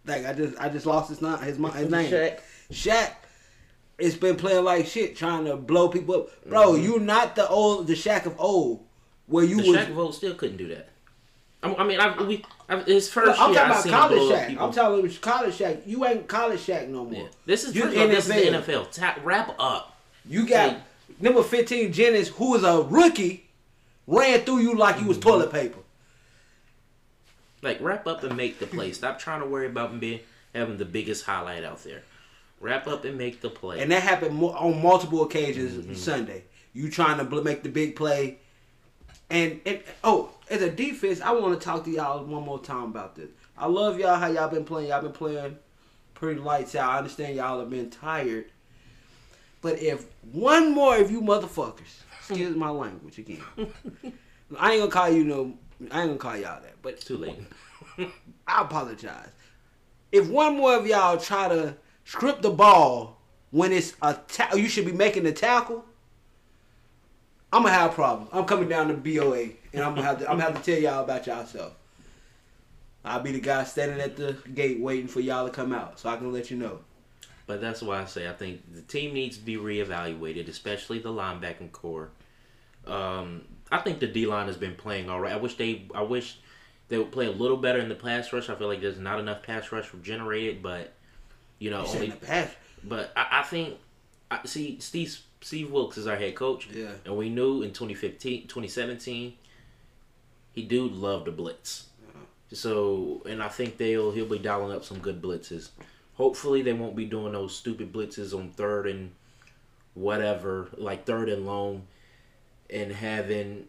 like 0.06 0.24
I 0.24 0.32
just 0.32 0.56
I 0.58 0.68
just 0.68 0.86
lost 0.86 1.08
his 1.10 1.20
name. 1.20 1.36
His, 1.38 1.56
his 1.58 1.90
name. 1.90 2.10
Shaq. 2.10 2.38
Shaq. 2.72 3.10
It's 3.98 4.16
been 4.16 4.36
playing 4.36 4.64
like 4.64 4.86
shit, 4.86 5.16
trying 5.16 5.44
to 5.44 5.56
blow 5.56 5.88
people 5.88 6.14
up. 6.14 6.46
Bro, 6.48 6.76
you 6.76 6.98
not 7.00 7.34
the 7.36 7.46
old 7.48 7.86
the 7.88 7.94
Shaq 7.94 8.24
of 8.26 8.34
old, 8.38 8.84
where 9.26 9.44
you 9.44 9.56
Mm-hmm. 9.56 9.64
The 9.72 9.78
was. 9.78 9.86
Shaq 9.88 9.92
vote 9.92 10.10
still 10.14 10.34
couldn't 10.34 10.56
do 10.58 10.68
that. 10.68 10.88
I, 11.62 11.74
I 11.74 11.84
mean, 11.84 11.98
I, 11.98 12.22
we, 12.22 12.44
I, 12.68 12.76
his 12.82 13.10
first 13.10 13.40
I'm 13.40 13.50
year, 13.52 13.58
talking 13.60 13.70
about 13.72 13.82
seen 13.82 13.92
him 13.92 13.98
college 13.98 14.18
blow 14.18 14.32
up 14.34 14.38
Shaq. 14.48 14.60
I'm 14.60 14.72
telling 14.72 15.10
you, 15.10 15.18
college 15.18 15.58
Shaq. 15.58 15.86
You 15.86 16.04
ain't 16.06 16.28
college 16.28 16.60
Shaq 16.60 16.88
no 16.88 17.04
more. 17.04 17.22
Yeah. 17.22 17.28
This 17.46 17.64
is 17.64 17.74
You 17.74 17.82
first 17.82 17.94
this 17.94 18.28
is 18.28 18.34
the 18.34 18.58
NFL. 18.58 18.64
NFL. 18.86 18.90
Ta- 18.92 19.16
wrap 19.24 19.54
up. 19.58 19.96
You 20.26 20.46
got 20.46 20.68
Like- 20.68 20.82
number 21.20 21.42
15 21.42 21.92
Jennings, 21.92 22.28
who 22.28 22.50
was 22.52 22.62
a 22.64 22.82
rookie, 22.82 23.46
ran 24.06 24.40
through 24.42 24.58
you 24.58 24.74
like 24.76 25.00
you 25.00 25.06
was 25.08 25.16
Mm-hmm. 25.18 25.28
toilet 25.28 25.52
paper. 25.52 25.78
Like 27.64 27.80
wrap 27.80 28.06
up 28.06 28.22
and 28.22 28.36
make 28.36 28.58
the 28.58 28.66
play. 28.66 28.92
Stop 28.92 29.18
trying 29.18 29.40
to 29.40 29.46
worry 29.46 29.66
about 29.66 29.98
being 29.98 30.20
having 30.54 30.76
the 30.76 30.84
biggest 30.84 31.24
highlight 31.24 31.64
out 31.64 31.82
there. 31.82 32.02
Wrap 32.60 32.86
up 32.86 33.04
and 33.04 33.18
make 33.18 33.40
the 33.40 33.50
play. 33.50 33.80
And 33.80 33.90
that 33.90 34.02
happened 34.02 34.36
mo- 34.36 34.52
on 34.52 34.80
multiple 34.82 35.22
occasions 35.22 35.72
Mm-hmm. 35.84 35.94
Sunday. 35.94 36.44
You 36.72 36.90
trying 36.90 37.18
to 37.18 37.24
bl- 37.24 37.42
make 37.42 37.62
the 37.62 37.68
big 37.68 37.96
play. 37.96 38.38
And, 39.30 39.60
and 39.66 39.80
oh, 40.04 40.30
as 40.50 40.62
a 40.62 40.70
defense, 40.70 41.20
I 41.20 41.32
want 41.32 41.58
to 41.58 41.64
talk 41.64 41.84
to 41.84 41.90
y'all 41.90 42.24
one 42.24 42.44
more 42.44 42.58
time 42.60 42.84
about 42.84 43.16
this. 43.16 43.30
I 43.56 43.66
love 43.66 43.98
y'all 43.98 44.16
how 44.16 44.26
y'all 44.28 44.48
been 44.48 44.64
playing. 44.64 44.90
Y'all 44.90 45.02
been 45.02 45.12
playing 45.12 45.56
pretty 46.14 46.40
lights 46.40 46.74
out. 46.74 46.90
I 46.90 46.98
understand 46.98 47.36
y'all 47.36 47.58
have 47.60 47.70
been 47.70 47.90
tired. 47.90 48.46
But 49.62 49.78
if 49.80 50.04
one 50.32 50.72
more 50.74 50.96
of 50.96 51.10
you 51.10 51.22
motherfuckers, 51.22 52.02
excuse 52.18 52.54
my 52.56 52.68
language 52.70 53.18
again. 53.18 53.42
I 54.58 54.72
ain't 54.72 54.80
gonna 54.80 54.90
call 54.90 55.08
you 55.10 55.24
no. 55.24 55.54
I 55.90 56.02
ain't 56.02 56.08
gonna 56.08 56.16
call 56.16 56.36
y'all 56.36 56.62
that. 56.62 56.74
But 56.82 56.94
it's 56.94 57.04
Too 57.04 57.16
late. 57.16 57.38
I 58.46 58.62
apologize. 58.62 59.28
If 60.12 60.28
one 60.28 60.56
more 60.56 60.76
of 60.76 60.86
y'all 60.86 61.16
try 61.16 61.48
to 61.48 61.76
script 62.04 62.42
the 62.42 62.50
ball 62.50 63.20
when 63.50 63.72
it's 63.72 63.94
a 64.02 64.14
ta- 64.28 64.54
you 64.54 64.68
should 64.68 64.86
be 64.86 64.92
making 64.92 65.24
the 65.24 65.32
tackle, 65.32 65.84
I'm 67.52 67.62
gonna 67.62 67.74
have 67.74 67.92
a 67.92 67.94
problem. 67.94 68.28
I'm 68.32 68.44
coming 68.44 68.68
down 68.68 68.88
to 68.88 68.94
BOA 68.94 69.50
and 69.72 69.84
I'm 69.84 69.94
gonna 69.94 70.02
have 70.02 70.18
to 70.18 70.30
I'm 70.30 70.38
gonna 70.38 70.52
have 70.52 70.62
to 70.62 70.72
tell 70.72 70.80
y'all 70.80 71.04
about 71.04 71.26
yourself. 71.26 71.74
I'll 73.04 73.20
be 73.20 73.32
the 73.32 73.40
guy 73.40 73.64
standing 73.64 74.00
at 74.00 74.16
the 74.16 74.36
gate 74.54 74.80
waiting 74.80 75.08
for 75.08 75.20
y'all 75.20 75.46
to 75.46 75.52
come 75.52 75.72
out 75.72 76.00
so 76.00 76.08
I 76.08 76.16
can 76.16 76.32
let 76.32 76.50
you 76.50 76.56
know. 76.56 76.80
But 77.46 77.60
that's 77.60 77.82
why 77.82 78.00
I 78.00 78.06
say 78.06 78.28
I 78.28 78.32
think 78.32 78.62
the 78.74 78.80
team 78.82 79.12
needs 79.12 79.36
to 79.36 79.44
be 79.44 79.56
reevaluated, 79.56 80.48
especially 80.48 80.98
the 80.98 81.10
linebacking 81.10 81.72
core. 81.72 82.10
Um, 82.86 83.42
I 83.72 83.78
think 83.78 83.98
the 84.00 84.06
D 84.06 84.26
line 84.26 84.46
has 84.46 84.56
been 84.56 84.74
playing 84.74 85.08
all 85.10 85.20
right. 85.20 85.32
I 85.32 85.36
wish 85.36 85.56
they, 85.56 85.86
I 85.94 86.02
wish 86.02 86.38
they 86.88 86.98
would 86.98 87.10
play 87.12 87.26
a 87.26 87.30
little 87.30 87.56
better 87.56 87.78
in 87.78 87.88
the 87.88 87.94
pass 87.94 88.32
rush. 88.32 88.48
I 88.48 88.54
feel 88.54 88.68
like 88.68 88.80
there's 88.80 88.98
not 88.98 89.18
enough 89.18 89.42
pass 89.42 89.72
rush 89.72 89.90
generated, 90.02 90.62
but 90.62 90.92
you 91.58 91.70
know, 91.70 91.84
only. 91.86 92.08
the 92.10 92.16
pass. 92.16 92.54
But 92.82 93.12
I, 93.16 93.40
I 93.40 93.42
think, 93.42 93.78
I 94.30 94.40
see 94.44 94.78
Steve 94.80 95.18
Steve 95.40 95.70
Wilks 95.70 95.96
is 95.98 96.06
our 96.06 96.16
head 96.16 96.34
coach, 96.34 96.68
Yeah. 96.72 96.92
and 97.04 97.16
we 97.16 97.28
knew 97.30 97.62
in 97.62 97.70
2015, 97.70 98.42
2017, 98.48 99.34
he 100.52 100.62
do 100.62 100.88
love 100.88 101.24
the 101.24 101.30
blitz. 101.32 101.86
So, 102.52 103.22
and 103.28 103.42
I 103.42 103.48
think 103.48 103.78
they'll 103.78 104.12
he'll 104.12 104.26
be 104.28 104.38
dialing 104.38 104.74
up 104.76 104.84
some 104.84 104.98
good 104.98 105.20
blitzes. 105.20 105.70
Hopefully, 106.14 106.62
they 106.62 106.72
won't 106.72 106.94
be 106.94 107.04
doing 107.06 107.32
those 107.32 107.56
stupid 107.56 107.92
blitzes 107.92 108.32
on 108.36 108.50
third 108.50 108.86
and 108.86 109.10
whatever, 109.94 110.68
like 110.76 111.04
third 111.06 111.28
and 111.28 111.46
long, 111.46 111.86
and 112.70 112.92
having 112.92 113.66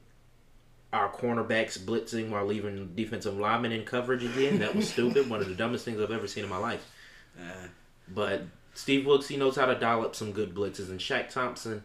our 0.93 1.11
cornerbacks 1.11 1.77
blitzing 1.77 2.29
while 2.29 2.45
leaving 2.45 2.93
defensive 2.95 3.37
linemen 3.37 3.71
in 3.71 3.83
coverage 3.83 4.23
again. 4.23 4.59
That 4.59 4.75
was 4.75 4.89
stupid. 4.89 5.29
One 5.29 5.41
of 5.41 5.49
the 5.49 5.55
dumbest 5.55 5.83
things 5.85 5.99
I've 5.99 6.11
ever 6.11 6.27
seen 6.27 6.43
in 6.43 6.49
my 6.49 6.57
life. 6.57 6.85
Uh, 7.39 7.67
But 8.07 8.43
Steve 8.73 9.05
Wilks, 9.05 9.27
he 9.27 9.35
knows 9.37 9.55
how 9.55 9.65
to 9.65 9.75
dial 9.75 10.03
up 10.03 10.15
some 10.15 10.31
good 10.31 10.53
blitzes, 10.53 10.89
and 10.89 10.99
Shaq 10.99 11.29
Thompson 11.29 11.83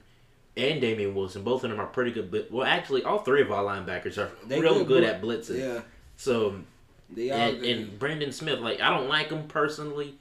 and 0.57 0.81
Damien 0.81 1.15
Wilson, 1.15 1.43
both 1.43 1.65
of 1.65 1.71
them 1.71 1.81
are 1.81 1.87
pretty 1.87 2.11
good. 2.13 2.47
Well, 2.51 2.67
actually, 2.67 3.03
all 3.05 3.21
three 3.21 3.41
of 3.43 3.51
our 3.51 3.65
linebackers 3.65 4.19
are 4.19 4.31
real 4.47 4.79
good 4.85 4.87
good, 4.89 5.05
at 5.05 5.23
blitzing. 5.23 5.59
yeah. 5.59 5.81
So, 6.17 6.61
They 7.09 7.31
are 7.31 7.35
and, 7.49 7.65
and 7.65 7.99
Brandon 7.99 8.31
Smith, 8.33 8.61
like 8.61 8.81
I 8.81 8.91
don't 8.91 9.09
like 9.09 9.31
him 9.31 9.49
personally, 9.49 10.15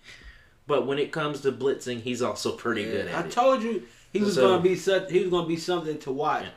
but 0.65 0.87
when 0.87 0.97
it 0.97 1.11
comes 1.11 1.41
to 1.41 1.51
blitzing, 1.51 2.01
he's 2.01 2.21
also 2.21 2.53
pretty 2.53 2.83
Yeah, 2.83 2.91
good 2.91 3.07
I 3.09 3.11
at 3.11 3.25
it. 3.27 3.31
told 3.31 3.61
you 3.61 3.83
he 4.13 4.21
was 4.21 4.35
So- 4.35 4.47
gonna 4.47 4.61
be 4.63 4.75
such. 4.75 5.11
He 5.11 5.19
was 5.19 5.29
gonna 5.29 5.47
be 5.47 5.57
something 5.57 5.97
to 5.99 6.11
watch. 6.11 6.43
Yeah. 6.43 6.49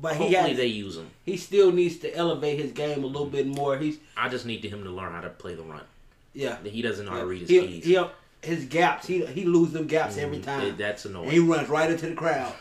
But 0.00 0.12
he 0.16 0.18
Hopefully, 0.32 0.48
has, 0.50 0.56
they 0.56 0.66
use 0.66 0.96
him. 0.96 1.10
he 1.24 1.36
still 1.36 1.72
needs 1.72 1.98
to 1.98 2.14
elevate 2.14 2.58
his 2.58 2.72
game 2.72 3.04
a 3.04 3.06
little 3.06 3.26
bit 3.26 3.46
more. 3.46 3.76
He's 3.76 3.98
I 4.16 4.28
just 4.28 4.46
need 4.46 4.64
him 4.64 4.82
to 4.84 4.90
learn 4.90 5.12
how 5.12 5.20
to 5.20 5.28
play 5.30 5.54
the 5.54 5.62
run. 5.62 5.82
yeah. 6.34 6.56
He 6.64 6.80
doesn't 6.82 7.04
know 7.06 7.12
how 7.12 7.20
to 7.20 7.26
read 7.26 7.40
his 7.42 7.50
He, 7.50 7.60
keys. 7.60 7.84
he, 7.84 7.98
his 8.42 8.64
gaps. 8.66 9.06
He 9.06 9.26
he 9.26 9.44
lose 9.44 9.72
them 9.72 9.86
gaps 9.86 10.16
every 10.16 10.38
Mm, 10.38 10.44
time. 10.44 10.76
That's 10.78 11.04
and 11.04 11.16
he 11.30 11.38
runs 11.38 11.68
right 11.68 11.90
into 11.90 12.06
the 12.08 12.14
crowd. 12.14 12.54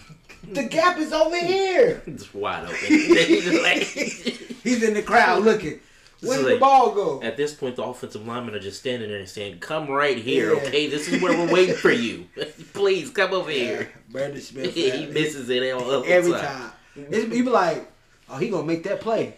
the 0.52 0.62
gap 0.64 0.96
is 0.98 1.12
over 1.12 1.36
here. 1.38 2.02
It's 2.06 2.32
wide 2.32 2.64
open. 2.64 2.76
He's 2.78 3.62
like- 3.62 4.82
in 4.82 4.94
the 4.94 5.02
crowd 5.02 5.42
looking. 5.44 5.80
Where 6.22 6.38
did 6.42 6.54
the 6.56 6.58
ball 6.58 6.92
go? 6.94 7.20
At 7.22 7.36
this 7.36 7.52
point, 7.52 7.76
the 7.76 7.82
offensive 7.82 8.26
linemen 8.26 8.54
are 8.54 8.58
just 8.58 8.80
standing 8.80 9.10
there 9.10 9.18
and 9.18 9.28
saying, 9.28 9.58
"Come 9.58 9.86
right 9.88 10.16
here, 10.16 10.54
Yeah. 10.54 10.60
okay? 10.62 10.86
This 10.88 11.08
is 11.08 11.20
where 11.20 11.36
we're 11.36 11.52
waiting 11.52 11.74
for 11.76 11.92
you. 11.92 12.24
Please 12.72 13.10
come 13.10 13.34
over 13.34 13.50
Yeah, 13.52 13.58
here." 13.58 13.92
Brandon 14.08 14.40
Smith. 14.40 14.72
he 14.74 15.06
misses 15.06 15.50
it 15.50 15.70
all 15.74 16.02
every 16.06 16.32
time. 16.32 16.40
time. 16.40 16.70
It's, 16.96 17.32
he 17.32 17.42
be 17.42 17.50
like, 17.50 17.90
"Oh, 18.28 18.36
he 18.36 18.48
gonna 18.48 18.66
make 18.66 18.82
that 18.84 19.00
play." 19.00 19.34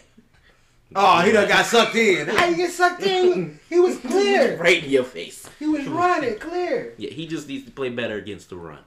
Oh, 0.95 1.21
he 1.21 1.31
done 1.31 1.47
got 1.47 1.65
sucked 1.65 1.95
in. 1.95 2.27
How 2.27 2.45
you 2.47 2.55
get 2.55 2.71
sucked 2.71 3.03
in? 3.03 3.59
He 3.69 3.79
was 3.79 3.97
clear. 3.99 4.57
right 4.57 4.83
in 4.83 4.89
your 4.89 5.03
face. 5.03 5.47
He 5.59 5.67
was 5.67 5.85
running 5.87 6.39
clear. 6.39 6.93
Yeah, 6.97 7.11
he 7.11 7.27
just 7.27 7.47
needs 7.47 7.65
to 7.65 7.71
play 7.71 7.89
better 7.89 8.15
against 8.15 8.49
the 8.49 8.55
run. 8.55 8.79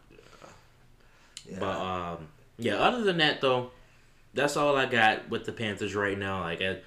Yeah. 1.49 1.59
But 1.61 1.77
um, 1.77 2.29
yeah. 2.59 2.75
Other 2.77 3.03
than 3.05 3.19
that, 3.19 3.41
though, 3.41 3.71
that's 4.35 4.57
all 4.57 4.77
I 4.77 4.87
got 4.87 5.29
with 5.29 5.45
the 5.45 5.53
Panthers 5.53 5.95
right 5.95 6.19
now. 6.19 6.41
Like 6.41 6.61
at 6.61 6.83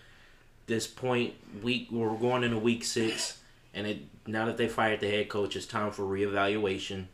this 0.67 0.85
point, 0.87 1.33
week 1.63 1.87
we're 1.91 2.13
going 2.15 2.43
into 2.43 2.57
week 2.57 2.83
six, 2.83 3.39
and 3.73 3.87
it 3.87 3.99
now 4.27 4.45
that 4.45 4.57
they 4.57 4.67
fired 4.67 4.99
the 4.99 5.09
head 5.09 5.29
coach, 5.29 5.55
it's 5.55 5.65
time 5.65 5.91
for 5.91 6.03
reevaluation. 6.03 7.05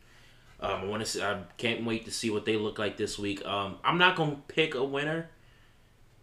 Um, 0.62 0.72
I 0.82 0.86
want 0.86 1.06
to. 1.06 1.26
I 1.26 1.42
can't 1.58 1.84
wait 1.86 2.06
to 2.06 2.12
see 2.12 2.30
what 2.30 2.46
they 2.46 2.56
look 2.56 2.78
like 2.78 2.96
this 2.98 3.18
week. 3.18 3.44
Um, 3.46 3.78
I'm 3.84 3.98
not 3.98 4.16
gonna 4.16 4.38
pick 4.48 4.76
a 4.76 4.84
winner 4.84 5.30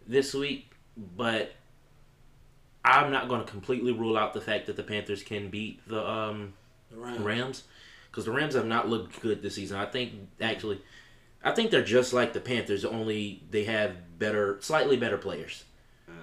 this 0.06 0.32
week, 0.32 0.70
but 1.16 1.52
I'm 2.84 3.10
not 3.10 3.28
gonna 3.28 3.44
completely 3.44 3.92
rule 3.92 4.16
out 4.16 4.34
the 4.34 4.40
fact 4.40 4.66
that 4.66 4.76
the 4.76 4.82
Panthers 4.84 5.22
can 5.22 5.48
beat 5.50 5.86
the 5.88 6.06
um, 6.08 6.52
The 6.90 6.96
Rams. 6.98 7.20
Rams 7.20 7.62
because 8.10 8.24
the 8.24 8.30
Rams 8.32 8.54
have 8.54 8.66
not 8.66 8.88
looked 8.88 9.20
good 9.20 9.42
this 9.42 9.56
season. 9.56 9.76
I 9.76 9.86
think 9.86 10.12
actually, 10.40 10.80
I 11.42 11.50
think 11.50 11.70
they're 11.70 11.82
just 11.84 12.12
like 12.12 12.32
the 12.32 12.40
Panthers. 12.40 12.84
Only 12.84 13.42
they 13.50 13.64
have 13.64 14.18
better, 14.18 14.58
slightly 14.60 14.96
better 14.96 15.18
players. 15.18 15.64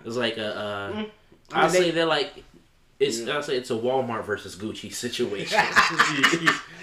It's 0.06 0.15
like 0.15 0.38
a. 0.38 0.58
Uh, 0.58 0.91
I 0.93 0.95
mean, 0.95 1.12
I'll 1.51 1.69
they- 1.69 1.78
say 1.80 1.91
they're 1.91 2.06
like. 2.06 2.43
It's 2.99 3.19
Yeah. 3.19 3.36
I'll 3.36 3.43
say 3.43 3.58
it's 3.58 3.71
a 3.71 3.75
Walmart 3.75 4.25
versus 4.25 4.55
Gucci 4.55 4.93
situation. 4.93 5.60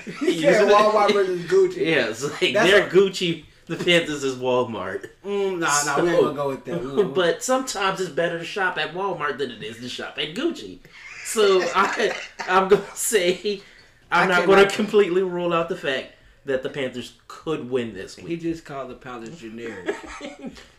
Yeah, 0.21 0.63
Walmart 0.65 1.13
versus 1.13 1.43
Gucci. 1.51 1.77
Yeah, 1.87 2.09
it's 2.09 2.23
like 2.25 2.55
That's 2.55 2.71
they're 2.71 2.87
a- 2.87 2.91
Gucci. 2.91 3.45
The 3.67 3.77
Panthers 3.77 4.25
is 4.25 4.35
Walmart. 4.35 5.09
Mm, 5.25 5.61
nah, 5.61 5.83
nah, 5.85 6.03
we 6.03 6.11
ain't 6.11 6.21
gonna 6.21 6.35
go 6.35 6.49
with 6.49 6.65
that. 6.65 7.13
But 7.15 7.45
sometimes 7.45 8.01
it's 8.01 8.11
better 8.11 8.39
to 8.41 8.45
shop 8.45 8.77
at 8.77 8.93
Walmart 8.93 9.39
than 9.39 9.53
it 9.53 9.63
is 9.63 9.79
to 9.79 9.89
shop 9.89 10.19
at 10.19 10.35
Gucci. 10.35 10.79
So 11.25 11.63
I, 11.75 12.13
I'm 12.49 12.67
gonna 12.69 12.83
say 12.95 13.63
I'm 14.11 14.29
I 14.31 14.39
not 14.39 14.47
gonna 14.49 14.69
completely 14.69 15.23
rule 15.23 15.53
out 15.53 15.69
the 15.69 15.77
fact 15.77 16.15
that 16.45 16.65
the 16.65 16.69
Panthers 16.69 17.13
could 17.29 17.71
win 17.71 17.95
this 17.95 18.17
he 18.17 18.37
just 18.37 18.65
called 18.65 18.91
the 18.91 18.95
Panthers 18.95 19.39
generic. 19.41 19.95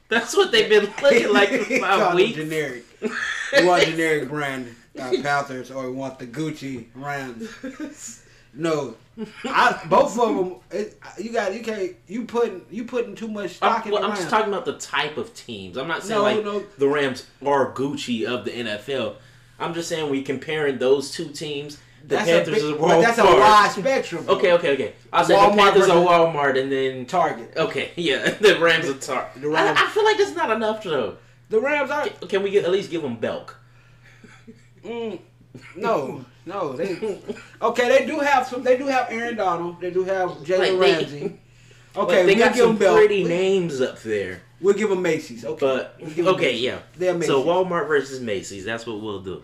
That's 0.10 0.36
what 0.36 0.52
they've 0.52 0.67
been 0.69 0.91
looking 1.02 1.32
like 1.32 1.50
for 1.50 1.80
five 1.80 2.13
weeks. 2.13 2.36
generic. 2.36 2.84
We 3.02 3.65
want 3.65 3.86
generic 3.86 4.28
brand 4.28 4.76
uh, 4.99 5.12
Panthers, 5.21 5.71
or 5.71 5.89
we 5.89 5.95
want 5.95 6.19
the 6.19 6.27
Gucci 6.27 6.86
Rams. 6.95 7.49
No, 8.56 8.95
I, 9.45 9.82
both 9.89 10.17
of 10.19 10.36
them. 10.36 10.56
It, 10.69 10.99
you 11.19 11.32
got 11.32 11.56
you 11.56 11.63
can't 11.63 11.93
you 12.08 12.25
putting 12.25 12.62
you 12.69 12.84
putting 12.84 13.15
too 13.15 13.27
much 13.27 13.56
stock 13.56 13.82
I'm, 13.82 13.88
in 13.88 13.93
well, 13.93 14.01
the 14.03 14.10
I'm 14.10 14.15
just 14.15 14.29
talking 14.29 14.53
about 14.53 14.65
the 14.65 14.77
type 14.77 15.17
of 15.17 15.34
teams. 15.34 15.75
I'm 15.75 15.88
not 15.88 16.03
saying 16.03 16.19
No, 16.19 16.23
like 16.23 16.45
no. 16.45 16.63
the 16.77 16.88
Rams 16.88 17.25
are 17.43 17.71
Gucci 17.73 18.25
of 18.25 18.45
the 18.45 18.51
NFL. 18.51 19.15
I'm 19.60 19.73
just 19.73 19.89
saying 19.89 20.10
we 20.12 20.21
comparing 20.21 20.77
those 20.77 21.10
two 21.12 21.29
teams. 21.29 21.77
The 22.03 22.15
that's 22.15 22.29
Panthers 22.29 22.53
a 22.62 22.67
is 22.67 22.71
big, 22.73 22.82
but 22.82 23.01
that's 23.01 23.17
a 23.17 23.23
wide 23.23 23.71
spectrum. 23.71 24.25
Okay, 24.27 24.51
okay, 24.53 24.73
okay. 24.73 24.93
I'll 25.12 25.23
say 25.23 25.36
Walmart 25.36 25.51
the 25.51 25.58
Panthers 25.58 25.89
are 25.89 26.06
Walmart, 26.06 26.62
and 26.62 26.71
then 26.71 27.06
Target. 27.06 27.53
okay, 27.56 27.91
yeah, 27.95 28.29
the 28.29 28.60
Rams 28.60 28.88
are 28.88 28.93
Target. 28.93 29.45
I, 29.56 29.71
I 29.71 29.89
feel 29.89 30.03
like 30.03 30.17
that's 30.17 30.36
not 30.36 30.51
enough 30.51 30.84
though. 30.84 31.17
The 31.49 31.60
Rams 31.60 31.89
are. 31.89 32.08
Can 32.27 32.43
we 32.43 32.51
get, 32.51 32.65
at 32.65 32.71
least 32.71 32.91
give 32.91 33.01
them 33.01 33.15
Belk? 33.15 33.60
Mm, 34.84 35.19
no, 35.76 36.26
no. 36.46 36.74
They 36.74 37.19
okay. 37.62 37.88
They 37.89 38.06
do 38.06 38.19
have 38.19 38.48
some. 38.48 38.63
They 38.63 38.78
do 38.78 38.88
have 38.88 39.08
Aaron 39.10 39.36
Donald. 39.38 39.80
They 39.82 39.91
do 39.91 40.04
have 40.04 40.30
Jalen 40.43 40.80
Like, 40.80 40.80
Ramsey. 40.80 41.39
Okay, 41.96 42.26
they 42.26 42.34
we'll 42.34 42.46
got 42.46 42.56
give 42.56 42.65
some 42.65 42.78
pretty 42.78 43.24
names 43.24 43.80
up 43.80 44.02
there. 44.02 44.41
We'll 44.60 44.74
give 44.74 44.89
them 44.89 45.04
Macy's. 45.04 45.46
Okay. 45.46 45.60
But 45.60 45.96
We'll 46.17 46.30
okay, 46.30 46.46
Macy's. 46.46 46.62
yeah. 46.62 46.80
They're 46.98 47.13
Macy's. 47.13 47.28
So 47.28 47.43
Walmart 47.43 47.88
versus 47.88 48.19
Macy's. 48.19 48.65
That's 48.65 48.88
what 48.88 49.00
we'll 49.00 49.19
do. 49.19 49.43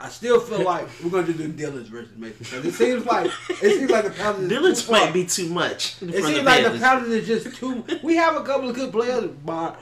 I 0.00 0.08
still 0.08 0.40
feel 0.40 0.64
like 0.64 0.88
we're 1.04 1.10
gonna 1.10 1.32
do 1.32 1.46
Dillard's 1.52 1.88
versus 1.88 2.16
Macy's. 2.16 2.52
It 2.54 2.72
seems 2.74 3.04
like 3.06 3.30
it 3.50 3.78
seems 3.78 3.88
like 3.88 4.04
the 4.04 4.30
is 4.40 4.48
Dillard's 4.48 4.90
might 4.90 5.12
be 5.12 5.24
too 5.24 5.48
much. 5.50 6.02
It 6.02 6.06
the 6.10 6.22
seems 6.22 6.42
like 6.42 6.64
the. 6.64 6.76
Panthers 6.76 7.08
is 7.10 7.26
just 7.28 7.56
too. 7.56 7.84
We 8.02 8.16
have 8.16 8.34
a 8.34 8.42
couple 8.42 8.68
of 8.68 8.74
good 8.74 8.90
players. 8.90 9.30
Bar- 9.30 9.76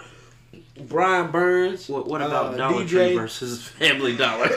Brian 0.87 1.31
Burns. 1.31 1.89
What, 1.89 2.07
what 2.07 2.20
about 2.22 2.55
uh, 2.55 2.57
Dollar 2.57 2.85
DJ? 2.85 2.89
Tree 2.89 3.16
versus 3.16 3.66
Family 3.79 4.16
Dollar? 4.16 4.51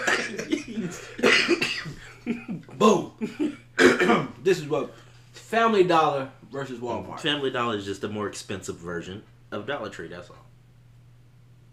Boom. 2.77 3.57
this 4.43 4.59
is 4.59 4.67
what 4.67 4.93
Family 5.33 5.83
Dollar 5.83 6.29
versus 6.51 6.79
Walmart. 6.79 7.19
Family 7.19 7.51
Dollar 7.51 7.77
is 7.77 7.85
just 7.85 8.03
a 8.03 8.09
more 8.09 8.27
expensive 8.27 8.77
version 8.77 9.23
of 9.51 9.65
Dollar 9.65 9.89
Tree. 9.89 10.07
That's 10.07 10.29
all. 10.29 10.45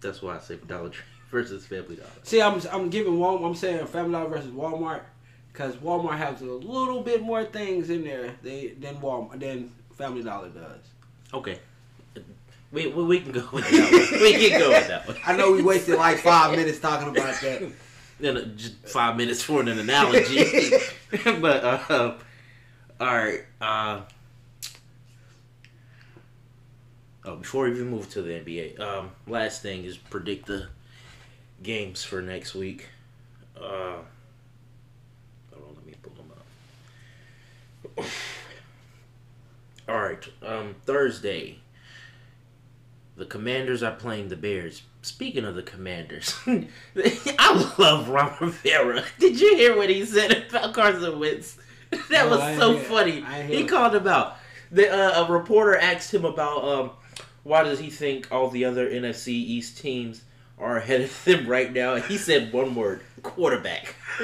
That's 0.00 0.22
why 0.22 0.36
I 0.36 0.40
say 0.40 0.56
Dollar 0.66 0.90
Tree 0.90 1.04
versus 1.30 1.66
Family 1.66 1.96
Dollar. 1.96 2.10
See, 2.22 2.40
I'm 2.40 2.60
I'm 2.72 2.90
giving 2.90 3.14
Walmart. 3.14 3.46
I'm 3.46 3.54
saying 3.54 3.86
Family 3.86 4.12
Dollar 4.12 4.28
versus 4.28 4.50
Walmart 4.50 5.02
because 5.52 5.76
Walmart 5.76 6.18
has 6.18 6.40
a 6.40 6.44
little 6.44 7.02
bit 7.02 7.22
more 7.22 7.44
things 7.44 7.90
in 7.90 8.04
there 8.04 8.34
they, 8.42 8.68
than 8.78 8.96
Walmart 8.96 9.40
than 9.40 9.72
Family 9.96 10.22
Dollar 10.22 10.48
does. 10.50 10.80
Okay. 11.34 11.58
We, 12.70 12.86
we, 12.88 13.04
we 13.04 13.20
can 13.20 13.32
go 13.32 13.48
with 13.52 13.70
that 13.70 13.92
one. 13.92 14.20
We 14.22 14.32
can 14.34 14.60
go 14.60 14.68
with 14.68 14.88
that 14.88 15.06
one. 15.06 15.16
I 15.24 15.36
know 15.36 15.52
we 15.52 15.62
wasted 15.62 15.96
like 15.96 16.18
five 16.18 16.50
minutes 16.54 16.78
talking 16.78 17.08
about 17.08 17.40
that. 17.40 17.72
Then 18.20 18.36
uh, 18.36 18.44
just 18.56 18.74
five 18.86 19.16
minutes 19.16 19.42
for 19.42 19.60
an 19.60 19.68
analogy. 19.68 20.70
but 21.24 21.64
uh, 21.64 22.14
all 23.00 23.06
right. 23.06 23.40
Uh, 23.60 24.02
oh, 27.24 27.36
before 27.36 27.64
we 27.64 27.70
even 27.70 27.88
move 27.88 28.10
to 28.10 28.22
the 28.22 28.32
NBA, 28.32 28.80
um, 28.80 29.12
last 29.26 29.62
thing 29.62 29.84
is 29.84 29.96
predict 29.96 30.46
the 30.46 30.68
games 31.62 32.04
for 32.04 32.20
next 32.20 32.54
week. 32.54 32.88
Uh, 33.56 33.98
hold 35.52 35.64
on, 35.68 35.74
let 35.76 35.86
me 35.86 35.94
pull 36.02 36.12
them 36.14 36.32
up. 37.96 38.04
all 39.88 40.00
right. 40.00 40.28
Um, 40.42 40.74
Thursday. 40.84 41.58
The 43.18 43.26
Commanders 43.26 43.82
are 43.82 43.94
playing 43.96 44.28
the 44.28 44.36
Bears. 44.36 44.82
Speaking 45.02 45.44
of 45.44 45.56
the 45.56 45.62
Commanders, 45.62 46.34
I 46.46 47.74
love 47.78 48.08
Ron 48.08 48.32
Rivera. 48.40 49.02
Did 49.18 49.40
you 49.40 49.56
hear 49.56 49.76
what 49.76 49.90
he 49.90 50.04
said 50.04 50.46
about 50.48 50.72
Carson 50.72 51.18
Wentz? 51.18 51.58
That 52.10 52.26
No, 52.26 52.28
was 52.30 52.40
I 52.40 52.56
so 52.56 52.72
hear- 52.74 52.84
funny. 52.84 53.20
He 53.46 53.64
called 53.64 53.94
him 53.94 54.06
out. 54.06 54.36
The, 54.70 54.88
uh, 54.92 55.24
a 55.26 55.32
reporter 55.32 55.74
asked 55.76 56.12
him 56.14 56.24
about 56.26 56.62
um, 56.64 56.90
why 57.44 57.62
does 57.64 57.78
he 57.78 57.88
think 57.90 58.28
all 58.30 58.50
the 58.50 58.66
other 58.66 58.88
NFC 58.90 59.28
East 59.28 59.78
teams 59.78 60.22
are 60.58 60.76
ahead 60.76 61.00
of 61.00 61.24
them 61.24 61.46
right 61.48 61.72
now, 61.72 61.94
and 61.94 62.04
he 62.04 62.18
said 62.18 62.52
one 62.52 62.74
word: 62.74 63.00
quarterback. 63.22 63.94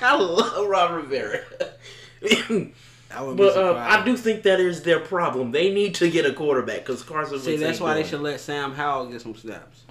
I 0.00 0.16
love 0.16 0.68
Ron 0.68 0.94
Rivera. 0.94 1.40
I 3.14 3.20
wouldn't 3.20 3.38
be 3.38 3.44
But 3.44 3.56
uh. 3.56 3.76
I 3.78 4.04
do 4.04 4.16
think 4.16 4.42
that 4.42 4.60
is 4.60 4.82
their 4.82 5.00
problem. 5.00 5.52
They 5.52 5.72
need 5.72 5.94
to 5.96 6.10
get 6.10 6.26
a 6.26 6.32
quarterback 6.32 6.80
because 6.86 7.02
Carson. 7.02 7.38
See, 7.38 7.56
that's 7.56 7.78
ain't 7.78 7.80
why 7.80 7.94
they 7.94 8.04
should 8.04 8.20
let 8.20 8.40
Sam 8.40 8.72
Howell 8.74 9.06
get 9.06 9.20
some 9.20 9.34
snaps. 9.34 9.82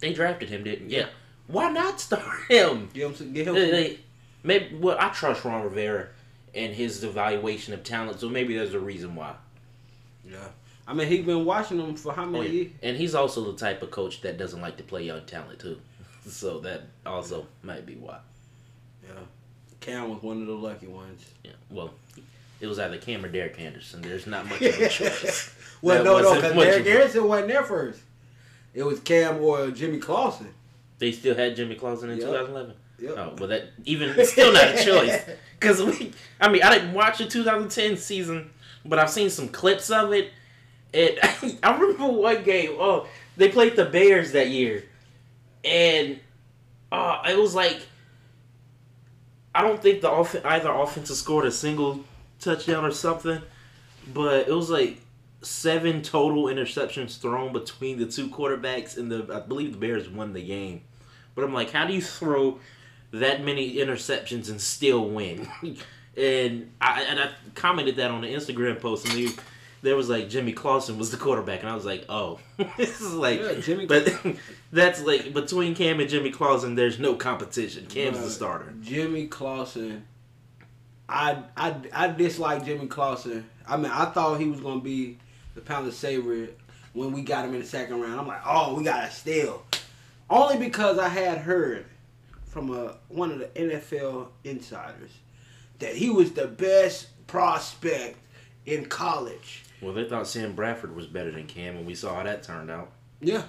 They 0.00 0.12
drafted 0.12 0.48
him, 0.48 0.64
didn't? 0.64 0.90
Yeah. 0.90 1.06
Why 1.48 1.70
not 1.70 1.98
start 2.00 2.22
him? 2.48 2.88
Give 2.92 3.10
him, 3.10 3.16
some, 3.16 3.32
give 3.32 3.46
him 3.48 3.54
They- 3.54 3.60
some- 3.62 3.70
they- 3.72 3.98
maybe. 4.42 4.76
Well, 4.76 4.96
I 5.00 5.08
trust 5.08 5.44
Ron 5.44 5.62
Rivera 5.64 6.08
and 6.54 6.74
his 6.74 7.02
evaluation 7.04 7.74
of 7.74 7.82
talent, 7.84 8.20
so 8.20 8.28
maybe 8.28 8.56
there's 8.56 8.74
a 8.74 8.78
reason 8.80 9.14
why. 9.14 9.34
Yeah. 10.28 10.36
I 10.86 10.94
mean, 10.94 11.06
he's 11.08 11.24
been 11.24 11.44
watching 11.44 11.78
them 11.78 11.96
for 11.96 12.12
how 12.12 12.22
Oh, 12.24 12.26
many 12.26 12.46
yeah. 12.46 12.52
years? 12.52 12.72
And 12.82 12.96
he's 12.96 13.14
also 13.14 13.50
the 13.52 13.58
type 13.58 13.82
of 13.82 13.90
coach 13.90 14.20
that 14.22 14.38
doesn't 14.38 14.60
like 14.60 14.76
to 14.78 14.82
play 14.82 15.04
young 15.04 15.24
talent 15.26 15.58
too. 15.58 15.78
So 16.28 16.58
that 16.60 16.82
also 17.06 17.46
might 17.62 17.86
be 17.86 17.94
why. 17.94 18.18
Yeah. 19.02 19.20
Cam 19.80 20.10
was 20.10 20.22
one 20.22 20.42
of 20.42 20.46
the 20.46 20.52
lucky 20.52 20.86
ones. 20.86 21.24
Yeah. 21.42 21.52
Well, 21.70 21.94
it 22.60 22.66
was 22.66 22.78
either 22.78 22.98
Cam 22.98 23.24
or 23.24 23.28
Derek 23.28 23.58
Anderson. 23.60 24.02
There's 24.02 24.26
not 24.26 24.46
much 24.48 24.60
of 24.62 24.80
a 24.80 24.88
choice. 24.88 25.54
Well, 25.80 25.98
That 25.98 26.04
no, 26.04 26.18
no, 26.20 26.34
because 26.34 26.52
Derek 26.54 26.86
Anderson 26.86 27.28
wasn't 27.28 27.48
there 27.48 27.62
first. 27.62 28.00
It 28.74 28.82
was 28.82 29.00
Cam 29.00 29.40
or 29.42 29.70
Jimmy 29.70 29.98
Clausen. 29.98 30.52
They 30.98 31.12
still 31.12 31.34
had 31.36 31.54
Jimmy 31.56 31.74
Clausen 31.76 32.10
in 32.10 32.18
Yep. 32.18 32.26
2011. 32.26 32.74
Yep. 33.00 33.14
Oh, 33.16 33.34
well, 33.38 33.48
that 33.48 33.64
even 33.84 34.24
still 34.26 34.52
not 34.52 34.74
a 34.74 34.84
choice. 34.84 35.22
Because 35.58 35.82
we, 35.82 36.12
I 36.40 36.48
mean, 36.50 36.62
I 36.62 36.76
didn't 36.78 36.94
watch 36.94 37.18
the 37.18 37.26
2010 37.26 37.96
season, 37.96 38.50
but 38.84 38.98
I've 38.98 39.10
seen 39.10 39.30
some 39.30 39.48
clips 39.48 39.90
of 39.90 40.12
it. 40.12 40.30
And 40.92 41.18
I 41.62 41.76
remember 41.78 42.08
one 42.08 42.42
game. 42.42 42.70
Oh, 42.78 43.06
they 43.36 43.50
played 43.50 43.76
the 43.76 43.84
Bears 43.84 44.32
that 44.32 44.48
year, 44.48 44.84
and 45.64 46.18
uh, 46.90 47.22
it 47.28 47.38
was 47.38 47.54
like 47.54 47.78
I 49.54 49.62
don't 49.62 49.80
think 49.80 50.00
the 50.00 50.10
off- 50.10 50.44
either 50.44 50.70
offense 50.70 51.10
scored 51.10 51.44
a 51.46 51.50
single 51.52 52.04
touchdown 52.40 52.84
or 52.84 52.90
something, 52.90 53.40
but 54.12 54.48
it 54.48 54.52
was 54.54 54.70
like 54.70 54.98
seven 55.42 56.02
total 56.02 56.44
interceptions 56.44 57.18
thrown 57.20 57.52
between 57.52 57.98
the 57.98 58.06
two 58.06 58.28
quarterbacks, 58.28 58.96
and 58.96 59.10
the 59.10 59.32
I 59.34 59.40
believe 59.40 59.72
the 59.72 59.78
Bears 59.78 60.08
won 60.08 60.32
the 60.32 60.42
game. 60.42 60.82
But 61.34 61.44
I'm 61.44 61.54
like, 61.54 61.70
how 61.70 61.86
do 61.86 61.94
you 61.94 62.02
throw 62.02 62.58
that 63.12 63.44
many 63.44 63.76
interceptions 63.76 64.50
and 64.50 64.60
still 64.60 65.08
win? 65.08 65.48
and 66.16 66.70
I 66.80 67.02
and 67.02 67.20
I 67.20 67.30
commented 67.54 67.96
that 67.96 68.10
on 68.10 68.22
the 68.22 68.28
Instagram 68.28 68.80
post, 68.80 69.06
and 69.06 69.14
they, 69.16 69.32
there 69.82 69.94
was 69.96 70.08
like 70.08 70.28
Jimmy 70.28 70.52
Clausen 70.52 70.98
was 70.98 71.10
the 71.10 71.16
quarterback, 71.16 71.60
and 71.60 71.70
I 71.70 71.74
was 71.74 71.84
like, 71.86 72.04
oh, 72.08 72.40
this 72.76 73.00
is 73.00 73.14
like, 73.14 73.40
Yeah, 73.40 73.54
Jimmy- 73.60 73.86
but 73.86 74.12
that's 74.72 75.02
like 75.02 75.32
between 75.32 75.74
Cam 75.74 76.00
and 76.00 76.10
Jimmy 76.10 76.30
Clausen, 76.30 76.74
there's 76.74 76.98
no 76.98 77.14
competition. 77.14 77.86
Cam's 77.86 78.20
the 78.20 78.30
starter. 78.30 78.74
Jimmy 78.82 79.26
Clausen. 79.28 80.04
I, 81.08 81.42
I, 81.56 81.74
I 81.92 82.08
dislike 82.08 82.64
Jimmy 82.64 82.86
Clausen. 82.86 83.48
I 83.66 83.76
mean, 83.76 83.90
I 83.90 84.06
thought 84.06 84.40
he 84.40 84.48
was 84.48 84.60
going 84.60 84.80
to 84.80 84.84
be 84.84 85.18
the 85.54 85.60
pound 85.60 85.86
of 85.86 85.94
saver 85.94 86.48
when 86.92 87.12
we 87.12 87.22
got 87.22 87.44
him 87.44 87.54
in 87.54 87.60
the 87.60 87.66
second 87.66 88.00
round. 88.00 88.20
I'm 88.20 88.26
like, 88.26 88.42
oh, 88.44 88.74
we 88.74 88.84
got 88.84 89.04
to 89.06 89.10
steal. 89.10 89.64
Only 90.28 90.58
because 90.58 90.98
I 90.98 91.08
had 91.08 91.38
heard 91.38 91.86
from 92.46 92.70
a, 92.74 92.96
one 93.08 93.30
of 93.30 93.38
the 93.38 93.46
NFL 93.46 94.28
insiders 94.44 95.10
that 95.78 95.94
he 95.94 96.10
was 96.10 96.32
the 96.32 96.46
best 96.46 97.08
prospect 97.26 98.18
in 98.66 98.86
college. 98.86 99.64
Well, 99.80 99.94
they 99.94 100.08
thought 100.08 100.26
Sam 100.26 100.54
Bradford 100.54 100.94
was 100.94 101.06
better 101.06 101.30
than 101.30 101.46
Cam, 101.46 101.76
and 101.76 101.86
we 101.86 101.94
saw 101.94 102.14
how 102.16 102.24
that 102.24 102.42
turned 102.42 102.70
out. 102.70 102.90
Yeah. 103.20 103.44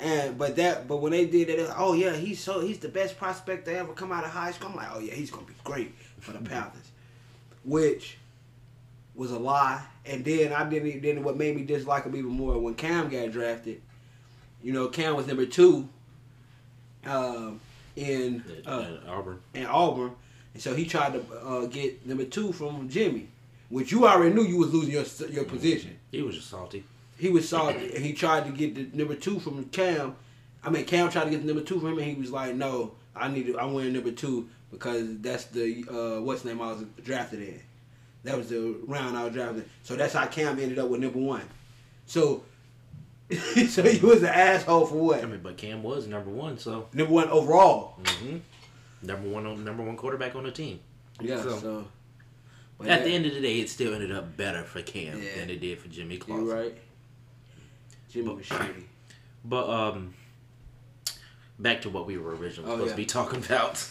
And 0.00 0.38
but 0.38 0.56
that 0.56 0.88
but 0.88 0.96
when 0.96 1.12
they 1.12 1.26
did 1.26 1.48
was, 1.58 1.70
oh 1.76 1.92
yeah, 1.92 2.14
he's 2.14 2.40
so 2.40 2.60
he's 2.60 2.78
the 2.78 2.88
best 2.88 3.18
prospect 3.18 3.66
to 3.66 3.76
ever 3.76 3.92
come 3.92 4.12
out 4.12 4.24
of 4.24 4.30
high 4.30 4.50
school. 4.50 4.70
I'm 4.70 4.76
like, 4.76 4.88
oh 4.92 4.98
yeah, 4.98 5.12
he's 5.12 5.30
gonna 5.30 5.46
be 5.46 5.52
great 5.62 5.94
for 6.20 6.32
the 6.32 6.38
Panthers, 6.38 6.89
which 7.64 8.18
was 9.14 9.30
a 9.30 9.38
lie. 9.38 9.82
And 10.06 10.24
then 10.24 10.52
I 10.52 10.68
didn't. 10.68 11.02
Then 11.02 11.22
what 11.22 11.36
made 11.36 11.54
me 11.56 11.62
dislike 11.62 12.04
him 12.04 12.16
even 12.16 12.30
more 12.30 12.58
when 12.58 12.74
Cam 12.74 13.08
got 13.08 13.30
drafted. 13.32 13.80
You 14.62 14.72
know, 14.72 14.88
Cam 14.88 15.14
was 15.16 15.26
number 15.26 15.46
two. 15.46 15.88
Um, 17.04 17.60
in 17.96 18.44
uh, 18.66 18.98
at 19.04 19.08
Auburn. 19.08 19.40
in 19.54 19.66
Auburn, 19.66 20.12
and 20.54 20.62
so 20.62 20.74
he 20.74 20.84
tried 20.84 21.14
to 21.14 21.22
uh, 21.44 21.66
get 21.66 22.06
number 22.06 22.24
two 22.24 22.52
from 22.52 22.88
Jimmy, 22.88 23.28
which 23.70 23.90
you 23.90 24.06
already 24.06 24.34
knew 24.34 24.42
you 24.42 24.58
was 24.58 24.72
losing 24.72 24.92
your 24.92 25.04
your 25.30 25.44
position 25.44 25.98
He 26.10 26.22
was 26.22 26.36
just 26.36 26.48
salty. 26.50 26.84
he 27.18 27.30
was 27.30 27.48
salty 27.48 27.94
and 27.94 28.04
he 28.04 28.12
tried 28.12 28.44
to 28.46 28.52
get 28.52 28.74
the 28.74 28.96
number 28.96 29.14
two 29.14 29.40
from 29.40 29.64
Cam. 29.66 30.14
I 30.62 30.68
mean, 30.70 30.84
Cam 30.84 31.10
tried 31.10 31.24
to 31.24 31.30
get 31.30 31.40
the 31.40 31.46
number 31.46 31.62
two 31.62 31.80
from 31.80 31.92
him, 31.92 31.98
and 31.98 32.06
he 32.06 32.14
was 32.14 32.30
like, 32.30 32.54
"No, 32.54 32.92
I 33.16 33.28
need 33.28 33.46
to. 33.46 33.58
I'm 33.58 33.72
wearing 33.72 33.94
number 33.94 34.12
two 34.12 34.48
because 34.70 35.18
that's 35.20 35.44
the 35.46 35.84
uh, 35.90 36.20
what's 36.22 36.42
the 36.42 36.48
name 36.50 36.60
I 36.62 36.72
was 36.72 36.84
drafted 37.04 37.40
in. 37.42 37.60
That 38.24 38.36
was 38.36 38.48
the 38.50 38.76
round 38.86 39.16
I 39.16 39.24
was 39.24 39.32
drafted. 39.32 39.64
In. 39.64 39.70
So 39.82 39.96
that's 39.96 40.12
how 40.14 40.26
Cam 40.26 40.58
ended 40.58 40.78
up 40.78 40.88
with 40.88 41.00
number 41.00 41.18
one. 41.18 41.42
So, 42.06 42.42
so 43.68 43.82
he 43.82 44.04
was 44.04 44.22
an 44.22 44.28
asshole 44.28 44.86
for 44.86 44.96
what? 44.96 45.22
I 45.22 45.26
mean, 45.26 45.40
but 45.42 45.56
Cam 45.56 45.82
was 45.82 46.06
number 46.06 46.30
one, 46.30 46.58
so 46.58 46.88
Number 46.92 47.12
one 47.12 47.28
overall. 47.28 47.96
Mm-hmm. 48.02 48.36
number 49.02 49.28
one 49.28 49.46
on 49.46 49.64
number 49.64 49.82
one 49.82 49.96
quarterback 49.96 50.34
on 50.36 50.44
the 50.44 50.50
team. 50.50 50.80
Yeah. 51.20 51.40
So- 51.42 51.58
So, 51.58 51.88
but 52.78 52.88
At 52.88 53.00
that- 53.00 53.04
the 53.06 53.14
end 53.14 53.26
of 53.26 53.34
the 53.34 53.40
day, 53.40 53.60
it 53.60 53.68
still 53.70 53.94
ended 53.94 54.12
up 54.12 54.36
better 54.36 54.64
for 54.64 54.82
Cam 54.82 55.22
Yeah. 55.22 55.36
than 55.36 55.50
it 55.50 55.60
did 55.60 55.78
for 55.78 55.88
Jimmy 55.88 56.16
Clausen. 56.18 56.46
you're 56.46 56.54
right. 56.54 56.74
Jimmy 58.10 58.34
was 58.34 58.44
shitty. 58.46 58.84
But 59.44 59.68
um, 59.70 60.14
back 61.58 61.82
to 61.82 61.90
what 61.90 62.06
we 62.06 62.18
were 62.18 62.34
originally 62.34 62.70
Oh, 62.70 62.74
supposed 62.74 62.86
yeah. 62.86 62.92
to 62.92 62.96
be 62.96 63.06
talking 63.06 63.44
about. 63.44 63.86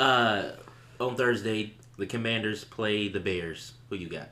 Uh, 0.00 0.52
on 0.98 1.14
Thursday, 1.14 1.74
the 1.98 2.06
Commanders 2.06 2.64
play 2.64 3.08
the 3.08 3.20
Bears. 3.20 3.74
Who 3.90 3.96
you 3.96 4.08
got? 4.08 4.30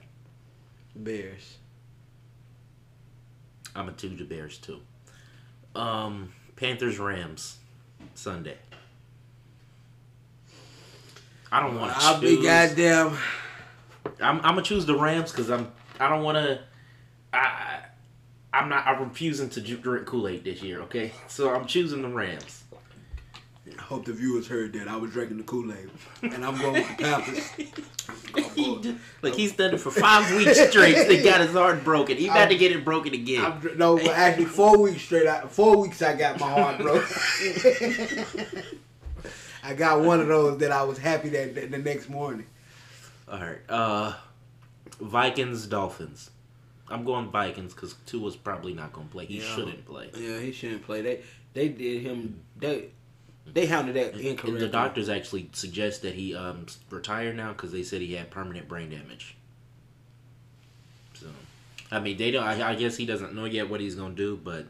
Bears. 0.96 1.58
I'm 3.76 3.86
a 3.90 3.92
two 3.92 4.16
to 4.16 4.24
Bears 4.24 4.56
too. 4.56 4.80
Um, 5.74 6.32
Panthers 6.56 6.98
Rams 6.98 7.58
Sunday. 8.14 8.56
I 11.52 11.60
don't 11.60 11.78
want 11.78 11.92
to 11.92 11.98
I'll 12.00 12.18
be 12.18 12.36
choose. 12.36 12.44
goddamn. 12.46 13.18
I'm, 14.22 14.36
I'm 14.36 14.40
gonna 14.40 14.62
choose 14.62 14.86
the 14.86 14.96
Rams 14.96 15.32
because 15.32 15.50
I'm. 15.50 15.70
I 16.00 16.08
don't 16.08 16.22
want 16.22 16.36
to. 16.36 16.60
I. 17.34 17.80
I'm 18.54 18.70
not. 18.70 18.86
I'm 18.86 19.06
refusing 19.06 19.50
to 19.50 19.60
drink 19.60 20.06
Kool 20.06 20.28
Aid 20.28 20.44
this 20.44 20.62
year. 20.62 20.80
Okay, 20.84 21.12
so 21.28 21.54
I'm 21.54 21.66
choosing 21.66 22.00
the 22.00 22.08
Rams. 22.08 22.64
I 23.78 23.82
hope 23.82 24.04
the 24.04 24.12
viewers 24.12 24.46
heard 24.46 24.72
that 24.74 24.86
I 24.88 24.96
was 24.96 25.10
drinking 25.12 25.38
the 25.38 25.42
Kool 25.44 25.72
Aid, 25.72 25.90
and 26.22 26.44
I'm 26.44 26.56
going 26.58 26.74
with 26.74 26.96
the 26.96 27.02
Panthers. 27.04 27.50
He 28.54 28.94
Like 29.22 29.34
he's 29.34 29.52
done 29.56 29.74
it 29.74 29.78
for 29.80 29.90
five 29.90 30.30
weeks 30.36 30.58
straight. 30.68 30.94
They 31.08 31.22
got 31.22 31.40
his 31.40 31.52
heart 31.52 31.82
broken. 31.84 32.16
He 32.16 32.26
got 32.26 32.48
to 32.50 32.56
get 32.56 32.72
it 32.72 32.84
broken 32.84 33.14
again. 33.14 33.44
I'm, 33.44 33.78
no, 33.78 33.96
but 33.96 34.08
actually, 34.08 34.44
four 34.46 34.78
weeks 34.78 35.02
straight. 35.02 35.26
I, 35.26 35.42
four 35.46 35.76
weeks, 35.78 36.02
I 36.02 36.14
got 36.14 36.38
my 36.40 36.48
heart 36.48 36.78
broken. 36.78 38.24
I 39.62 39.74
got 39.74 40.00
one 40.00 40.20
of 40.20 40.28
those 40.28 40.58
that 40.58 40.70
I 40.72 40.82
was 40.84 40.98
happy 40.98 41.28
that, 41.30 41.54
that 41.54 41.70
the 41.70 41.78
next 41.78 42.08
morning. 42.08 42.46
All 43.30 43.38
right. 43.40 43.58
Uh, 43.68 44.14
Vikings 45.00 45.66
Dolphins. 45.66 46.30
I'm 46.88 47.04
going 47.04 47.30
Vikings 47.30 47.74
because 47.74 47.94
Tua's 48.06 48.36
probably 48.36 48.72
not 48.72 48.92
gonna 48.92 49.08
play. 49.08 49.26
He 49.26 49.38
Yeah. 49.40 49.54
shouldn't 49.54 49.84
play. 49.84 50.10
Yeah, 50.16 50.38
he 50.38 50.52
shouldn't 50.52 50.84
play. 50.84 51.02
They 51.02 51.20
they 51.54 51.68
did 51.68 52.02
him. 52.02 52.40
They 52.56 52.88
they 53.54 53.66
handled 53.66 53.96
that 53.96 54.14
incorrectly. 54.14 54.60
the 54.60 54.68
doctors 54.68 55.08
actually 55.08 55.50
suggest 55.52 56.02
that 56.02 56.14
he 56.14 56.34
um 56.34 56.66
retire 56.90 57.32
now 57.32 57.52
because 57.52 57.72
they 57.72 57.82
said 57.82 58.00
he 58.00 58.14
had 58.14 58.30
permanent 58.30 58.68
brain 58.68 58.90
damage. 58.90 59.36
So, 61.14 61.26
I 61.90 62.00
mean, 62.00 62.16
they 62.16 62.30
don't. 62.30 62.44
I, 62.44 62.70
I 62.70 62.74
guess 62.74 62.96
he 62.96 63.06
doesn't 63.06 63.34
know 63.34 63.44
yet 63.44 63.68
what 63.68 63.80
he's 63.80 63.94
gonna 63.94 64.14
do, 64.14 64.36
but 64.42 64.66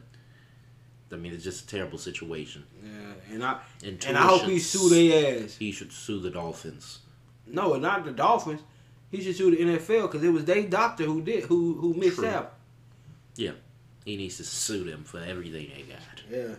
I 1.11 1.15
mean, 1.15 1.33
it's 1.33 1.43
just 1.43 1.65
a 1.65 1.67
terrible 1.67 1.97
situation. 1.97 2.63
Yeah, 2.83 3.33
and 3.33 3.43
I 3.43 3.59
And, 3.83 4.03
and 4.05 4.17
I 4.17 4.21
hope 4.21 4.43
he 4.43 4.59
sue 4.59 4.89
their 4.89 5.43
ass. 5.43 5.55
He 5.57 5.71
should 5.71 5.91
sue 5.91 6.19
the 6.19 6.29
Dolphins. 6.29 6.99
No, 7.47 7.75
not 7.75 8.05
the 8.05 8.11
Dolphins. 8.11 8.61
He 9.11 9.21
should 9.21 9.35
sue 9.35 9.51
the 9.51 9.57
NFL 9.57 10.03
because 10.03 10.23
it 10.23 10.29
was 10.29 10.45
they 10.45 10.65
doctor 10.65 11.03
who 11.05 11.21
did 11.21 11.45
who 11.45 11.73
who 11.75 11.93
missed 11.95 12.17
True. 12.17 12.27
out. 12.27 12.53
Yeah, 13.35 13.51
he 14.05 14.17
needs 14.17 14.37
to 14.37 14.43
sue 14.43 14.83
them 14.83 15.03
for 15.03 15.19
everything 15.19 15.71
they 15.75 15.81
got. 15.83 15.99
Yeah, 16.29 16.55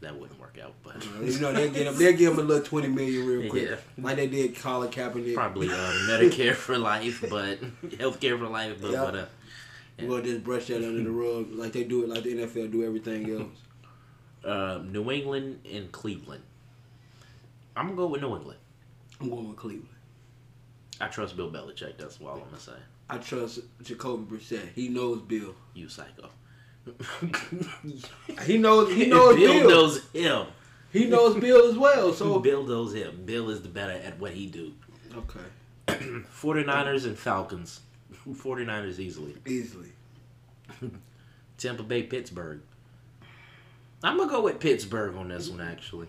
That 0.00 0.14
wouldn't 0.20 0.38
work 0.38 0.58
out, 0.62 0.74
but 0.84 1.02
you 1.24 1.40
know 1.40 1.52
they 1.52 1.70
get 1.70 1.86
him. 1.86 1.96
They 1.96 2.12
give 2.14 2.34
him 2.34 2.38
a 2.40 2.42
little 2.42 2.62
twenty 2.64 2.88
million 2.88 3.26
real 3.26 3.50
quick, 3.50 3.70
Yeah. 3.70 3.76
like 3.98 4.16
they 4.16 4.26
did 4.26 4.54
Colin 4.54 4.90
Kaepernick. 4.90 5.34
probably 5.34 5.68
uh, 5.68 5.72
Medicare 6.10 6.54
for 6.54 6.76
life, 6.76 7.24
but 7.30 7.60
healthcare 7.96 8.38
for 8.38 8.46
life, 8.48 8.76
but 8.80 8.90
Yeah. 8.92 9.04
what 9.04 9.14
uh, 9.16 9.24
We're 9.98 10.08
gonna 10.08 10.22
just 10.24 10.44
brush 10.44 10.66
that 10.66 10.76
under 10.86 11.02
the 11.02 11.10
rug 11.10 11.50
like 11.54 11.72
they 11.72 11.84
do 11.84 12.02
it, 12.04 12.10
like 12.10 12.24
the 12.24 12.34
NFL 12.36 12.70
do 12.72 12.84
everything 12.84 13.30
else. 13.40 13.58
uh, 14.44 14.82
New 14.84 15.10
England 15.10 15.60
and 15.72 15.90
Cleveland. 15.90 16.42
I'm 17.74 17.86
gonna 17.86 17.96
go 17.96 18.06
with 18.08 18.20
New 18.20 18.36
England. 18.36 18.58
I'm 19.20 19.30
going 19.30 19.48
with 19.48 19.56
Cleveland. 19.56 19.88
I 21.00 21.08
trust 21.08 21.36
Bill 21.36 21.50
Belichick. 21.50 21.96
That's 21.96 22.18
all 22.20 22.28
I'm 22.34 22.40
gonna 22.40 22.58
say. 22.60 22.72
I 23.08 23.16
trust 23.18 23.60
Jacoby 23.82 24.36
Brissett. 24.36 24.68
He 24.74 24.88
knows 24.88 25.22
Bill. 25.22 25.54
You 25.74 25.88
psycho. 25.88 26.28
He 28.44 28.58
knows. 28.58 28.92
He 28.92 29.06
knows 29.06 29.36
Bill 29.36 29.52
Bill. 29.52 29.68
knows 29.68 30.04
him. 30.12 30.46
He 30.92 31.06
knows 31.06 31.36
Bill 31.36 31.68
as 31.68 31.76
well. 31.76 32.12
So 32.12 32.38
Bill 32.40 32.64
knows 32.64 32.94
him. 32.94 33.22
Bill 33.24 33.50
is 33.50 33.62
the 33.62 33.68
better 33.68 33.92
at 33.92 34.18
what 34.20 34.32
he 34.32 34.46
do. 34.46 34.72
okay. 35.16 35.40
49ers 35.88 37.04
and 37.06 37.18
Falcons. 37.18 37.80
49ers 38.28 38.98
easily. 38.98 39.34
Easily. 39.46 39.88
Tampa 41.58 41.82
Bay, 41.82 42.02
Pittsburgh. 42.02 42.60
I'm 44.02 44.16
gonna 44.18 44.30
go 44.30 44.42
with 44.42 44.60
Pittsburgh 44.60 45.16
on 45.16 45.28
this 45.28 45.48
one. 45.48 45.60
Actually, 45.60 46.06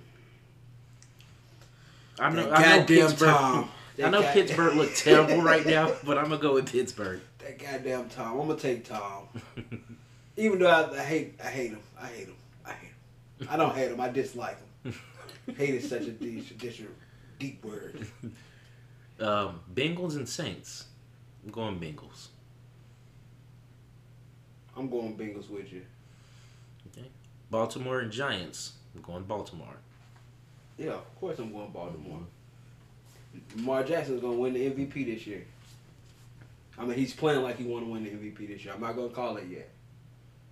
I 2.20 2.30
know. 2.32 2.50
That 2.50 2.60
I 2.60 2.78
know 2.78 2.86
Pittsburgh. 2.86 3.30
Tom. 3.30 3.70
I 4.04 4.10
know 4.10 4.22
god- 4.22 4.34
Pittsburgh 4.34 4.76
look 4.76 4.94
terrible 4.94 5.42
right 5.42 5.66
now, 5.66 5.92
but 6.04 6.18
I'm 6.18 6.26
gonna 6.26 6.38
go 6.42 6.54
with 6.56 6.72
Pittsburgh. 6.72 7.22
That 7.40 7.58
goddamn 7.60 8.10
Tom. 8.10 8.40
I'm 8.42 8.48
gonna 8.48 8.60
take 8.60 8.86
Tom. 8.86 9.28
Even 10.38 10.60
though 10.60 10.70
I, 10.70 10.92
I 10.92 11.04
hate, 11.04 11.40
I 11.44 11.48
hate 11.48 11.72
him. 11.72 11.80
I 12.00 12.06
hate 12.06 12.28
him. 12.28 12.36
I 12.66 12.72
hate 12.72 12.92
him. 13.40 13.48
I 13.50 13.58
don't 13.58 13.76
hate 13.76 13.92
him. 13.92 14.00
I 14.00 14.10
dislike 14.10 14.58
him. 14.84 14.94
hate 15.58 15.76
is 15.76 15.90
such 15.90 16.04
a 16.04 16.12
deep, 16.12 16.58
deep, 16.58 16.90
deep 17.40 17.66
word. 17.66 18.08
Um, 19.20 19.62
Bengals 19.74 20.16
and 20.16 20.30
Saints. 20.30 20.86
I'm 21.44 21.52
going 21.52 21.80
Bengals. 21.80 22.28
I'm 24.76 24.90
going 24.90 25.18
Bengals 25.18 25.50
with 25.50 25.74
you. 25.74 25.82
Okay. 26.92 27.08
Baltimore 27.50 28.02
and 28.02 28.12
Giants. 28.12 28.74
I'm 28.96 29.02
going 29.02 29.24
Baltimore. 29.24 29.78
Yeah, 30.78 30.92
of 30.92 31.20
course 31.20 31.40
I'm 31.40 31.52
going 31.52 31.72
Baltimore. 31.72 32.20
Lamar 33.56 33.84
Jackson's 33.84 34.22
gonna 34.22 34.38
win 34.38 34.54
the 34.54 34.70
MVP 34.70 35.06
this 35.06 35.26
year. 35.26 35.46
I 36.78 36.86
mean, 36.86 36.96
he's 36.96 37.14
playing 37.14 37.42
like 37.42 37.58
he 37.58 37.64
want 37.64 37.86
to 37.86 37.92
win 37.92 38.04
the 38.04 38.12
MVP 38.12 38.48
this 38.48 38.64
year. 38.64 38.76
I'm 38.76 38.82
not 38.82 38.96
gonna 38.96 39.10
call 39.10 39.38
it 39.38 39.48
yet. 39.50 39.70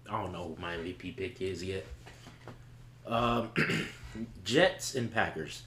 I 0.09 0.21
don't 0.21 0.31
know 0.31 0.55
who 0.55 0.61
my 0.61 0.75
MVP 0.75 1.15
pick 1.17 1.41
is 1.41 1.63
yet. 1.63 1.85
Um, 3.07 3.49
Jets 4.43 4.95
and 4.95 5.11
Packers. 5.11 5.63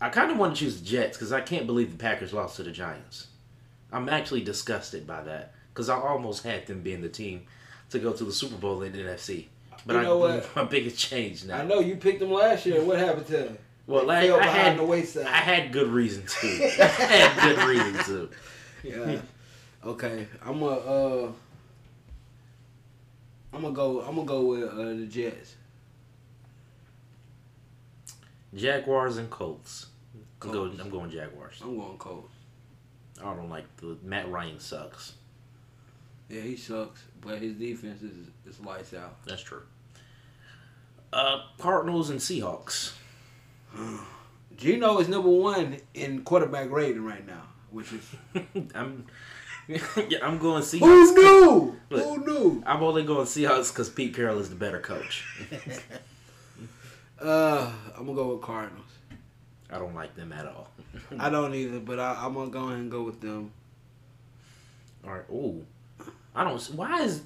I 0.00 0.08
kind 0.08 0.30
of 0.30 0.38
want 0.38 0.56
to 0.56 0.64
choose 0.64 0.80
the 0.80 0.86
Jets 0.86 1.16
because 1.16 1.32
I 1.32 1.40
can't 1.40 1.66
believe 1.66 1.90
the 1.90 1.98
Packers 1.98 2.32
lost 2.32 2.56
to 2.56 2.62
the 2.62 2.70
Giants. 2.70 3.28
I'm 3.92 4.08
actually 4.08 4.42
disgusted 4.42 5.06
by 5.06 5.22
that 5.22 5.54
because 5.72 5.88
I 5.88 5.96
almost 5.96 6.42
had 6.42 6.66
them 6.66 6.82
being 6.82 7.00
the 7.00 7.08
team 7.08 7.42
to 7.90 7.98
go 7.98 8.12
to 8.12 8.24
the 8.24 8.32
Super 8.32 8.56
Bowl 8.56 8.82
in 8.82 8.92
the 8.92 8.98
NFC. 8.98 9.46
But 9.86 9.96
You 9.96 10.02
know 10.02 10.24
I, 10.24 10.36
what? 10.36 10.56
my 10.56 10.64
biggest 10.64 10.98
change 10.98 11.44
now. 11.44 11.58
I 11.58 11.64
know 11.64 11.80
you 11.80 11.96
picked 11.96 12.20
them 12.20 12.32
last 12.32 12.66
year. 12.66 12.82
What 12.82 12.98
happened 12.98 13.26
to 13.26 13.32
them? 13.32 13.58
Well, 13.86 14.06
like, 14.06 14.30
I 14.30 14.46
had 14.46 14.78
the 14.78 14.84
wayside. 14.84 15.26
I 15.26 15.36
had 15.36 15.72
good 15.72 15.88
reason 15.88 16.24
to. 16.26 16.46
I 16.82 16.86
had 16.86 17.56
good 17.56 17.68
reason 17.68 18.04
to. 18.04 18.30
Yeah. 18.82 19.20
Okay. 19.84 20.26
I'm 20.44 20.60
gonna 20.60 20.76
uh 20.76 21.32
I'm 23.54 23.62
gonna 23.62 23.72
go 23.72 24.00
I'm 24.00 24.16
gonna 24.16 24.26
go 24.26 24.42
with 24.42 24.68
uh, 24.68 24.74
the 24.74 25.06
Jets. 25.06 25.54
Jaguars 28.54 29.16
and 29.16 29.30
Colts. 29.30 29.86
I'm 30.42 30.52
going, 30.52 30.80
I'm 30.80 30.90
going 30.90 31.10
Jaguars. 31.10 31.60
I'm 31.62 31.76
going 31.76 31.96
Colts. 31.98 32.34
I 33.20 33.34
don't 33.34 33.48
like 33.48 33.64
the 33.76 33.96
Matt 34.02 34.30
Ryan 34.30 34.58
sucks. 34.58 35.14
Yeah, 36.28 36.42
he 36.42 36.56
sucks, 36.56 37.02
but 37.20 37.38
his 37.38 37.54
defense 37.54 38.02
is 38.02 38.28
is 38.46 38.60
lights 38.60 38.92
out. 38.92 39.24
That's 39.24 39.42
true. 39.42 39.62
Uh, 41.12 41.42
Cardinals 41.58 42.10
and 42.10 42.18
Seahawks. 42.18 42.92
Geno 44.56 44.98
is 44.98 45.08
number 45.08 45.30
one 45.30 45.78
in 45.94 46.22
quarterback 46.22 46.70
rating 46.70 47.04
right 47.04 47.26
now, 47.26 47.42
which 47.70 47.92
is 47.92 48.10
I'm, 48.74 49.06
yeah, 49.68 50.18
I'm 50.22 50.38
going 50.38 50.62
Seahawks. 50.62 50.80
who 50.80 51.14
knew? 51.14 51.76
Look. 51.90 52.04
Who 52.04 52.26
knew? 52.26 52.62
I'm 52.66 52.82
only 52.82 53.04
going 53.04 53.26
to 53.26 53.30
Seahawks 53.30 53.72
because 53.72 53.88
Pete 53.88 54.14
Carroll 54.14 54.38
is 54.38 54.50
the 54.50 54.56
better 54.56 54.80
coach. 54.80 55.24
Uh, 57.20 57.70
I'm 57.96 58.04
gonna 58.04 58.16
go 58.16 58.34
with 58.34 58.42
Cardinals. 58.42 58.84
I 59.70 59.78
don't 59.78 59.94
like 59.94 60.14
them 60.14 60.32
at 60.32 60.46
all. 60.46 60.68
I 61.18 61.30
don't 61.30 61.54
either, 61.54 61.78
but 61.78 61.98
I, 61.98 62.18
I'm 62.20 62.34
gonna 62.34 62.50
go 62.50 62.66
ahead 62.66 62.78
and 62.78 62.90
go 62.90 63.02
with 63.02 63.20
them. 63.20 63.50
All 65.06 65.14
right. 65.14 65.24
Ooh, 65.30 65.64
I 66.34 66.44
don't. 66.44 66.60
Why 66.74 67.02
is 67.02 67.22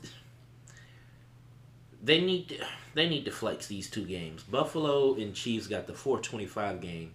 they 2.03 2.21
need 2.21 2.51
to, 2.51 2.65
they 2.95 3.09
need 3.09 3.25
to 3.25 3.33
flex 3.33 3.67
these 3.67 3.91
two 3.91 4.05
games? 4.05 4.43
Buffalo 4.45 5.15
and 5.15 5.35
Chiefs 5.35 5.67
got 5.67 5.87
the 5.87 5.95
425 5.95 6.81
game, 6.81 7.15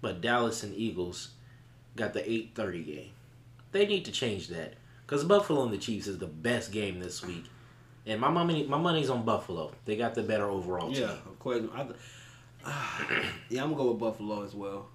but 0.00 0.20
Dallas 0.20 0.62
and 0.62 0.74
Eagles 0.74 1.28
got 1.94 2.12
the 2.12 2.20
830 2.28 2.82
game. 2.82 3.10
They 3.72 3.86
need 3.86 4.04
to 4.06 4.12
change 4.12 4.48
that 4.48 4.74
because 5.06 5.24
Buffalo 5.24 5.64
and 5.64 5.72
the 5.72 5.78
Chiefs 5.78 6.06
is 6.06 6.18
the 6.18 6.26
best 6.26 6.72
game 6.72 7.00
this 7.00 7.24
week, 7.24 7.44
and 8.06 8.20
my 8.20 8.30
money 8.30 8.66
my 8.66 8.78
money's 8.78 9.10
on 9.10 9.24
Buffalo. 9.24 9.72
They 9.84 9.96
got 9.96 10.14
the 10.14 10.22
better 10.22 10.46
overall 10.46 10.92
Team. 10.92 11.02
Yeah, 11.02 11.12
of 11.12 11.38
course. 11.38 11.62
I, 11.74 11.86
ah, 12.64 13.06
yeah, 13.48 13.62
I'm 13.62 13.70
gonna 13.70 13.82
go 13.82 13.90
with 13.92 14.00
Buffalo 14.00 14.44
as 14.44 14.54
well. 14.54 14.88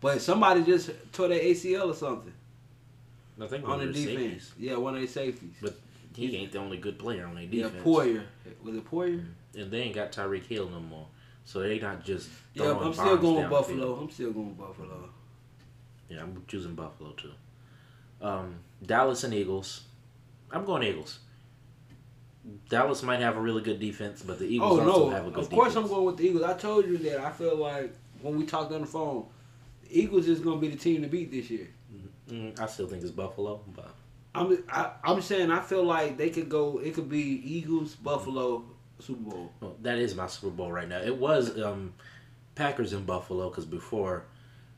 But 0.00 0.22
somebody 0.22 0.62
just 0.62 0.90
tore 1.12 1.28
their 1.28 1.40
ACL 1.40 1.90
or 1.90 1.94
something 1.94 2.32
I 3.40 3.46
think 3.46 3.68
on 3.68 3.80
the 3.80 3.86
defense. 3.86 4.06
safeties. 4.06 4.52
Yeah, 4.58 4.76
one 4.76 4.94
of 4.94 5.00
their 5.00 5.08
safeties. 5.08 5.54
But 5.60 5.78
he 6.14 6.36
ain't 6.36 6.52
the 6.52 6.58
only 6.58 6.78
good 6.78 6.98
player 6.98 7.26
on 7.26 7.34
their 7.34 7.46
defense. 7.46 7.74
yeah. 7.76 7.82
Poyer. 7.82 8.22
Was 8.62 8.76
it 8.76 8.90
Poyer? 8.90 9.18
Mm-hmm. 9.18 9.60
And 9.60 9.70
they 9.70 9.82
ain't 9.82 9.94
got 9.94 10.12
Tyreek 10.12 10.46
Hill 10.46 10.68
no 10.68 10.80
more. 10.80 11.06
So 11.44 11.60
they 11.60 11.78
not 11.78 12.04
just 12.04 12.28
Yeah, 12.54 12.78
I'm 12.78 12.92
still 12.92 13.16
going. 13.16 13.48
Buffalo. 13.48 14.00
I'm 14.00 14.10
still 14.10 14.32
going 14.32 14.48
with 14.48 14.58
Buffalo. 14.58 15.08
Yeah, 16.08 16.22
I'm 16.22 16.42
choosing 16.46 16.74
Buffalo 16.74 17.12
too. 17.12 17.32
Um, 18.20 18.56
Dallas 18.84 19.24
and 19.24 19.34
Eagles. 19.34 19.82
I'm 20.50 20.64
going 20.64 20.82
Eagles. 20.82 21.18
Dallas 22.68 23.02
might 23.02 23.20
have 23.20 23.36
a 23.36 23.40
really 23.40 23.62
good 23.62 23.78
defense, 23.78 24.22
but 24.22 24.38
the 24.38 24.46
Eagles 24.46 24.78
oh 24.78 24.88
also 24.88 25.08
no! 25.08 25.10
have 25.10 25.26
a 25.26 25.30
good 25.30 25.34
defense. 25.34 25.46
Of 25.46 25.52
course, 25.52 25.68
defense. 25.74 25.84
I'm 25.84 25.94
going 25.94 26.06
with 26.06 26.16
the 26.16 26.26
Eagles. 26.26 26.44
I 26.44 26.54
told 26.54 26.86
you 26.86 26.98
that. 26.98 27.20
I 27.20 27.30
feel 27.30 27.56
like 27.56 27.94
when 28.22 28.38
we 28.38 28.46
talked 28.46 28.72
on 28.72 28.80
the 28.80 28.86
phone, 28.86 29.26
the 29.82 30.00
Eagles 30.00 30.26
is 30.28 30.40
going 30.40 30.60
to 30.60 30.60
be 30.60 30.74
the 30.74 30.78
team 30.78 31.02
to 31.02 31.08
beat 31.08 31.30
this 31.30 31.50
year. 31.50 31.68
Mm, 32.28 32.58
I 32.60 32.66
still 32.66 32.86
think 32.86 33.02
it's 33.02 33.10
Buffalo, 33.10 33.60
but 33.74 33.94
I'm 34.34 34.62
I, 34.68 34.92
I'm 35.02 35.20
saying 35.20 35.50
I 35.50 35.60
feel 35.60 35.84
like 35.84 36.16
they 36.16 36.30
could 36.30 36.48
go. 36.48 36.78
It 36.78 36.94
could 36.94 37.08
be 37.08 37.42
Eagles, 37.44 37.96
Buffalo, 37.96 38.64
Super 39.00 39.30
Bowl. 39.30 39.52
well, 39.60 39.76
that 39.82 39.98
is 39.98 40.14
my 40.14 40.26
Super 40.26 40.54
Bowl 40.54 40.70
right 40.70 40.88
now. 40.88 41.00
It 41.00 41.16
was 41.16 41.58
um, 41.60 41.92
Packers 42.54 42.92
in 42.92 43.04
Buffalo 43.04 43.50
because 43.50 43.64
before 43.64 44.24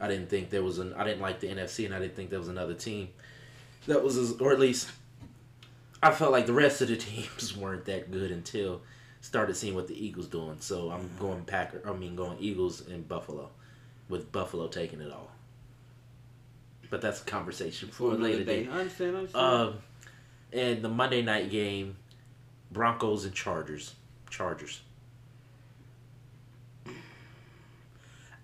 I 0.01 0.09
didn't 0.09 0.31
think 0.31 0.51
there 0.51 0.63
was 0.63 0.79
an 0.79 0.95
I 0.95 1.05
didn't 1.05 1.21
like 1.21 1.41
the 1.41 1.49
NFC 1.49 1.85
and 1.85 1.95
I 1.95 1.99
didn't 1.99 2.17
think 2.17 2.31
there 2.31 2.39
was 2.39 2.49
another 2.49 2.75
team 2.75 3.09
that 3.87 4.03
was 4.03 4.17
as, 4.17 4.33
or 4.41 4.53
at 4.53 4.61
least 4.61 4.91
I 6.03 6.11
felt 6.11 6.33
like 6.33 6.47
the 6.47 6.53
rest 6.53 6.81
of 6.81 6.89
the 6.89 6.97
teams 6.99 7.57
weren't 7.57 7.85
that 7.87 8.11
good 8.11 8.31
until 8.31 8.83
started 9.21 9.57
seeing 9.57 9.75
what 9.75 9.89
the 9.89 10.05
Eagles 10.07 10.27
doing. 10.27 10.57
So 10.61 10.91
I'm 10.91 11.11
going 11.19 11.45
Packer. 11.45 11.83
I 11.87 11.93
mean 11.93 12.17
going 12.17 12.39
Eagles 12.41 12.87
and 12.89 13.07
Buffalo, 13.09 13.51
with 14.09 14.33
Buffalo 14.33 14.69
taking 14.69 15.01
it 15.01 15.13
all. 15.13 15.31
But 16.91 17.01
that's 17.01 17.23
a 17.23 17.25
conversation 17.25 17.89
for, 17.89 18.13
later 18.15 18.45
day. 18.45 18.69
I 18.71 18.81
understand. 18.81 19.17
I 19.17 19.19
understand. 19.21 19.47
Um, 19.47 19.79
and 20.53 20.83
the 20.83 20.91
Monday 20.91 21.23
night 21.23 21.51
game, 21.51 21.97
Broncos 22.71 23.25
and 23.25 23.33
Chargers. 23.33 23.95
Chargers. 24.29 24.83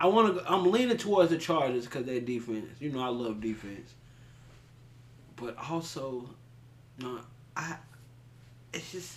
I 0.00 0.06
want 0.06 0.36
to. 0.36 0.50
I'm 0.50 0.70
leaning 0.70 0.96
towards 0.96 1.30
the 1.30 1.38
Chargers 1.38 1.84
because 1.84 2.06
their 2.06 2.20
defense. 2.20 2.66
You 2.80 2.90
know, 2.92 3.02
I 3.02 3.08
love 3.08 3.40
defense. 3.40 3.94
But 5.40 5.56
also, 5.70 6.28
no, 6.98 7.20
I. 7.56 7.76
It's 8.72 8.92
just, 8.92 9.16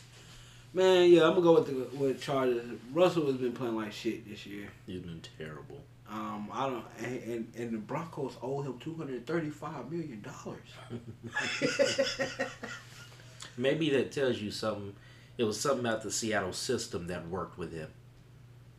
man. 0.74 1.10
Yeah, 1.10 1.24
I'm 1.24 1.32
gonna 1.32 1.42
go 1.42 1.54
with 1.56 1.68
the 1.68 1.98
with 1.98 2.22
Chargers. 2.22 2.64
Russell 2.94 3.26
has 3.28 3.36
been 3.36 3.54
playing 3.54 3.76
like 3.76 3.92
shit 3.92 4.28
this 4.30 4.46
year. 4.46 4.68
He's 4.86 5.02
been 5.02 5.22
terrible. 5.38 5.82
Um, 6.10 6.50
I 6.54 6.70
don't, 6.70 6.86
and 7.00 7.24
and, 7.24 7.54
and 7.58 7.74
the 7.74 7.78
Broncos 7.78 8.36
owe 8.42 8.62
him 8.62 8.78
two 8.80 8.96
hundred 8.96 9.26
thirty-five 9.26 9.92
million 9.92 10.22
dollars. 10.22 10.60
Maybe 13.58 13.90
that 13.92 14.12
tells 14.12 14.38
you 14.38 14.52
something. 14.52 14.94
It 15.38 15.44
was 15.44 15.60
something 15.60 15.86
about 15.86 16.04
the 16.04 16.12
Seattle 16.12 16.54
system 16.54 17.08
that 17.08 17.28
worked 17.28 17.58
with 17.58 17.74
him. 17.74 17.90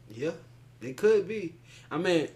yeah, 0.09 0.30
it 0.80 0.97
could 0.97 1.26
be. 1.26 1.55
I 1.90 1.99
mean. 1.99 2.28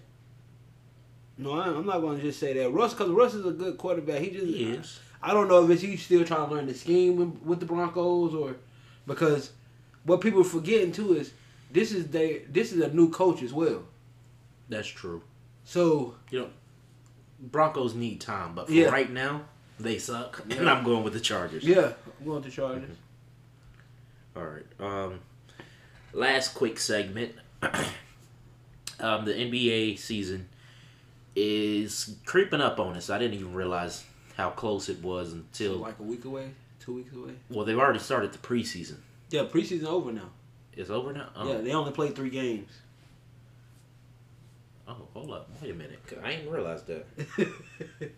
No, 1.39 1.53
I'm 1.61 1.85
not 1.87 2.01
going 2.01 2.17
to 2.17 2.23
just 2.23 2.41
say 2.41 2.55
that 2.55 2.71
Russ, 2.71 2.95
because 2.95 3.11
Russ 3.11 3.35
is 3.35 3.45
a 3.45 3.51
good 3.51 3.77
quarterback. 3.77 4.21
He 4.23 4.31
just 4.31 4.47
He 4.47 4.65
is. 4.73 4.99
I 5.23 5.33
don't 5.35 5.49
know 5.49 5.65
if 5.65 5.71
it's 5.71 5.83
he's 5.83 6.03
still 6.03 6.25
trying 6.25 6.49
to 6.49 6.55
learn 6.55 6.67
the 6.67 6.75
scheme 6.75 7.17
with, 7.17 7.43
with 7.43 7.61
the 7.61 7.67
Broncos 7.67 8.35
or 8.35 8.57
because 9.07 9.51
what 10.05 10.21
people 10.21 10.41
are 10.41 10.45
forgetting 10.45 10.93
too 10.93 11.15
is 11.15 11.33
this 11.71 11.93
is 11.93 12.09
they 12.09 12.43
this 12.49 12.73
is 12.73 12.81
a 12.81 12.93
new 12.93 13.11
coach 13.11 13.43
as 13.43 13.53
well. 13.53 13.83
That's 14.69 14.87
true. 14.89 15.23
So 15.65 16.15
You 16.31 16.41
know, 16.41 16.49
Broncos 17.41 17.95
need 17.95 18.21
time, 18.21 18.55
but 18.55 18.67
for 18.67 18.73
Yeah. 18.73 18.87
right 18.89 19.11
now, 19.11 19.43
they 19.81 19.99
suck. 19.99 20.43
And 20.51 20.69
I'm 20.71 20.85
going 20.85 21.03
with 21.05 21.13
the 21.13 21.21
Chargers. 21.21 21.65
yeah, 21.65 21.93
I'm 22.21 22.27
going 22.27 22.43
to 22.43 22.51
Chargers. 22.51 22.97
All 24.37 24.45
right. 24.45 24.67
Um, 24.81 25.21
last 26.13 26.55
quick 26.55 26.79
segment. 26.79 27.35
um, 29.01 29.25
the 29.25 29.33
NBA 29.33 29.99
season 29.99 30.49
is 31.37 32.17
creeping 32.25 32.63
up 32.63 32.81
on 32.81 32.97
us. 32.97 33.11
I 33.11 33.19
didn't 33.19 33.35
even 33.35 33.55
realize 33.55 34.05
how 34.37 34.51
close 34.51 34.89
it 34.89 35.01
was 35.03 35.35
until 35.35 35.75
like 35.75 35.99
a 36.01 36.03
week 36.03 36.25
away, 36.25 36.51
two 36.81 36.95
weeks 36.95 37.15
away. 37.15 37.35
Well, 37.51 37.67
they've 37.67 37.79
already 37.79 37.99
started 37.99 38.33
the 38.33 38.39
preseason. 38.39 38.97
Yeah, 39.31 39.43
preseason 39.43 39.85
over 39.85 40.11
now. 40.11 40.31
It's 40.73 40.91
over 40.91 41.13
now. 41.13 41.29
Oh. 41.37 41.53
Yeah, 41.53 41.59
they 41.59 41.73
only 41.73 41.93
played 41.93 42.17
three 42.17 42.31
games. 42.31 42.71
Oh, 44.89 45.09
hold 45.13 45.31
up! 45.33 45.51
Wait 45.61 45.73
a 45.73 45.75
minute! 45.75 45.99
I 46.23 46.31
didn't 46.31 46.51
realize 46.51 46.83
that. 46.85 47.05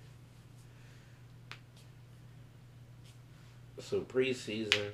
so 3.81 4.01
preseason. 4.03 4.91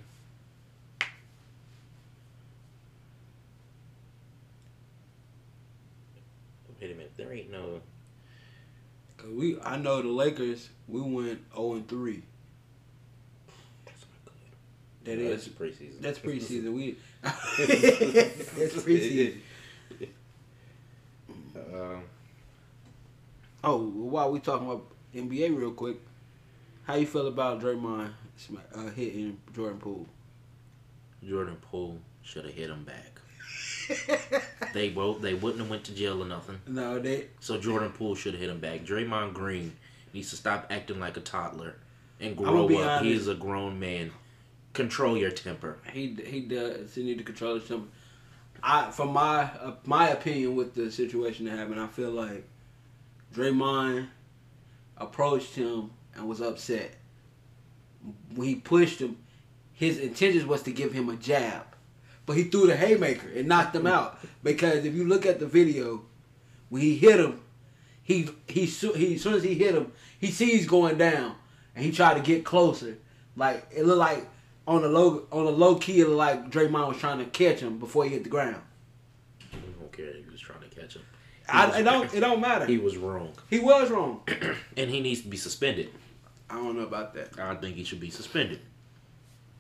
Wait 6.80 6.90
a 6.90 6.94
minute! 6.94 7.12
There 7.16 7.32
ain't 7.32 7.50
no. 7.50 7.80
Cause 9.24 9.32
we, 9.32 9.58
I 9.60 9.76
know 9.78 10.02
the 10.02 10.08
Lakers. 10.08 10.68
We 10.86 11.00
went 11.00 11.40
zero 11.54 11.72
and 11.74 11.88
three. 11.88 12.22
That's 13.86 14.00
not 14.02 14.24
good. 14.26 15.16
That 15.16 15.18
No, 15.22 15.30
is 15.30 15.44
that's 15.46 15.56
preseason. 15.58 16.00
that's 16.00 16.18
preseason. 16.18 16.72
We 16.74 16.96
that's 17.22 18.74
preseason. 18.84 19.38
Um, 21.56 22.02
Oh, 23.66 23.78
while 23.78 24.30
we 24.30 24.40
talking 24.40 24.66
about 24.66 24.84
NBA 25.14 25.56
real 25.56 25.70
quick, 25.72 25.96
how 26.82 26.96
you 26.96 27.06
feel 27.06 27.28
about 27.28 27.62
Draymond 27.62 28.10
uh, 28.74 28.90
hitting 28.90 29.38
Jordan 29.54 29.78
Poole? 29.78 30.06
Jordan 31.26 31.56
Poole 31.62 31.98
should 32.22 32.44
have 32.44 32.52
hit 32.52 32.68
him 32.68 32.84
back. 32.84 33.13
They 34.72 34.88
both 34.88 35.20
they 35.20 35.34
wouldn't 35.34 35.60
have 35.60 35.70
went 35.70 35.84
to 35.84 35.94
jail 35.94 36.22
or 36.22 36.26
nothing. 36.26 36.60
no, 36.66 36.98
they 36.98 37.28
So 37.40 37.58
Jordan 37.58 37.92
Poole 37.92 38.14
should 38.14 38.34
have 38.34 38.40
hit 38.40 38.50
him 38.50 38.58
back. 38.60 38.84
Draymond 38.84 39.32
Green 39.34 39.76
needs 40.12 40.30
to 40.30 40.36
stop 40.36 40.66
acting 40.70 40.98
like 41.00 41.16
a 41.16 41.20
toddler 41.20 41.76
and 42.20 42.36
grow 42.36 42.64
up. 42.64 42.70
honest. 42.70 43.04
He's 43.04 43.28
a 43.28 43.34
grown 43.34 43.78
man. 43.78 44.10
Control 44.72 45.16
your 45.16 45.30
temper. 45.30 45.78
he 45.92 46.16
he 46.26 46.40
does 46.40 46.94
he 46.94 47.04
need 47.04 47.18
to 47.18 47.24
control 47.24 47.54
his 47.54 47.68
temper. 47.68 47.86
I, 48.62 48.90
from 48.90 49.12
my 49.12 49.42
uh, 49.42 49.74
my 49.84 50.08
opinion 50.08 50.56
with 50.56 50.74
the 50.74 50.90
situation 50.90 51.44
that 51.46 51.58
happened, 51.58 51.78
I 51.80 51.86
feel 51.86 52.10
like 52.10 52.48
Draymond 53.34 54.08
approached 54.96 55.54
him 55.54 55.90
and 56.16 56.26
was 56.28 56.40
upset. 56.40 56.94
When 58.34 58.48
he 58.48 58.54
pushed 58.56 59.00
him, 59.00 59.18
his 59.72 59.98
intentions 59.98 60.44
was 60.46 60.62
to 60.62 60.72
give 60.72 60.92
him 60.92 61.08
a 61.08 61.16
jab, 61.16 61.66
but 62.26 62.36
he 62.36 62.44
threw 62.44 62.66
the 62.66 62.76
haymaker 62.76 63.28
and 63.34 63.48
knocked 63.48 63.74
him 63.76 63.86
out. 63.86 64.18
Because 64.42 64.84
if 64.84 64.94
you 64.94 65.04
look 65.06 65.26
at 65.26 65.40
the 65.40 65.46
video, 65.46 66.02
when 66.68 66.82
he 66.82 66.96
hit 66.96 67.20
him, 67.20 67.40
he 68.02 68.28
he 68.48 68.66
he 68.66 69.14
as 69.14 69.22
soon 69.22 69.34
as 69.34 69.42
he 69.42 69.54
hit 69.54 69.74
him, 69.74 69.92
he 70.18 70.30
sees 70.30 70.66
going 70.66 70.98
down, 70.98 71.34
and 71.74 71.84
he 71.84 71.90
tried 71.92 72.14
to 72.14 72.20
get 72.20 72.44
closer. 72.44 72.96
Like 73.36 73.66
it 73.74 73.84
looked 73.84 73.98
like 73.98 74.26
on 74.66 74.82
the 74.82 74.88
low 74.88 75.26
on 75.32 75.44
the 75.44 75.50
low 75.52 75.76
key, 75.76 76.00
it 76.00 76.06
looked 76.08 76.18
like 76.18 76.50
Draymond 76.50 76.88
was 76.88 76.96
trying 76.98 77.18
to 77.18 77.24
catch 77.26 77.60
him 77.60 77.78
before 77.78 78.04
he 78.04 78.10
hit 78.10 78.24
the 78.24 78.30
ground. 78.30 78.62
I 79.52 79.56
don't 79.80 79.92
care. 79.92 80.12
He 80.12 80.30
was 80.30 80.40
trying 80.40 80.60
to 80.68 80.68
catch 80.74 80.94
him. 80.96 81.02
He 81.46 81.52
I, 81.52 81.66
was- 81.66 81.76
it 81.76 81.82
don't 81.82 82.14
it 82.14 82.20
don't 82.20 82.40
matter. 82.40 82.66
He 82.66 82.74
He, 82.74 82.78
was 82.78 82.96
wrong, 82.96 83.32
He 83.50 83.58
was 83.60 83.90
wrong. 83.90 84.22
and 84.76 84.90
he 84.90 85.00
needs 85.00 85.22
to 85.22 85.28
be 85.28 85.36
suspended. 85.36 85.90
I 86.48 86.56
don't 86.56 86.76
know 86.76 86.84
about 86.84 87.14
that. 87.14 87.38
I 87.38 87.54
think 87.56 87.76
he 87.76 87.84
should 87.84 88.00
be 88.00 88.10
suspended. 88.10 88.60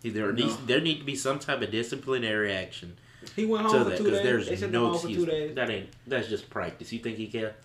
He- 0.04 0.10
There 0.10 0.32
No. 0.32 0.44
needs 0.44 0.56
there 0.66 0.80
need 0.80 0.98
to 0.98 1.04
be 1.04 1.16
some 1.16 1.38
type 1.40 1.62
of 1.62 1.70
disciplinary 1.72 2.52
action 2.52 2.96
He 3.34 3.44
went 3.46 3.64
to 3.64 3.70
home 3.70 3.84
for 3.84 3.90
that 3.90 3.96
two 3.98 4.04
because 4.04 4.18
days. 4.20 4.24
They 4.24 4.32
there's 4.32 4.48
sent 4.48 4.62
him 4.62 4.70
no 4.72 4.90
home 4.90 4.98
for 4.98 5.06
two 5.08 5.14
excuse. 5.14 5.28
days. 5.28 5.54
That 5.56 5.70
ain't 5.70 5.88
that's 6.06 6.28
just 6.28 6.50
practice. 6.50 6.92
You 6.92 6.98
think 7.00 7.16
he 7.16 7.26
care? 7.26 7.56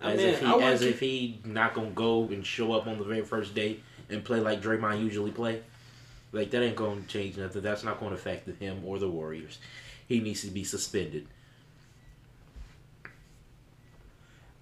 I 0.00 0.12
As 0.12 0.18
mean, 0.18 0.28
if 0.28 0.40
he 0.40 0.46
I 0.46 0.58
as 0.72 0.82
you- 0.82 0.88
if 0.88 1.00
he 1.00 1.38
not 1.44 1.74
gonna 1.74 1.90
go 1.90 2.24
and 2.24 2.44
show 2.46 2.72
up 2.72 2.86
on 2.86 2.98
the 2.98 3.04
very 3.04 3.22
first 3.22 3.54
day 3.54 3.80
and 4.08 4.24
play 4.24 4.40
like 4.40 4.62
Draymond 4.62 5.02
usually 5.04 5.30
play. 5.30 5.62
Like 6.32 6.50
that 6.50 6.62
ain't 6.62 6.76
gonna 6.76 7.02
change 7.08 7.36
nothing. 7.36 7.62
That's 7.62 7.84
not 7.84 8.00
gonna 8.00 8.14
affect 8.14 8.48
him 8.58 8.82
or 8.84 8.98
the 8.98 9.08
Warriors. 9.08 9.58
He 10.08 10.20
needs 10.20 10.40
to 10.42 10.48
be 10.48 10.64
suspended. 10.64 11.26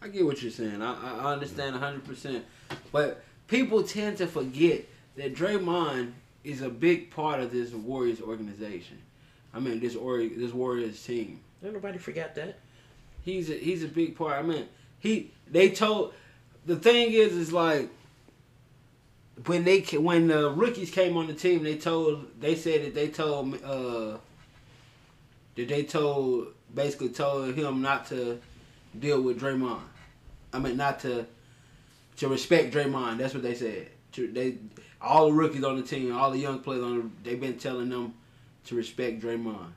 I 0.03 0.09
get 0.09 0.25
what 0.27 0.43
you're 0.43 0.51
saying. 0.51 0.83
I, 0.83 0.95
I 0.95 1.19
I 1.29 1.33
understand 1.33 1.77
100%. 1.77 2.43
But 2.93 3.23
people 3.49 3.83
tend 3.85 4.19
to 4.19 4.27
forget 4.27 4.85
that 5.17 5.35
Draymond 5.35 6.13
is 6.45 6.63
a 6.63 6.69
big 6.69 7.11
part 7.11 7.41
of 7.41 7.51
this 7.51 7.73
Warriors 7.73 8.21
organization. 8.21 8.99
I 9.53 9.61
mean, 9.61 9.81
this 9.81 9.97
or 9.97 10.19
this 10.19 10.53
Warriors 10.53 11.03
team. 11.03 11.41
Don't 11.63 11.73
nobody 11.73 11.99
forget 11.99 12.35
that. 12.35 12.59
He's 13.23 13.51
a, 13.51 13.55
he's 13.55 13.83
a 13.83 13.89
big 13.89 14.17
part. 14.17 14.39
I 14.39 14.43
mean, 14.43 14.69
he 14.99 15.33
they 15.51 15.71
told 15.71 16.13
the 16.67 16.77
thing 16.77 17.13
is 17.13 17.33
is 17.33 17.53
like 17.53 17.89
when 19.47 19.65
they 19.65 19.81
when 19.81 20.29
the 20.29 20.51
rookies 20.51 20.91
came 20.91 21.17
on 21.17 21.27
the 21.27 21.35
team, 21.35 21.63
they 21.63 21.77
told 21.77 22.27
they 22.41 22.55
said 22.55 22.85
that 22.85 22.95
they 22.95 23.09
told 23.09 23.55
uh 23.65 24.19
that 25.57 25.69
they 25.69 25.85
told 25.85 26.49
basically 26.75 27.11
told 27.11 27.55
him 27.55 27.81
not 27.81 28.07
to 28.07 28.41
deal 28.99 29.21
with 29.23 29.41
Draymond. 29.41 29.81
I 30.53 30.59
mean, 30.59 30.77
not 30.77 31.01
to 31.01 31.27
to 32.17 32.29
respect 32.29 32.75
Draymond. 32.75 33.19
That's 33.19 33.35
what 33.35 33.43
they 33.43 33.55
said. 33.55 33.89
To, 34.13 34.29
they 34.29 34.59
all 35.05 35.27
the 35.27 35.33
rookies 35.35 35.65
on 35.65 35.77
the 35.77 35.83
team, 35.83 36.15
all 36.17 36.31
the 36.31 36.39
young 36.39 36.61
players 36.61 36.83
on, 36.83 36.99
the, 37.23 37.31
they've 37.31 37.41
been 37.41 37.59
telling 37.59 37.89
them 37.91 38.15
to 38.67 38.75
respect 38.75 39.21
Draymond. 39.21 39.73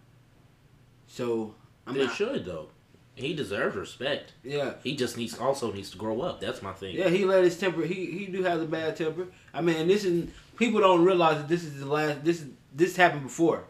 So 1.08 1.54
I 1.86 1.94
They 1.94 2.00
mean, 2.00 2.10
should 2.10 2.46
though. 2.46 2.70
He 3.16 3.34
deserves 3.34 3.76
respect. 3.76 4.34
yeah. 4.44 4.74
He 4.84 4.96
just 4.96 5.18
needs 5.18 5.38
also 5.40 5.72
needs 5.72 5.90
to 5.92 5.98
grow 5.98 6.22
up. 6.22 6.40
That's 6.40 6.62
my 6.62 6.72
thing. 6.74 6.96
Yeah, 6.96 7.10
he 7.10 7.26
let 7.26 7.44
his 7.44 7.58
temper. 7.58 7.82
He 7.84 8.06
he 8.06 8.26
do 8.28 8.44
have 8.44 8.62
a 8.62 8.66
bad 8.66 8.96
temper. 8.96 9.28
I 9.54 9.62
mean, 9.62 9.88
this 9.88 10.04
is 10.06 10.30
people 10.58 10.80
don't 10.82 11.04
realize 11.04 11.38
that 11.38 11.48
this 11.48 11.64
is 11.64 11.80
the 11.80 11.88
last. 11.88 12.24
This 12.24 12.42
is 12.42 12.48
this 12.76 12.96
happened 12.96 13.24
before 13.24 13.64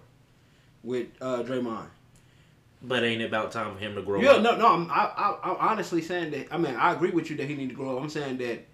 with 0.83 1.07
uh 1.21 1.43
Draymond. 1.43 1.87
But 2.81 3.03
ain't 3.03 3.21
it 3.21 3.25
about 3.25 3.51
time 3.53 3.73
for 3.73 3.79
him 3.79 3.95
to 3.95 4.01
grow 4.01 4.21
Yeah, 4.21 4.31
up? 4.33 4.41
no, 4.43 4.55
no. 4.57 4.67
I'm 4.67 4.91
I, 4.91 5.11
I, 5.15 5.37
I'm 5.43 5.55
honestly 5.59 6.01
saying 6.01 6.31
that. 6.31 6.47
I 6.51 6.57
mean, 6.57 6.75
I 6.75 6.91
agree 6.93 7.11
with 7.11 7.29
you 7.31 7.37
that 7.37 7.47
he 7.47 7.55
need 7.55 7.69
to 7.69 7.75
grow 7.75 7.95
up. 7.97 8.03
I'm 8.03 8.09
saying 8.09 8.37
that 8.39 8.65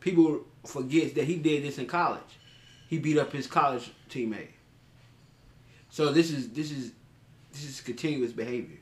people 0.00 0.44
forget 0.64 1.14
that 1.14 1.24
he 1.24 1.36
did 1.36 1.64
this 1.64 1.78
in 1.78 1.86
college. 1.86 2.20
He 2.88 2.98
beat 2.98 3.18
up 3.18 3.32
his 3.32 3.46
college 3.46 3.90
teammate. 4.10 4.48
So 5.90 6.12
this 6.12 6.30
is 6.30 6.50
this 6.50 6.70
is 6.70 6.92
this 7.52 7.64
is 7.64 7.80
continuous 7.80 8.32
behavior. 8.32 8.78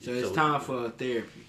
So 0.00 0.12
it's 0.12 0.28
So- 0.28 0.34
time 0.34 0.60
for 0.60 0.88
therapy. 0.90 1.42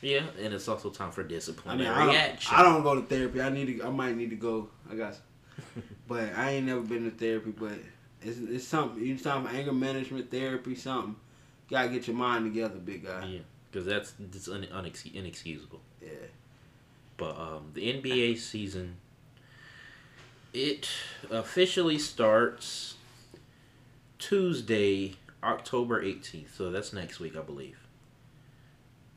Yeah, 0.00 0.26
and 0.38 0.52
it's 0.52 0.68
also 0.68 0.90
time 0.90 1.12
for 1.12 1.22
discipline. 1.22 1.74
I 1.74 1.78
mean, 1.78 1.86
I 1.88 2.04
don't. 2.04 2.52
I 2.52 2.62
don't 2.62 2.82
go 2.82 2.94
to 2.94 3.02
therapy. 3.02 3.40
I 3.40 3.48
need 3.48 3.78
to. 3.78 3.86
I 3.86 3.90
might 3.90 4.14
need 4.16 4.30
to 4.30 4.36
go. 4.36 4.68
I 4.90 4.96
got, 4.96 5.16
but 6.08 6.34
I 6.36 6.50
ain't 6.50 6.66
never 6.66 6.82
been 6.82 7.10
to 7.10 7.16
therapy. 7.16 7.52
But 7.52 7.78
it's 8.20 8.38
it's 8.38 8.66
something. 8.66 9.02
You 9.02 9.16
for 9.16 9.48
anger 9.48 9.72
management 9.72 10.30
therapy. 10.30 10.74
Something. 10.74 11.16
gotta 11.70 11.88
get 11.88 12.06
your 12.06 12.16
mind 12.16 12.44
together, 12.44 12.74
big 12.76 13.06
guy. 13.06 13.24
Yeah, 13.26 13.38
because 13.70 13.86
that's 13.86 14.12
it's 14.20 14.46
un- 14.48 14.66
unex- 14.70 15.14
inexcusable. 15.14 15.80
Yeah. 16.02 16.10
But 17.16 17.38
um, 17.38 17.70
the 17.74 17.92
NBA 17.92 18.38
season, 18.38 18.96
it 20.52 20.88
officially 21.30 21.98
starts 21.98 22.94
Tuesday, 24.18 25.16
October 25.42 26.02
18th. 26.02 26.56
So 26.56 26.70
that's 26.70 26.92
next 26.92 27.20
week, 27.20 27.36
I 27.36 27.40
believe. 27.40 27.78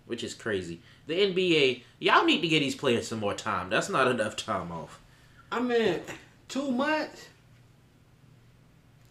Which 0.05 0.23
is 0.23 0.33
crazy. 0.33 0.81
The 1.07 1.15
NBA, 1.15 1.83
y'all 1.99 2.25
need 2.25 2.41
to 2.41 2.47
get 2.47 2.59
these 2.59 2.75
players 2.75 3.07
some 3.07 3.19
more 3.19 3.33
time. 3.33 3.69
That's 3.69 3.89
not 3.89 4.07
enough 4.07 4.35
time 4.35 4.71
off. 4.71 4.99
I 5.51 5.59
mean, 5.59 6.01
two 6.47 6.71
months. 6.71 7.27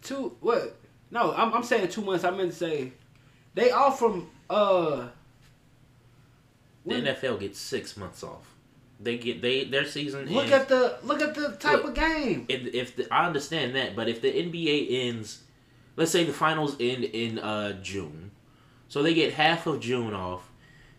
Two 0.01 0.35
what? 0.39 0.75
No, 1.11 1.33
I'm 1.33 1.53
I'm 1.53 1.63
saying 1.63 1.89
two 1.89 2.01
months. 2.01 2.23
I 2.23 2.31
meant 2.31 2.51
to 2.51 2.57
say 2.57 2.93
they 3.55 3.71
off 3.71 3.99
from 3.99 4.29
uh. 4.49 5.07
The 6.85 6.93
NFL 6.93 7.41
gets 7.41 7.59
six 7.59 7.97
months 7.97 8.23
off. 8.23 8.53
They 8.99 9.17
get 9.17 9.41
they 9.41 9.63
their 9.65 9.85
season. 9.85 10.25
look 10.33 10.45
ends- 10.45 10.53
at 10.53 10.69
the 10.69 10.97
look 11.03 11.21
at 11.21 11.35
the 11.35 11.51
type 11.51 11.83
Look. 11.83 11.89
of 11.89 11.93
game. 11.95 12.45
if, 12.49 12.73
if 12.73 12.95
the, 12.95 13.13
I 13.13 13.27
understand 13.27 13.75
that, 13.75 13.95
but 13.95 14.09
if 14.09 14.21
the 14.21 14.31
NBA 14.31 14.87
ends, 15.07 15.43
let's 15.95 16.11
say 16.11 16.23
the 16.23 16.33
finals 16.33 16.75
end 16.79 17.03
in 17.03 17.37
uh, 17.37 17.73
June, 17.81 18.31
so 18.87 19.03
they 19.03 19.13
get 19.13 19.33
half 19.33 19.67
of 19.67 19.79
June 19.81 20.13
off, 20.15 20.49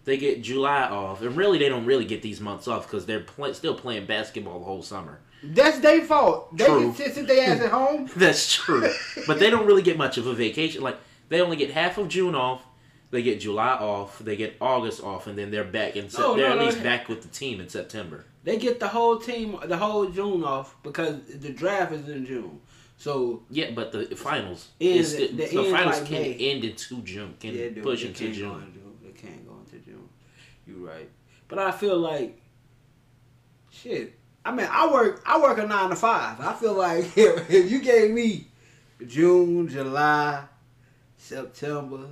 they 0.05 0.16
get 0.16 0.42
July 0.42 0.82
off, 0.84 1.22
and 1.22 1.36
really 1.36 1.59
they 1.59 1.68
don't 1.68 1.86
really 1.86 2.05
get 2.05 2.22
these 2.22 2.40
months 2.40 2.68
off 2.68 2.86
because 2.86 3.05
they're 3.05 3.18
play, 3.20 3.53
still 3.53 3.74
playing 3.74 4.07
basketball 4.07 4.61
the 4.61 4.64
whole 4.64 4.82
summer. 4.82 5.18
That's 5.42 5.78
their 5.80 6.03
fault. 6.05 6.57
They 6.57 6.66
True. 6.66 6.80
can 6.80 6.94
sit, 6.94 7.14
sit 7.14 7.26
their 7.26 7.51
ass 7.51 7.61
at 7.61 7.70
home. 7.70 8.09
That's 8.16 8.53
true, 8.55 8.88
but 9.26 9.38
they 9.40 9.51
don't 9.51 9.66
really 9.66 9.82
get 9.82 9.96
much 9.99 10.18
of 10.18 10.26
a 10.28 10.34
vacation. 10.34 10.82
Like 10.82 10.99
they 11.30 11.40
only 11.40 11.57
get 11.57 11.70
half 11.72 11.99
of 11.99 12.09
June 12.09 12.34
off. 12.36 12.62
They 13.11 13.23
get 13.23 13.41
July 13.41 13.73
off, 13.73 14.19
they 14.19 14.37
get 14.37 14.57
August 14.61 15.03
off, 15.03 15.27
and 15.29 15.39
then 15.39 15.51
they're 15.51 15.65
back 15.65 15.97
in. 15.97 16.11
Sep- 16.11 16.21
No, 16.21 16.37
they're 16.37 16.49
no, 16.49 16.53
at 16.53 16.59
no. 16.59 16.65
least 16.67 16.83
back 16.83 17.09
with 17.09 17.23
the 17.23 17.29
team 17.29 17.59
in 17.61 17.69
September. 17.69 18.27
They 18.45 18.59
get 18.59 18.81
the 18.81 18.89
whole 18.89 19.19
team, 19.19 19.59
the 19.65 19.77
whole 19.79 20.07
June 20.11 20.45
off 20.45 20.77
because 20.83 21.17
the 21.27 21.51
draft 21.51 21.93
is 21.93 22.09
in 22.09 22.27
June. 22.27 22.61
So 22.99 23.43
Yeah, 23.51 23.71
but 23.71 23.93
the 23.93 24.05
finals, 24.17 24.69
is 24.81 25.17
the, 25.17 25.29
the 25.29 25.47
the 25.47 25.65
finals 25.71 26.01
like 26.01 26.07
can 26.07 26.23
May. 26.23 26.35
end 26.51 26.65
into 26.65 27.01
June, 27.03 27.35
can 27.41 27.55
yeah, 27.55 27.69
dude, 27.69 27.83
push 27.83 28.05
into 28.05 28.33
June. 28.33 28.55
into 28.61 28.73
June. 28.73 28.99
They 29.03 29.11
can't 29.13 29.47
go 29.49 29.55
into 29.65 29.79
June. 29.85 30.09
You're 30.67 30.87
right, 30.87 31.09
but 31.49 31.59
I 31.59 31.71
feel 31.71 31.97
like 31.99 32.39
shit. 33.71 34.15
I 34.45 34.53
mean, 34.53 34.67
I 34.71 34.91
work. 34.93 35.23
I 35.27 35.41
work 35.41 35.59
a 35.59 35.67
nine 35.67 35.91
to 35.91 35.97
five. 35.97 36.41
I 36.41 36.53
feel 36.55 36.75
like 36.75 37.05
if, 37.17 37.51
if 37.51 37.71
you 37.71 37.81
gave 37.81 38.11
me 38.11 38.47
June, 39.07 39.69
July, 39.69 40.45
September, 41.17 42.07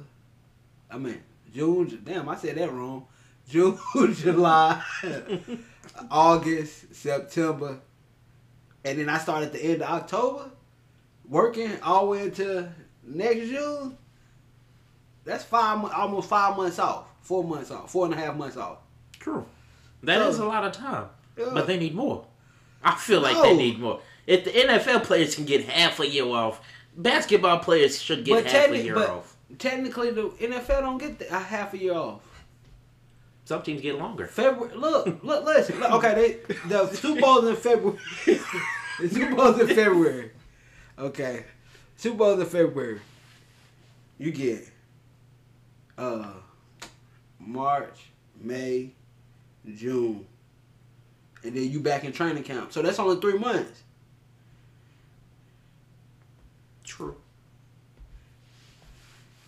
I 0.91 0.99
mean 0.99 1.21
June. 1.53 2.01
Damn, 2.05 2.29
I 2.29 2.37
said 2.37 2.57
that 2.57 2.73
wrong. 2.73 3.07
June, 3.49 3.79
July, 4.15 4.83
August, 6.11 6.95
September, 6.95 7.79
and 8.85 8.99
then 8.99 9.09
I 9.09 9.19
start 9.19 9.45
at 9.45 9.53
the 9.53 9.63
end 9.63 9.83
of 9.83 9.89
October, 9.91 10.51
working 11.29 11.81
all 11.83 12.07
the 12.07 12.11
way 12.11 12.23
until 12.25 12.69
next 13.05 13.49
June. 13.49 13.97
That's 15.25 15.45
five, 15.45 15.85
almost 15.93 16.29
five 16.29 16.57
months 16.57 16.79
off, 16.79 17.07
four 17.23 17.43
months 17.45 17.71
off, 17.71 17.91
four 17.91 18.07
and 18.07 18.15
a 18.15 18.17
half 18.17 18.37
months 18.37 18.57
off. 18.57 18.79
True. 19.19 19.45
That 20.03 20.23
is 20.23 20.37
So- 20.37 20.47
a 20.47 20.49
lot 20.49 20.65
of 20.65 20.73
time. 20.73 21.07
Yeah. 21.37 21.51
But 21.53 21.67
they 21.67 21.79
need 21.79 21.95
more. 21.95 22.27
I 22.83 22.95
feel 22.95 23.21
like 23.21 23.41
they 23.43 23.57
need 23.57 23.79
more. 23.79 24.01
If 24.27 24.45
the 24.45 24.51
NFL 24.53 25.03
players 25.05 25.35
can 25.35 25.45
get 25.45 25.65
half 25.67 26.01
a 26.01 26.09
year 26.09 26.25
off, 26.27 26.61
basketball 26.97 27.59
players 27.59 28.01
should 28.01 28.25
get 28.25 28.45
But 28.45 28.53
half 28.53 28.71
a 28.71 28.83
year 28.83 28.95
but- 28.95 29.09
off. 29.11 29.36
Technically, 29.59 30.11
the 30.11 30.29
NFL 30.31 30.81
don't 30.81 30.99
get 30.99 31.19
the, 31.19 31.35
a 31.35 31.39
half 31.39 31.73
a 31.75 31.79
year 31.79 31.95
off. 31.95 32.21
Some 33.45 33.63
teams 33.63 33.81
get 33.81 33.97
longer. 33.97 34.27
February. 34.27 34.75
Look, 34.77 35.23
look, 35.23 35.45
listen. 35.45 35.79
Look, 35.79 35.93
okay, 35.93 36.15
they 36.49 36.55
the 36.69 36.87
Super 36.93 37.21
Bowl's 37.21 37.45
in 37.47 37.55
February. 37.55 37.99
the 38.27 39.09
Super 39.09 39.37
Bowl's 39.37 39.61
in 39.61 39.69
February. 39.69 40.33
Okay, 40.99 41.45
Super 41.97 42.17
Bowl's 42.17 42.41
in 42.41 42.47
February. 42.47 43.01
You 44.19 44.33
get 44.33 44.69
uh 45.97 46.33
March, 47.39 48.11
May, 48.41 48.91
June, 49.77 50.27
and 51.45 51.55
then 51.55 51.71
you 51.71 51.79
back 51.79 52.03
in 52.03 52.13
training 52.13 52.43
camp. 52.43 52.73
So 52.73 52.83
that's 52.83 52.99
only 52.99 53.21
three 53.21 53.39
months. 53.39 53.85
True. 56.83 57.17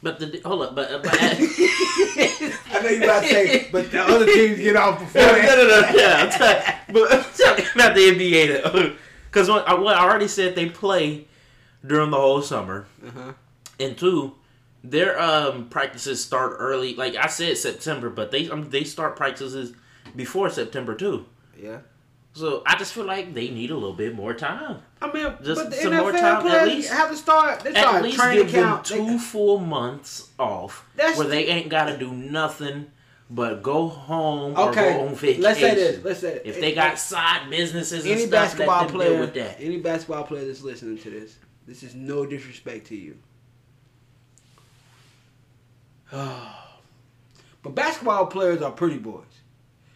But 0.03 0.21
the 0.21 0.41
hold 0.45 0.63
up, 0.63 0.77
but, 0.77 1.03
but 1.03 1.13
I 1.21 2.81
know 2.83 2.89
you 2.89 3.03
about 3.03 3.23
to 3.23 3.29
say, 3.29 3.69
but 3.73 3.91
the 3.91 4.01
other 4.01 4.27
teams 4.27 4.59
get 4.59 4.77
off 4.77 5.01
before 5.01 5.23
no, 5.23 5.33
no, 5.33 5.43
no, 5.43 5.81
no, 5.81 5.89
yeah, 5.95 6.17
I'm 6.23 6.31
talking, 6.39 6.95
but 6.95 7.13
I'm 7.13 7.25
talking 7.37 7.67
about 7.75 7.95
the 7.97 8.01
NBA 8.13 8.63
though, 8.63 8.93
because 9.29 9.49
I, 9.49 9.57
I 9.59 10.01
already 10.05 10.29
said 10.29 10.55
they 10.55 10.69
play 10.69 11.27
during 11.85 12.11
the 12.11 12.17
whole 12.17 12.43
summer, 12.43 12.87
Uh-huh. 13.05 13.33
and 13.81 13.99
two, 13.99 14.35
their 14.85 15.21
um 15.21 15.69
practices 15.69 16.25
start 16.25 16.55
early. 16.59 16.95
Like 16.95 17.17
I 17.17 17.27
said, 17.27 17.57
September, 17.59 18.09
but 18.11 18.31
they 18.31 18.49
um, 18.49 18.71
they 18.71 18.85
start 18.85 19.17
practices 19.17 19.73
before 20.15 20.49
September 20.51 20.95
too. 20.95 21.27
Yeah. 21.61 21.79
So 22.35 22.63
I 22.67 22.77
just 22.77 22.93
feel 22.93 23.05
like 23.05 23.35
they 23.35 23.49
need 23.51 23.71
a 23.71 23.75
little 23.75 23.95
bit 23.95 24.15
more 24.15 24.33
time. 24.33 24.83
I 25.03 25.11
mean, 25.13 25.33
Just 25.43 25.61
but 25.63 25.71
the 25.71 25.77
some 25.77 25.97
more 25.97 26.13
NFL 26.13 26.21
time, 26.21 26.35
at 26.37 26.41
players 26.43 26.69
least- 26.69 26.93
have 26.93 27.11
to 27.11 27.17
start. 27.17 27.61
They 27.61 27.71
At 27.71 27.79
start 27.79 28.03
least 28.03 28.17
training 28.19 28.45
give 28.45 28.53
them 28.53 28.81
two 28.85 29.07
They- 29.13 29.19
full 29.19 29.59
months 29.59 30.29
off 30.39 30.85
where 30.97 31.27
they 31.27 31.47
ain't 31.47 31.69
got 31.69 31.87
to 31.87 31.97
do 31.97 32.13
nothing 32.13 32.87
but 33.31 33.63
go 33.63 33.89
home 33.89 34.57
or 34.59 34.71
Okay, 34.71 34.95
go 34.95 35.07
on 35.09 35.15
vacation. 35.15 35.43
let's 35.43 35.59
say 35.61 35.75
this. 35.75 36.05
Let's 36.05 36.21
say 36.21 36.41
If 36.45 36.61
they 36.61 36.75
got 36.75 36.99
side 36.99 37.51
businesses 37.51 38.05
and 38.05 38.13
any 38.13 38.21
stuff, 38.23 38.31
basketball 38.31 38.87
player, 38.89 39.19
with 39.21 39.35
that. 39.35 39.57
any 39.61 39.79
basketball 39.79 40.25
player 40.25 40.47
that's 40.47 40.63
listening 40.63 40.99
to 40.99 41.11
this, 41.11 41.37
this 41.67 41.83
is 41.83 41.95
no 41.95 42.25
disrespect 42.25 42.87
to 42.89 42.97
you. 42.97 43.17
but 46.11 47.75
basketball 47.75 48.27
players 48.27 48.63
are 48.63 48.71
pretty 48.73 48.99
boys. 48.99 49.25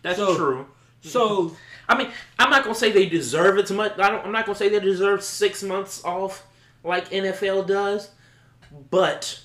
That's 0.02 0.18
So- 0.18 0.36
true. 0.36 0.66
So 1.04 1.56
I 1.92 1.98
mean, 1.98 2.10
I'm 2.38 2.50
not 2.50 2.64
gonna 2.64 2.74
say 2.74 2.90
they 2.90 3.06
deserve 3.06 3.58
it 3.58 3.66
too 3.66 3.74
much. 3.74 3.98
I 3.98 4.10
don't, 4.10 4.24
I'm 4.24 4.32
not 4.32 4.46
gonna 4.46 4.56
say 4.56 4.68
they 4.68 4.80
deserve 4.80 5.22
six 5.22 5.62
months 5.62 6.02
off 6.04 6.46
like 6.82 7.10
NFL 7.10 7.66
does, 7.66 8.10
but 8.90 9.40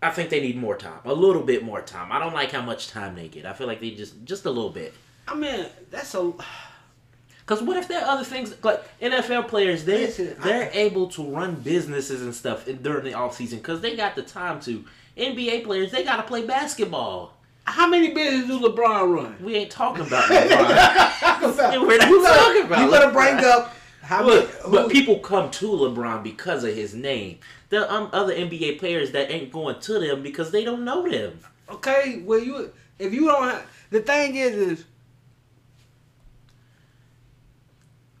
I 0.00 0.10
think 0.10 0.30
they 0.30 0.40
need 0.40 0.56
more 0.56 0.76
time, 0.76 1.00
a 1.04 1.12
little 1.12 1.42
bit 1.42 1.64
more 1.64 1.82
time. 1.82 2.12
I 2.12 2.18
don't 2.18 2.32
like 2.32 2.52
how 2.52 2.62
much 2.62 2.88
time 2.88 3.16
they 3.16 3.28
get. 3.28 3.46
I 3.46 3.52
feel 3.52 3.66
like 3.66 3.80
they 3.80 3.90
just 3.90 4.24
just 4.24 4.46
a 4.46 4.50
little 4.50 4.70
bit. 4.70 4.94
I 5.26 5.34
mean, 5.34 5.66
that's 5.90 6.14
a 6.14 6.32
Because 7.40 7.64
what 7.64 7.76
if 7.76 7.88
there 7.88 8.00
are 8.00 8.12
other 8.12 8.22
things 8.22 8.54
like 8.62 8.80
NFL 9.00 9.48
players? 9.48 9.84
They 9.84 10.06
Listen, 10.06 10.36
they're 10.40 10.70
able 10.72 11.08
to 11.08 11.24
run 11.24 11.56
businesses 11.56 12.22
and 12.22 12.32
stuff 12.32 12.64
during 12.80 13.04
the 13.04 13.14
off 13.14 13.34
season 13.34 13.58
because 13.58 13.80
they 13.80 13.96
got 13.96 14.14
the 14.14 14.22
time 14.22 14.60
to. 14.60 14.84
NBA 15.16 15.64
players 15.64 15.90
they 15.90 16.04
got 16.04 16.16
to 16.16 16.22
play 16.22 16.46
basketball. 16.46 17.34
How 17.70 17.88
many 17.88 18.12
businesses 18.12 18.48
do 18.48 18.60
LeBron 18.60 19.14
run? 19.14 19.36
We 19.42 19.56
ain't 19.56 19.70
talking 19.70 20.06
about 20.06 20.24
LeBron. 20.30 21.86
We're 21.86 21.98
not 21.98 22.08
you 22.08 22.22
gotta, 22.22 22.38
talking 22.38 22.62
about 22.64 22.84
You 22.84 22.90
gotta 22.90 23.12
bring 23.12 23.44
up 23.44 23.76
how 24.02 24.24
Look, 24.24 24.50
many. 24.64 24.72
but 24.72 24.90
people 24.90 25.18
come 25.20 25.50
to 25.52 25.66
LeBron 25.66 26.22
because 26.22 26.64
of 26.64 26.74
his 26.74 26.94
name. 26.94 27.38
There 27.68 27.88
are 27.88 28.02
um, 28.02 28.10
other 28.12 28.34
NBA 28.34 28.78
players 28.80 29.12
that 29.12 29.30
ain't 29.30 29.52
going 29.52 29.78
to 29.80 29.98
them 30.00 30.22
because 30.22 30.50
they 30.50 30.64
don't 30.64 30.84
know 30.84 31.08
them. 31.08 31.38
Okay, 31.68 32.20
well 32.24 32.40
you 32.40 32.72
if 32.98 33.14
you 33.14 33.26
don't 33.26 33.44
have 33.44 33.66
the 33.90 34.00
thing 34.00 34.34
is 34.36 34.54
is 34.56 34.84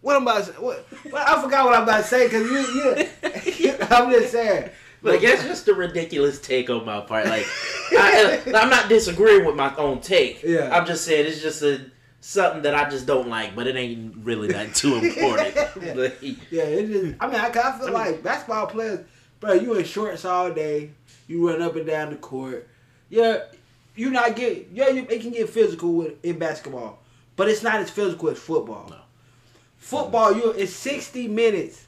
what 0.00 0.16
I'm 0.16 0.22
about 0.22 0.38
to 0.38 0.44
say, 0.44 0.52
what, 0.52 0.86
well, 1.10 1.24
I 1.26 1.42
forgot 1.42 1.66
what 1.66 1.74
I'm 1.74 1.82
about 1.82 1.98
to 1.98 2.04
say 2.04 2.26
because 2.26 2.48
you, 2.48 3.64
you 3.64 3.76
I'm 3.90 4.10
just 4.10 4.32
saying 4.32 4.70
Like 5.02 5.22
that's 5.22 5.42
just 5.44 5.68
a 5.68 5.74
ridiculous 5.74 6.40
take 6.40 6.68
on 6.70 6.84
my 6.84 7.00
part. 7.00 7.26
Like 7.26 7.46
I, 7.92 8.42
I'm 8.54 8.68
not 8.70 8.88
disagreeing 8.88 9.44
with 9.46 9.56
my 9.56 9.74
own 9.76 10.00
take. 10.00 10.42
Yeah. 10.42 10.76
I'm 10.76 10.86
just 10.86 11.04
saying 11.04 11.26
it's 11.26 11.40
just 11.40 11.62
a 11.62 11.80
something 12.20 12.62
that 12.62 12.74
I 12.74 12.88
just 12.90 13.06
don't 13.06 13.28
like, 13.28 13.56
but 13.56 13.66
it 13.66 13.76
ain't 13.76 14.14
really 14.18 14.48
that 14.48 14.74
too 14.74 14.96
important. 14.96 15.56
Like, 15.96 16.20
yeah 16.50 16.62
it 16.64 16.86
just 16.88 17.16
I 17.20 17.26
mean 17.26 17.36
I, 17.40 17.48
I 17.48 17.78
feel 17.78 17.92
like 17.92 18.22
basketball 18.22 18.66
players 18.66 19.06
bro 19.40 19.54
you 19.54 19.74
in 19.74 19.84
shorts 19.84 20.24
all 20.24 20.52
day 20.52 20.90
you 21.26 21.48
run 21.48 21.62
up 21.62 21.76
and 21.76 21.86
down 21.86 22.10
the 22.10 22.16
court 22.16 22.68
yeah 23.08 23.44
you 23.96 24.10
not 24.10 24.36
get 24.36 24.68
yeah 24.72 24.88
you, 24.88 25.06
it 25.08 25.20
can 25.22 25.30
get 25.30 25.48
physical 25.48 25.94
with 25.94 26.22
in 26.24 26.38
basketball 26.38 26.98
but 27.36 27.48
it's 27.48 27.62
not 27.62 27.76
as 27.76 27.88
physical 27.90 28.28
as 28.28 28.38
football 28.38 28.86
No. 28.90 28.96
football 29.78 30.34
you 30.36 30.50
it's 30.50 30.72
60 30.74 31.28
minutes 31.28 31.86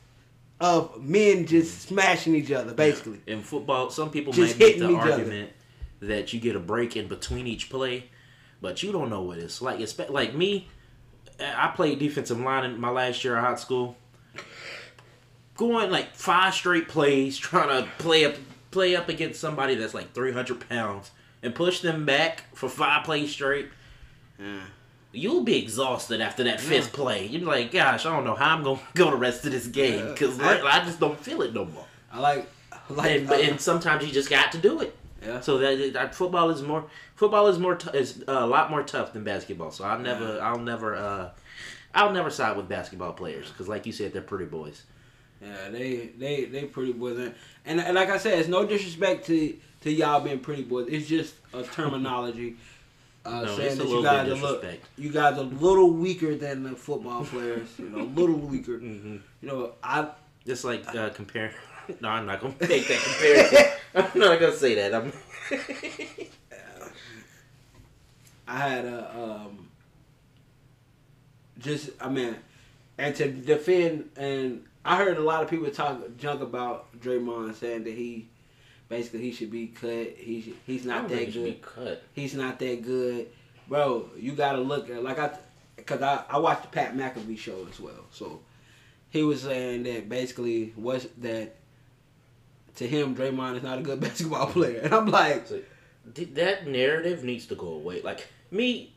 of 0.60 1.02
men 1.02 1.46
just 1.46 1.86
mm. 1.86 1.88
smashing 1.88 2.34
each 2.34 2.52
other 2.52 2.72
basically 2.72 3.20
in 3.26 3.42
football, 3.42 3.90
some 3.90 4.10
people 4.10 4.32
Just 4.32 4.58
might 4.58 4.66
make 4.66 4.78
the 4.78 4.90
each 4.90 4.98
other. 4.98 5.12
argument 5.12 5.52
that 6.00 6.32
you 6.32 6.40
get 6.40 6.56
a 6.56 6.60
break 6.60 6.96
in 6.96 7.08
between 7.08 7.46
each 7.46 7.70
play, 7.70 8.04
but 8.60 8.82
you 8.82 8.92
don't 8.92 9.10
know 9.10 9.22
what 9.22 9.38
it's 9.38 9.62
like. 9.62 9.80
It's 9.80 9.98
like 9.98 10.34
me. 10.34 10.68
I 11.40 11.72
played 11.74 11.98
defensive 11.98 12.38
line 12.38 12.64
in 12.64 12.80
my 12.80 12.90
last 12.90 13.24
year 13.24 13.36
of 13.36 13.44
high 13.44 13.56
school. 13.56 13.96
Going 15.56 15.90
like 15.90 16.14
five 16.14 16.54
straight 16.54 16.88
plays, 16.88 17.36
trying 17.38 17.68
to 17.68 17.88
play 17.98 18.24
up 18.24 18.34
play 18.70 18.96
up 18.96 19.08
against 19.08 19.40
somebody 19.40 19.74
that's 19.74 19.94
like 19.94 20.12
three 20.12 20.32
hundred 20.32 20.68
pounds 20.68 21.10
and 21.42 21.54
push 21.54 21.80
them 21.80 22.06
back 22.06 22.44
for 22.54 22.68
five 22.68 23.04
plays 23.04 23.30
straight. 23.30 23.68
You'll 25.14 25.44
be 25.44 25.62
exhausted 25.62 26.20
after 26.22 26.44
that 26.44 26.60
fifth 26.60 26.92
play. 26.92 27.26
You're 27.26 27.42
like, 27.42 27.70
gosh, 27.70 28.06
I 28.06 28.14
don't 28.14 28.24
know 28.24 28.34
how 28.34 28.56
I'm 28.56 28.62
gonna 28.62 28.80
go 28.94 29.10
the 29.10 29.16
rest 29.16 29.44
of 29.44 29.52
this 29.52 29.66
game 29.66 30.08
because 30.08 30.40
I- 30.40 30.60
I, 30.60 30.84
just 30.84 31.00
don't 31.00 31.18
feel 31.20 31.42
it 31.42 31.52
no 31.52 31.66
more. 31.66 31.84
I 32.10 32.18
like 32.20 32.46
I 32.72 32.92
like 32.94 33.10
And, 33.20 33.28
but, 33.28 33.40
and 33.40 33.60
sometimes 33.60 34.04
you 34.06 34.12
just 34.12 34.30
got 34.30 34.52
to 34.52 34.58
do 34.58 34.80
it. 34.80 34.96
yeah. 35.22 35.40
So 35.40 35.58
that, 35.58 35.92
that 35.92 36.14
football 36.14 36.48
is 36.50 36.62
more 36.62 36.84
football 37.14 37.46
is 37.48 37.58
more 37.58 37.74
t- 37.76 37.96
is 37.96 38.24
uh, 38.26 38.32
a 38.32 38.46
lot 38.46 38.70
more 38.70 38.82
tough 38.82 39.12
than 39.12 39.22
basketball. 39.24 39.70
So 39.70 39.84
I'll 39.84 39.98
never 39.98 40.40
I'll 40.40 40.58
never 40.58 40.96
uh, 40.96 41.30
I'll 41.94 42.12
never 42.12 42.30
side 42.30 42.56
with 42.56 42.68
basketball 42.68 43.12
players 43.12 43.48
because 43.50 43.68
like 43.68 43.84
you 43.86 43.92
said 43.92 44.12
they're 44.14 44.22
pretty 44.22 44.46
boys. 44.46 44.82
Yeah, 45.42 45.70
they 45.70 46.10
they 46.18 46.44
they 46.46 46.64
pretty 46.64 46.92
boys, 46.92 47.18
and, 47.18 47.34
and 47.66 47.80
and 47.80 47.94
like 47.96 48.08
I 48.08 48.16
said, 48.16 48.38
it's 48.38 48.48
no 48.48 48.64
disrespect 48.64 49.26
to 49.26 49.56
to 49.82 49.90
y'all 49.90 50.20
being 50.20 50.38
pretty 50.38 50.62
boys. 50.62 50.86
It's 50.88 51.08
just 51.08 51.34
a 51.52 51.62
terminology 51.64 52.56
uh, 53.24 53.42
No, 53.42 53.56
saying 53.56 53.78
that 53.78 53.88
you 53.88 54.02
guys 54.02 54.28
are 54.28 54.34
look, 54.34 54.64
you 54.96 55.10
guys 55.10 55.38
are 55.38 55.42
a 55.42 55.44
little 55.44 55.90
weaker 55.90 56.34
than 56.34 56.62
the 56.64 56.70
football 56.72 57.24
players. 57.24 57.68
You 57.78 57.88
know, 57.88 58.02
a 58.02 58.04
little 58.04 58.36
weaker. 58.38 58.78
Mm-hmm. 58.78 59.16
You 59.40 59.48
know, 59.48 59.72
I 59.82 60.08
Just 60.46 60.64
like 60.64 60.86
uh, 60.94 61.10
compare. 61.10 61.52
No, 62.00 62.08
I'm 62.08 62.26
not 62.26 62.40
gonna 62.40 62.54
make 62.60 62.86
that 62.88 63.00
comparison. 63.00 63.64
I'm 63.94 64.20
not 64.20 64.40
gonna 64.40 64.56
say 64.56 64.74
that. 64.76 64.94
I'm. 64.94 65.12
I 68.48 68.58
had 68.58 68.84
a 68.84 69.10
um, 69.16 69.68
just 71.58 71.90
I 72.00 72.08
mean, 72.08 72.36
and 72.98 73.14
to 73.16 73.30
defend 73.30 74.10
and 74.16 74.64
I 74.84 74.96
heard 74.96 75.16
a 75.16 75.22
lot 75.22 75.42
of 75.42 75.48
people 75.50 75.70
talk 75.70 76.00
junk 76.16 76.40
about 76.40 76.98
Draymond 77.00 77.54
saying 77.54 77.84
that 77.84 77.94
he 77.94 78.28
basically 78.92 79.20
he 79.22 79.32
should 79.32 79.50
be 79.50 79.68
cut. 79.68 80.16
He 80.18 80.42
should, 80.42 80.54
he's 80.66 80.84
not 80.84 81.08
that 81.08 81.16
think 81.16 81.28
it 81.28 81.32
should 81.32 81.44
good. 81.44 81.62
cut. 81.62 82.02
he's 82.12 82.34
not 82.34 82.58
that 82.58 82.82
good, 82.82 83.26
bro. 83.66 84.10
You 84.18 84.32
gotta 84.32 84.60
look 84.60 84.90
at 84.90 85.02
like 85.02 85.18
I, 85.18 85.30
cause 85.86 86.02
I 86.02 86.22
I 86.28 86.38
watched 86.38 86.62
the 86.64 86.68
Pat 86.68 86.94
McAfee 86.94 87.38
show 87.38 87.66
as 87.70 87.80
well. 87.80 88.04
So 88.10 88.40
he 89.08 89.22
was 89.22 89.40
saying 89.42 89.84
that 89.84 90.10
basically 90.10 90.74
was 90.76 91.08
that 91.18 91.56
to 92.76 92.86
him 92.86 93.16
Draymond 93.16 93.56
is 93.56 93.62
not 93.62 93.78
a 93.78 93.82
good 93.82 94.00
basketball 94.06 94.48
player, 94.48 94.80
and 94.80 94.92
I'm 94.92 95.06
like, 95.06 95.46
So, 95.46 95.60
that 96.34 96.66
narrative 96.66 97.24
needs 97.24 97.46
to 97.46 97.54
go 97.54 97.68
away. 97.68 98.02
Like 98.02 98.28
me, 98.50 98.94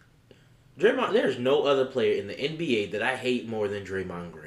Draymond. 0.78 1.14
There's 1.14 1.40
no 1.40 1.64
other 1.64 1.86
player 1.86 2.20
in 2.20 2.28
the 2.28 2.36
NBA 2.36 2.92
that 2.92 3.02
I 3.02 3.16
hate 3.16 3.48
more 3.48 3.70
than 3.70 3.86
Draymond 3.86 4.34
Green. 4.34 4.45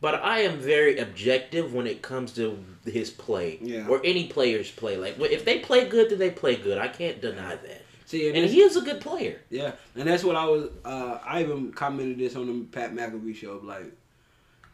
But 0.00 0.22
I 0.24 0.40
am 0.40 0.58
very 0.58 0.98
objective 0.98 1.74
when 1.74 1.86
it 1.86 2.00
comes 2.00 2.32
to 2.32 2.62
his 2.86 3.10
play 3.10 3.58
Yeah. 3.60 3.86
or 3.86 4.00
any 4.02 4.28
player's 4.28 4.70
play. 4.70 4.96
Like 4.96 5.18
if 5.20 5.44
they 5.44 5.58
play 5.58 5.86
good, 5.88 6.10
then 6.10 6.18
they 6.18 6.30
play 6.30 6.56
good. 6.56 6.78
I 6.78 6.88
can't 6.88 7.20
deny 7.20 7.56
that. 7.56 7.82
see, 8.06 8.28
and, 8.28 8.36
And 8.36 8.48
he 8.50 8.60
is 8.62 8.76
a 8.76 8.80
good 8.80 9.00
player. 9.02 9.40
yeah, 9.50 9.72
and 9.94 10.08
that's 10.08 10.24
what 10.24 10.36
I 10.36 10.46
was. 10.46 10.70
Uh, 10.84 11.18
I 11.24 11.42
even 11.42 11.72
commented 11.72 12.18
this 12.18 12.34
on 12.36 12.46
the 12.46 12.64
Pat 12.66 12.94
McAfee 12.94 13.36
show, 13.36 13.60
like. 13.62 13.92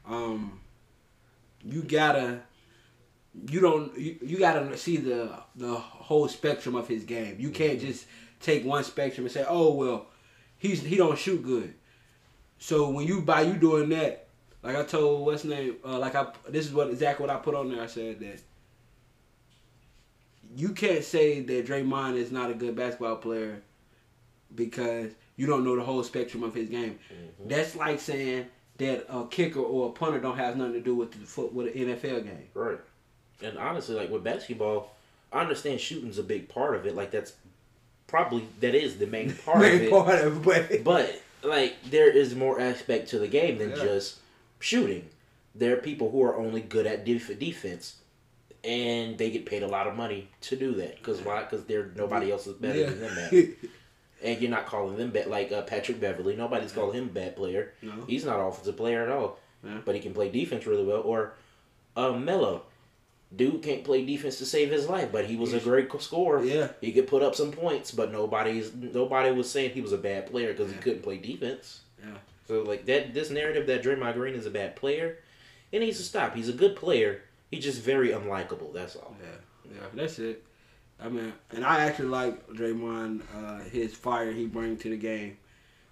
um, 0.07 0.61
you 1.65 1.83
gotta 1.83 2.41
you 3.51 3.61
don't 3.61 3.99
you, 3.99 4.17
you 4.23 4.39
gotta 4.39 4.77
see 4.79 4.97
the 4.99 5.37
the 5.57 5.75
whole 5.75 6.29
spectrum 6.29 6.77
of 6.77 6.87
his 6.87 7.03
game. 7.05 7.37
You 7.41 7.51
can't 7.51 7.81
just 7.81 8.07
take 8.41 8.65
one 8.65 8.85
spectrum 8.85 9.27
and 9.27 9.33
say, 9.33 9.45
oh 9.49 9.75
well, 9.75 10.07
he's 10.59 10.83
he 10.83 10.97
don't 10.97 11.19
shoot 11.19 11.43
good. 11.43 11.75
So 12.61 12.91
when 12.91 13.07
you 13.09 13.21
by 13.23 13.43
you 13.43 13.55
doing 13.55 13.89
that, 13.89 14.26
like 14.67 14.77
I 14.77 14.83
told 14.83 15.25
what's 15.25 15.45
name, 15.45 15.77
uh, 15.85 15.99
like 15.99 16.17
I 16.17 16.27
this 16.49 16.67
is 16.67 16.73
what 16.73 16.91
exactly 16.91 17.25
what 17.25 17.35
I 17.35 17.39
put 17.39 17.55
on 17.55 17.71
there. 17.71 17.81
I 17.81 17.87
said 17.87 18.19
that 18.19 18.41
you 20.57 20.71
can't 20.71 21.05
say 21.05 21.41
that 21.41 21.67
Draymond 21.67 22.17
is 22.17 22.33
not 22.33 22.51
a 22.51 22.55
good 22.55 22.75
basketball 22.75 23.17
player 23.17 23.63
because 24.55 25.13
you 25.37 25.47
don't 25.47 25.63
know 25.63 25.77
the 25.77 25.85
whole 25.85 26.03
spectrum 26.03 26.43
of 26.43 26.53
his 26.53 26.69
game. 26.69 26.99
Mm-hmm. 27.13 27.49
That's 27.49 27.77
like 27.77 28.01
saying 28.01 28.47
that 28.79 29.07
a 29.09 29.27
kicker 29.27 29.61
or 29.61 29.91
a 29.91 29.93
punter 29.93 30.19
don't 30.19 30.37
have 30.37 30.57
nothing 30.57 30.75
to 30.75 30.81
do 30.81 30.97
with 30.97 31.13
the 31.13 31.19
foot 31.19 31.53
with 31.53 31.69
an 31.69 31.73
NFL 31.75 32.25
game. 32.25 32.49
Right. 32.53 32.79
And 33.43 33.57
honestly, 33.59 33.95
like 33.95 34.11
with 34.11 34.25
basketball, 34.25 34.97
I 35.33 35.43
understand 35.43 35.81
shooting's 35.81 36.19
a 36.19 36.25
big 36.25 36.49
part 36.49 36.75
of 36.75 36.87
it. 36.87 36.97
Like 36.97 37.13
that's 37.13 37.35
probably 38.09 38.49
that 38.59 38.75
is 38.75 38.97
the 38.97 39.07
main 39.07 39.33
part 39.45 39.61
main 39.61 39.77
of 39.77 39.83
it. 39.83 39.91
Part 39.91 40.21
of 40.25 40.49
it. 40.49 40.83
But 40.83 41.23
like 41.45 41.77
there 41.89 42.11
is 42.11 42.35
more 42.35 42.61
aspect 42.61 43.11
to 43.11 43.21
the 43.21 43.29
game 43.29 43.59
than 43.59 43.71
yeah. 43.71 43.77
just 43.77 44.19
shooting. 44.67 45.09
There 45.55 45.75
are 45.75 45.81
people 45.81 46.11
who 46.11 46.23
are 46.23 46.37
only 46.37 46.61
good 46.61 46.87
at 46.87 47.05
def- 47.05 47.39
defense, 47.39 47.97
and 48.65 49.17
they 49.17 49.31
get 49.31 49.47
paid 49.47 49.63
a 49.63 49.69
lot 49.69 49.87
of 49.87 49.97
money 49.97 50.29
to 50.43 50.57
do 50.57 50.75
that. 50.75 50.99
Because 50.99 51.21
why? 51.23 51.45
Because 51.45 51.65
they're 51.65 51.91
nobody 51.95 52.31
else 52.31 52.47
is 52.47 52.55
better 52.55 52.81
yeah. 52.81 52.87
than 52.87 53.01
them 53.01 53.19
at. 53.19 53.33
and 54.23 54.41
you're 54.41 54.51
not 54.51 54.67
calling 54.67 54.97
them 54.97 55.11
bad. 55.11 55.29
Like 55.29 55.53
uh, 55.53 55.63
Patrick 55.63 56.01
Beverley. 56.01 56.37
nobody's 56.37 56.73
calling 56.73 56.99
him 56.99 57.05
a 57.05 57.13
bad 57.13 57.37
player. 57.37 57.73
No. 57.81 57.93
He's 58.07 58.25
not 58.25 58.41
offensive 58.41 58.77
player 58.77 59.03
at 59.03 59.09
all. 59.09 59.39
Yeah. 59.65 59.79
But 59.85 59.95
he 59.95 60.01
can 60.01 60.13
play 60.13 60.31
defense 60.31 60.67
really 60.67 60.85
well. 60.85 61.03
Or 61.03 61.35
uh, 61.97 62.13
Melo 62.13 62.63
dude 63.35 63.63
can't 63.63 63.83
play 63.85 64.05
defense 64.05 64.39
to 64.39 64.47
save 64.47 64.71
his 64.71 64.89
life, 64.89 65.11
but 65.11 65.27
he 65.27 65.37
was 65.37 65.53
a 65.53 65.61
great 65.61 65.91
scorer. 66.01 66.45
Yeah, 66.45 66.69
he 66.81 66.93
could 66.93 67.09
put 67.09 67.23
up 67.23 67.35
some 67.35 67.51
points, 67.51 67.91
but 67.91 68.13
nobody's 68.13 68.73
nobody 68.75 69.31
was 69.33 69.51
saying 69.51 69.71
he 69.71 69.81
was 69.81 69.93
a 69.93 69.99
bad 69.99 70.31
player 70.31 70.53
because 70.53 70.71
yeah. 70.71 70.77
he 70.77 70.83
couldn't 70.83 71.03
play 71.03 71.19
defense. 71.19 71.81
Yeah. 72.01 72.19
So 72.47 72.63
like 72.63 72.87
that, 72.87 73.15
this 73.15 73.31
narrative 73.31 73.67
that 73.67 73.83
Draymond 73.83 74.15
Green 74.15 74.35
is 74.35 74.47
a 74.47 74.51
bad 74.51 74.77
player, 74.77 75.19
it 75.73 75.81
needs 75.81 75.99
to 75.99 76.05
stop. 76.05 76.35
He's 76.35 76.49
a 76.49 76.53
good 76.53 76.77
player. 76.77 77.23
He's 77.51 77.65
just 77.65 77.83
very 77.83 78.11
unlikable. 78.11 78.73
That's 78.73 78.97
all. 78.97 79.17
Yeah, 79.21 79.73
yeah, 79.75 79.87
that's 79.95 80.19
it. 80.19 80.45
I 81.01 81.09
mean, 81.09 81.33
and 81.51 81.65
I 81.65 81.85
actually 81.85 82.09
like 82.09 82.49
Draymond, 82.49 83.23
uh, 83.37 83.61
his 83.65 83.95
fire 83.95 84.33
he 84.33 84.47
brings 84.47 84.83
to 84.83 84.91
the 84.91 84.97
game, 84.97 85.37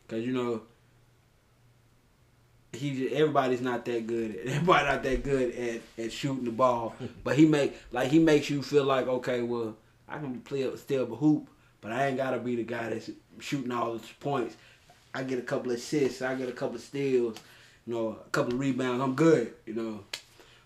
because 0.07 0.25
you 0.25 0.33
know 0.33 0.63
he 2.75 3.15
everybody's 3.15 3.61
not 3.61 3.85
that 3.85 4.07
good. 4.07 4.37
Everybody 4.45 4.87
not 4.87 5.03
that 5.03 5.25
good 5.25 5.55
at, 5.55 6.05
at 6.05 6.13
shooting 6.13 6.45
the 6.45 6.51
ball. 6.51 6.95
but 7.25 7.37
he 7.37 7.47
make 7.47 7.77
like 7.93 8.11
he 8.11 8.19
makes 8.19 8.51
you 8.51 8.63
feel 8.63 8.85
like 8.85 9.07
okay, 9.07 9.43
well 9.43 9.77
I 10.09 10.19
can 10.19 10.41
play 10.41 10.69
still 10.77 11.05
a 11.05 11.17
hoop, 11.17 11.49
but 11.81 11.93
I 11.93 12.07
ain't 12.07 12.17
gotta 12.17 12.39
be 12.39 12.57
the 12.57 12.65
guy 12.65 12.91
that's 12.91 13.11
shooting 13.41 13.73
all 13.73 13.95
the 13.95 14.07
points. 14.21 14.57
I 15.15 15.23
get 15.23 15.39
a 15.39 15.43
couple 15.43 15.71
of 15.71 15.79
assists, 15.79 16.23
I 16.23 16.35
get 16.35 16.49
a 16.49 16.53
couple 16.53 16.77
of 16.77 16.83
steals, 16.83 17.39
you 17.87 17.95
know, 17.95 18.19
a 18.27 18.31
couple 18.31 18.55
of 18.55 18.59
rebounds. 18.59 19.03
I'm 19.03 19.15
good, 19.15 19.55
you 19.65 19.75
know. 19.75 20.01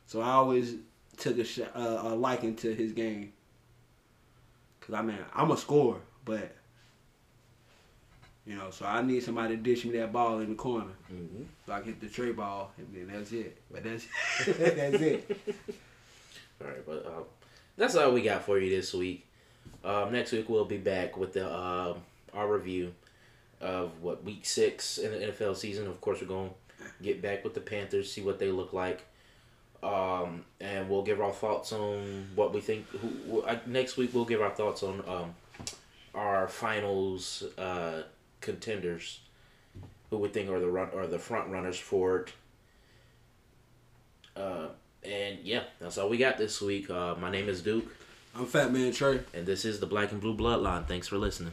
So 0.07 0.23
I 0.23 0.31
always 0.31 0.77
took 1.19 1.39
a, 1.39 1.45
sh- 1.45 1.61
uh, 1.75 2.01
a 2.03 2.15
liking 2.15 2.57
to 2.57 2.75
his 2.75 2.93
game. 2.93 3.33
Cause 4.81 4.95
I 4.95 5.03
mean 5.03 5.19
I'm 5.35 5.51
a 5.51 5.57
scorer, 5.57 5.99
but 6.25 6.51
you 8.47 8.57
know, 8.57 8.71
so 8.71 8.87
I 8.87 9.03
need 9.03 9.23
somebody 9.23 9.57
to 9.57 9.63
dish 9.63 9.85
me 9.85 9.99
that 9.99 10.11
ball 10.11 10.39
in 10.41 10.49
the 10.49 10.55
corner. 10.55 10.93
Mm-hmm. 11.13 11.43
So 11.67 11.73
I 11.75 11.83
get 11.83 12.01
the 12.01 12.09
trey 12.09 12.33
ball, 12.33 12.73
and 12.79 12.89
then 12.95 13.15
that's 13.15 13.31
it. 13.33 13.61
But 13.71 13.85
that's 13.85 14.07
that's 14.47 15.03
it. 15.03 15.39
All 16.63 16.67
right, 16.67 16.87
but 16.87 17.07
uh, 17.07 17.23
that's 17.77 17.95
all 17.95 18.11
we 18.11 18.23
got 18.23 18.43
for 18.43 18.59
you 18.59 18.71
this 18.75 18.93
week. 18.93 19.27
Um, 19.85 20.11
next 20.11 20.33
week 20.33 20.49
we'll 20.49 20.65
be 20.65 20.79
back 20.79 21.17
with 21.17 21.35
the 21.35 21.49
uh, 21.49 21.95
our 22.35 22.53
review 22.53 22.95
of 23.61 24.03
what 24.03 24.25
week 24.25 24.45
six 24.47 24.99
in 24.99 25.13
the 25.13 25.27
NFL 25.27 25.57
season. 25.57 25.87
Of 25.87 26.01
course, 26.01 26.21
we're 26.21 26.29
going 26.29 26.51
to 26.51 27.03
get 27.03 27.23
back 27.23 27.45
with 27.45 27.55
the 27.55 27.61
Panthers, 27.61 28.13
see 28.13 28.23
what 28.23 28.39
they 28.39 28.51
look 28.51 28.73
like, 28.73 29.05
um, 29.83 30.45
and 30.61 30.89
we'll 30.89 31.03
give 31.03 31.21
our 31.21 31.33
thoughts 31.33 31.73
on 31.73 32.29
what 32.35 32.53
we 32.53 32.61
think. 32.61 32.87
Who, 32.91 33.45
next 33.67 33.97
week 33.97 34.15
we'll 34.15 34.25
give 34.25 34.41
our 34.41 34.51
thoughts 34.51 34.83
on 34.83 35.03
um, 35.07 35.35
our 36.15 36.49
finals. 36.49 37.45
Uh, 37.57 38.03
contenders 38.41 39.21
who 40.11 40.19
we 40.19 40.29
think 40.29 40.51
are 40.51 40.61
the 40.61 40.69
run 40.69 40.89
are 40.95 41.07
the 41.07 41.19
front 41.19 41.51
runners 41.51 41.79
for 41.79 42.21
it. 42.21 42.33
Uh, 44.37 44.69
and 45.03 45.39
yeah, 45.43 45.65
that's 45.81 45.99
all 45.99 46.09
we 46.09 46.17
got 46.17 46.39
this 46.39 46.61
week. 46.61 46.89
Uh, 46.91 47.15
my 47.21 47.31
name 47.31 47.49
is 47.49 47.63
Duke. 47.63 47.87
I'm 48.35 48.47
Fat 48.47 48.73
Man 48.73 48.93
Trey. 48.93 49.21
And 49.35 49.47
this 49.47 49.65
is 49.65 49.81
the 49.81 49.87
Black 49.87 50.13
and 50.13 50.21
Blue 50.21 50.37
Bloodline. 50.37 50.87
Thanks 50.87 51.09
for 51.09 51.19
listening. 51.19 51.53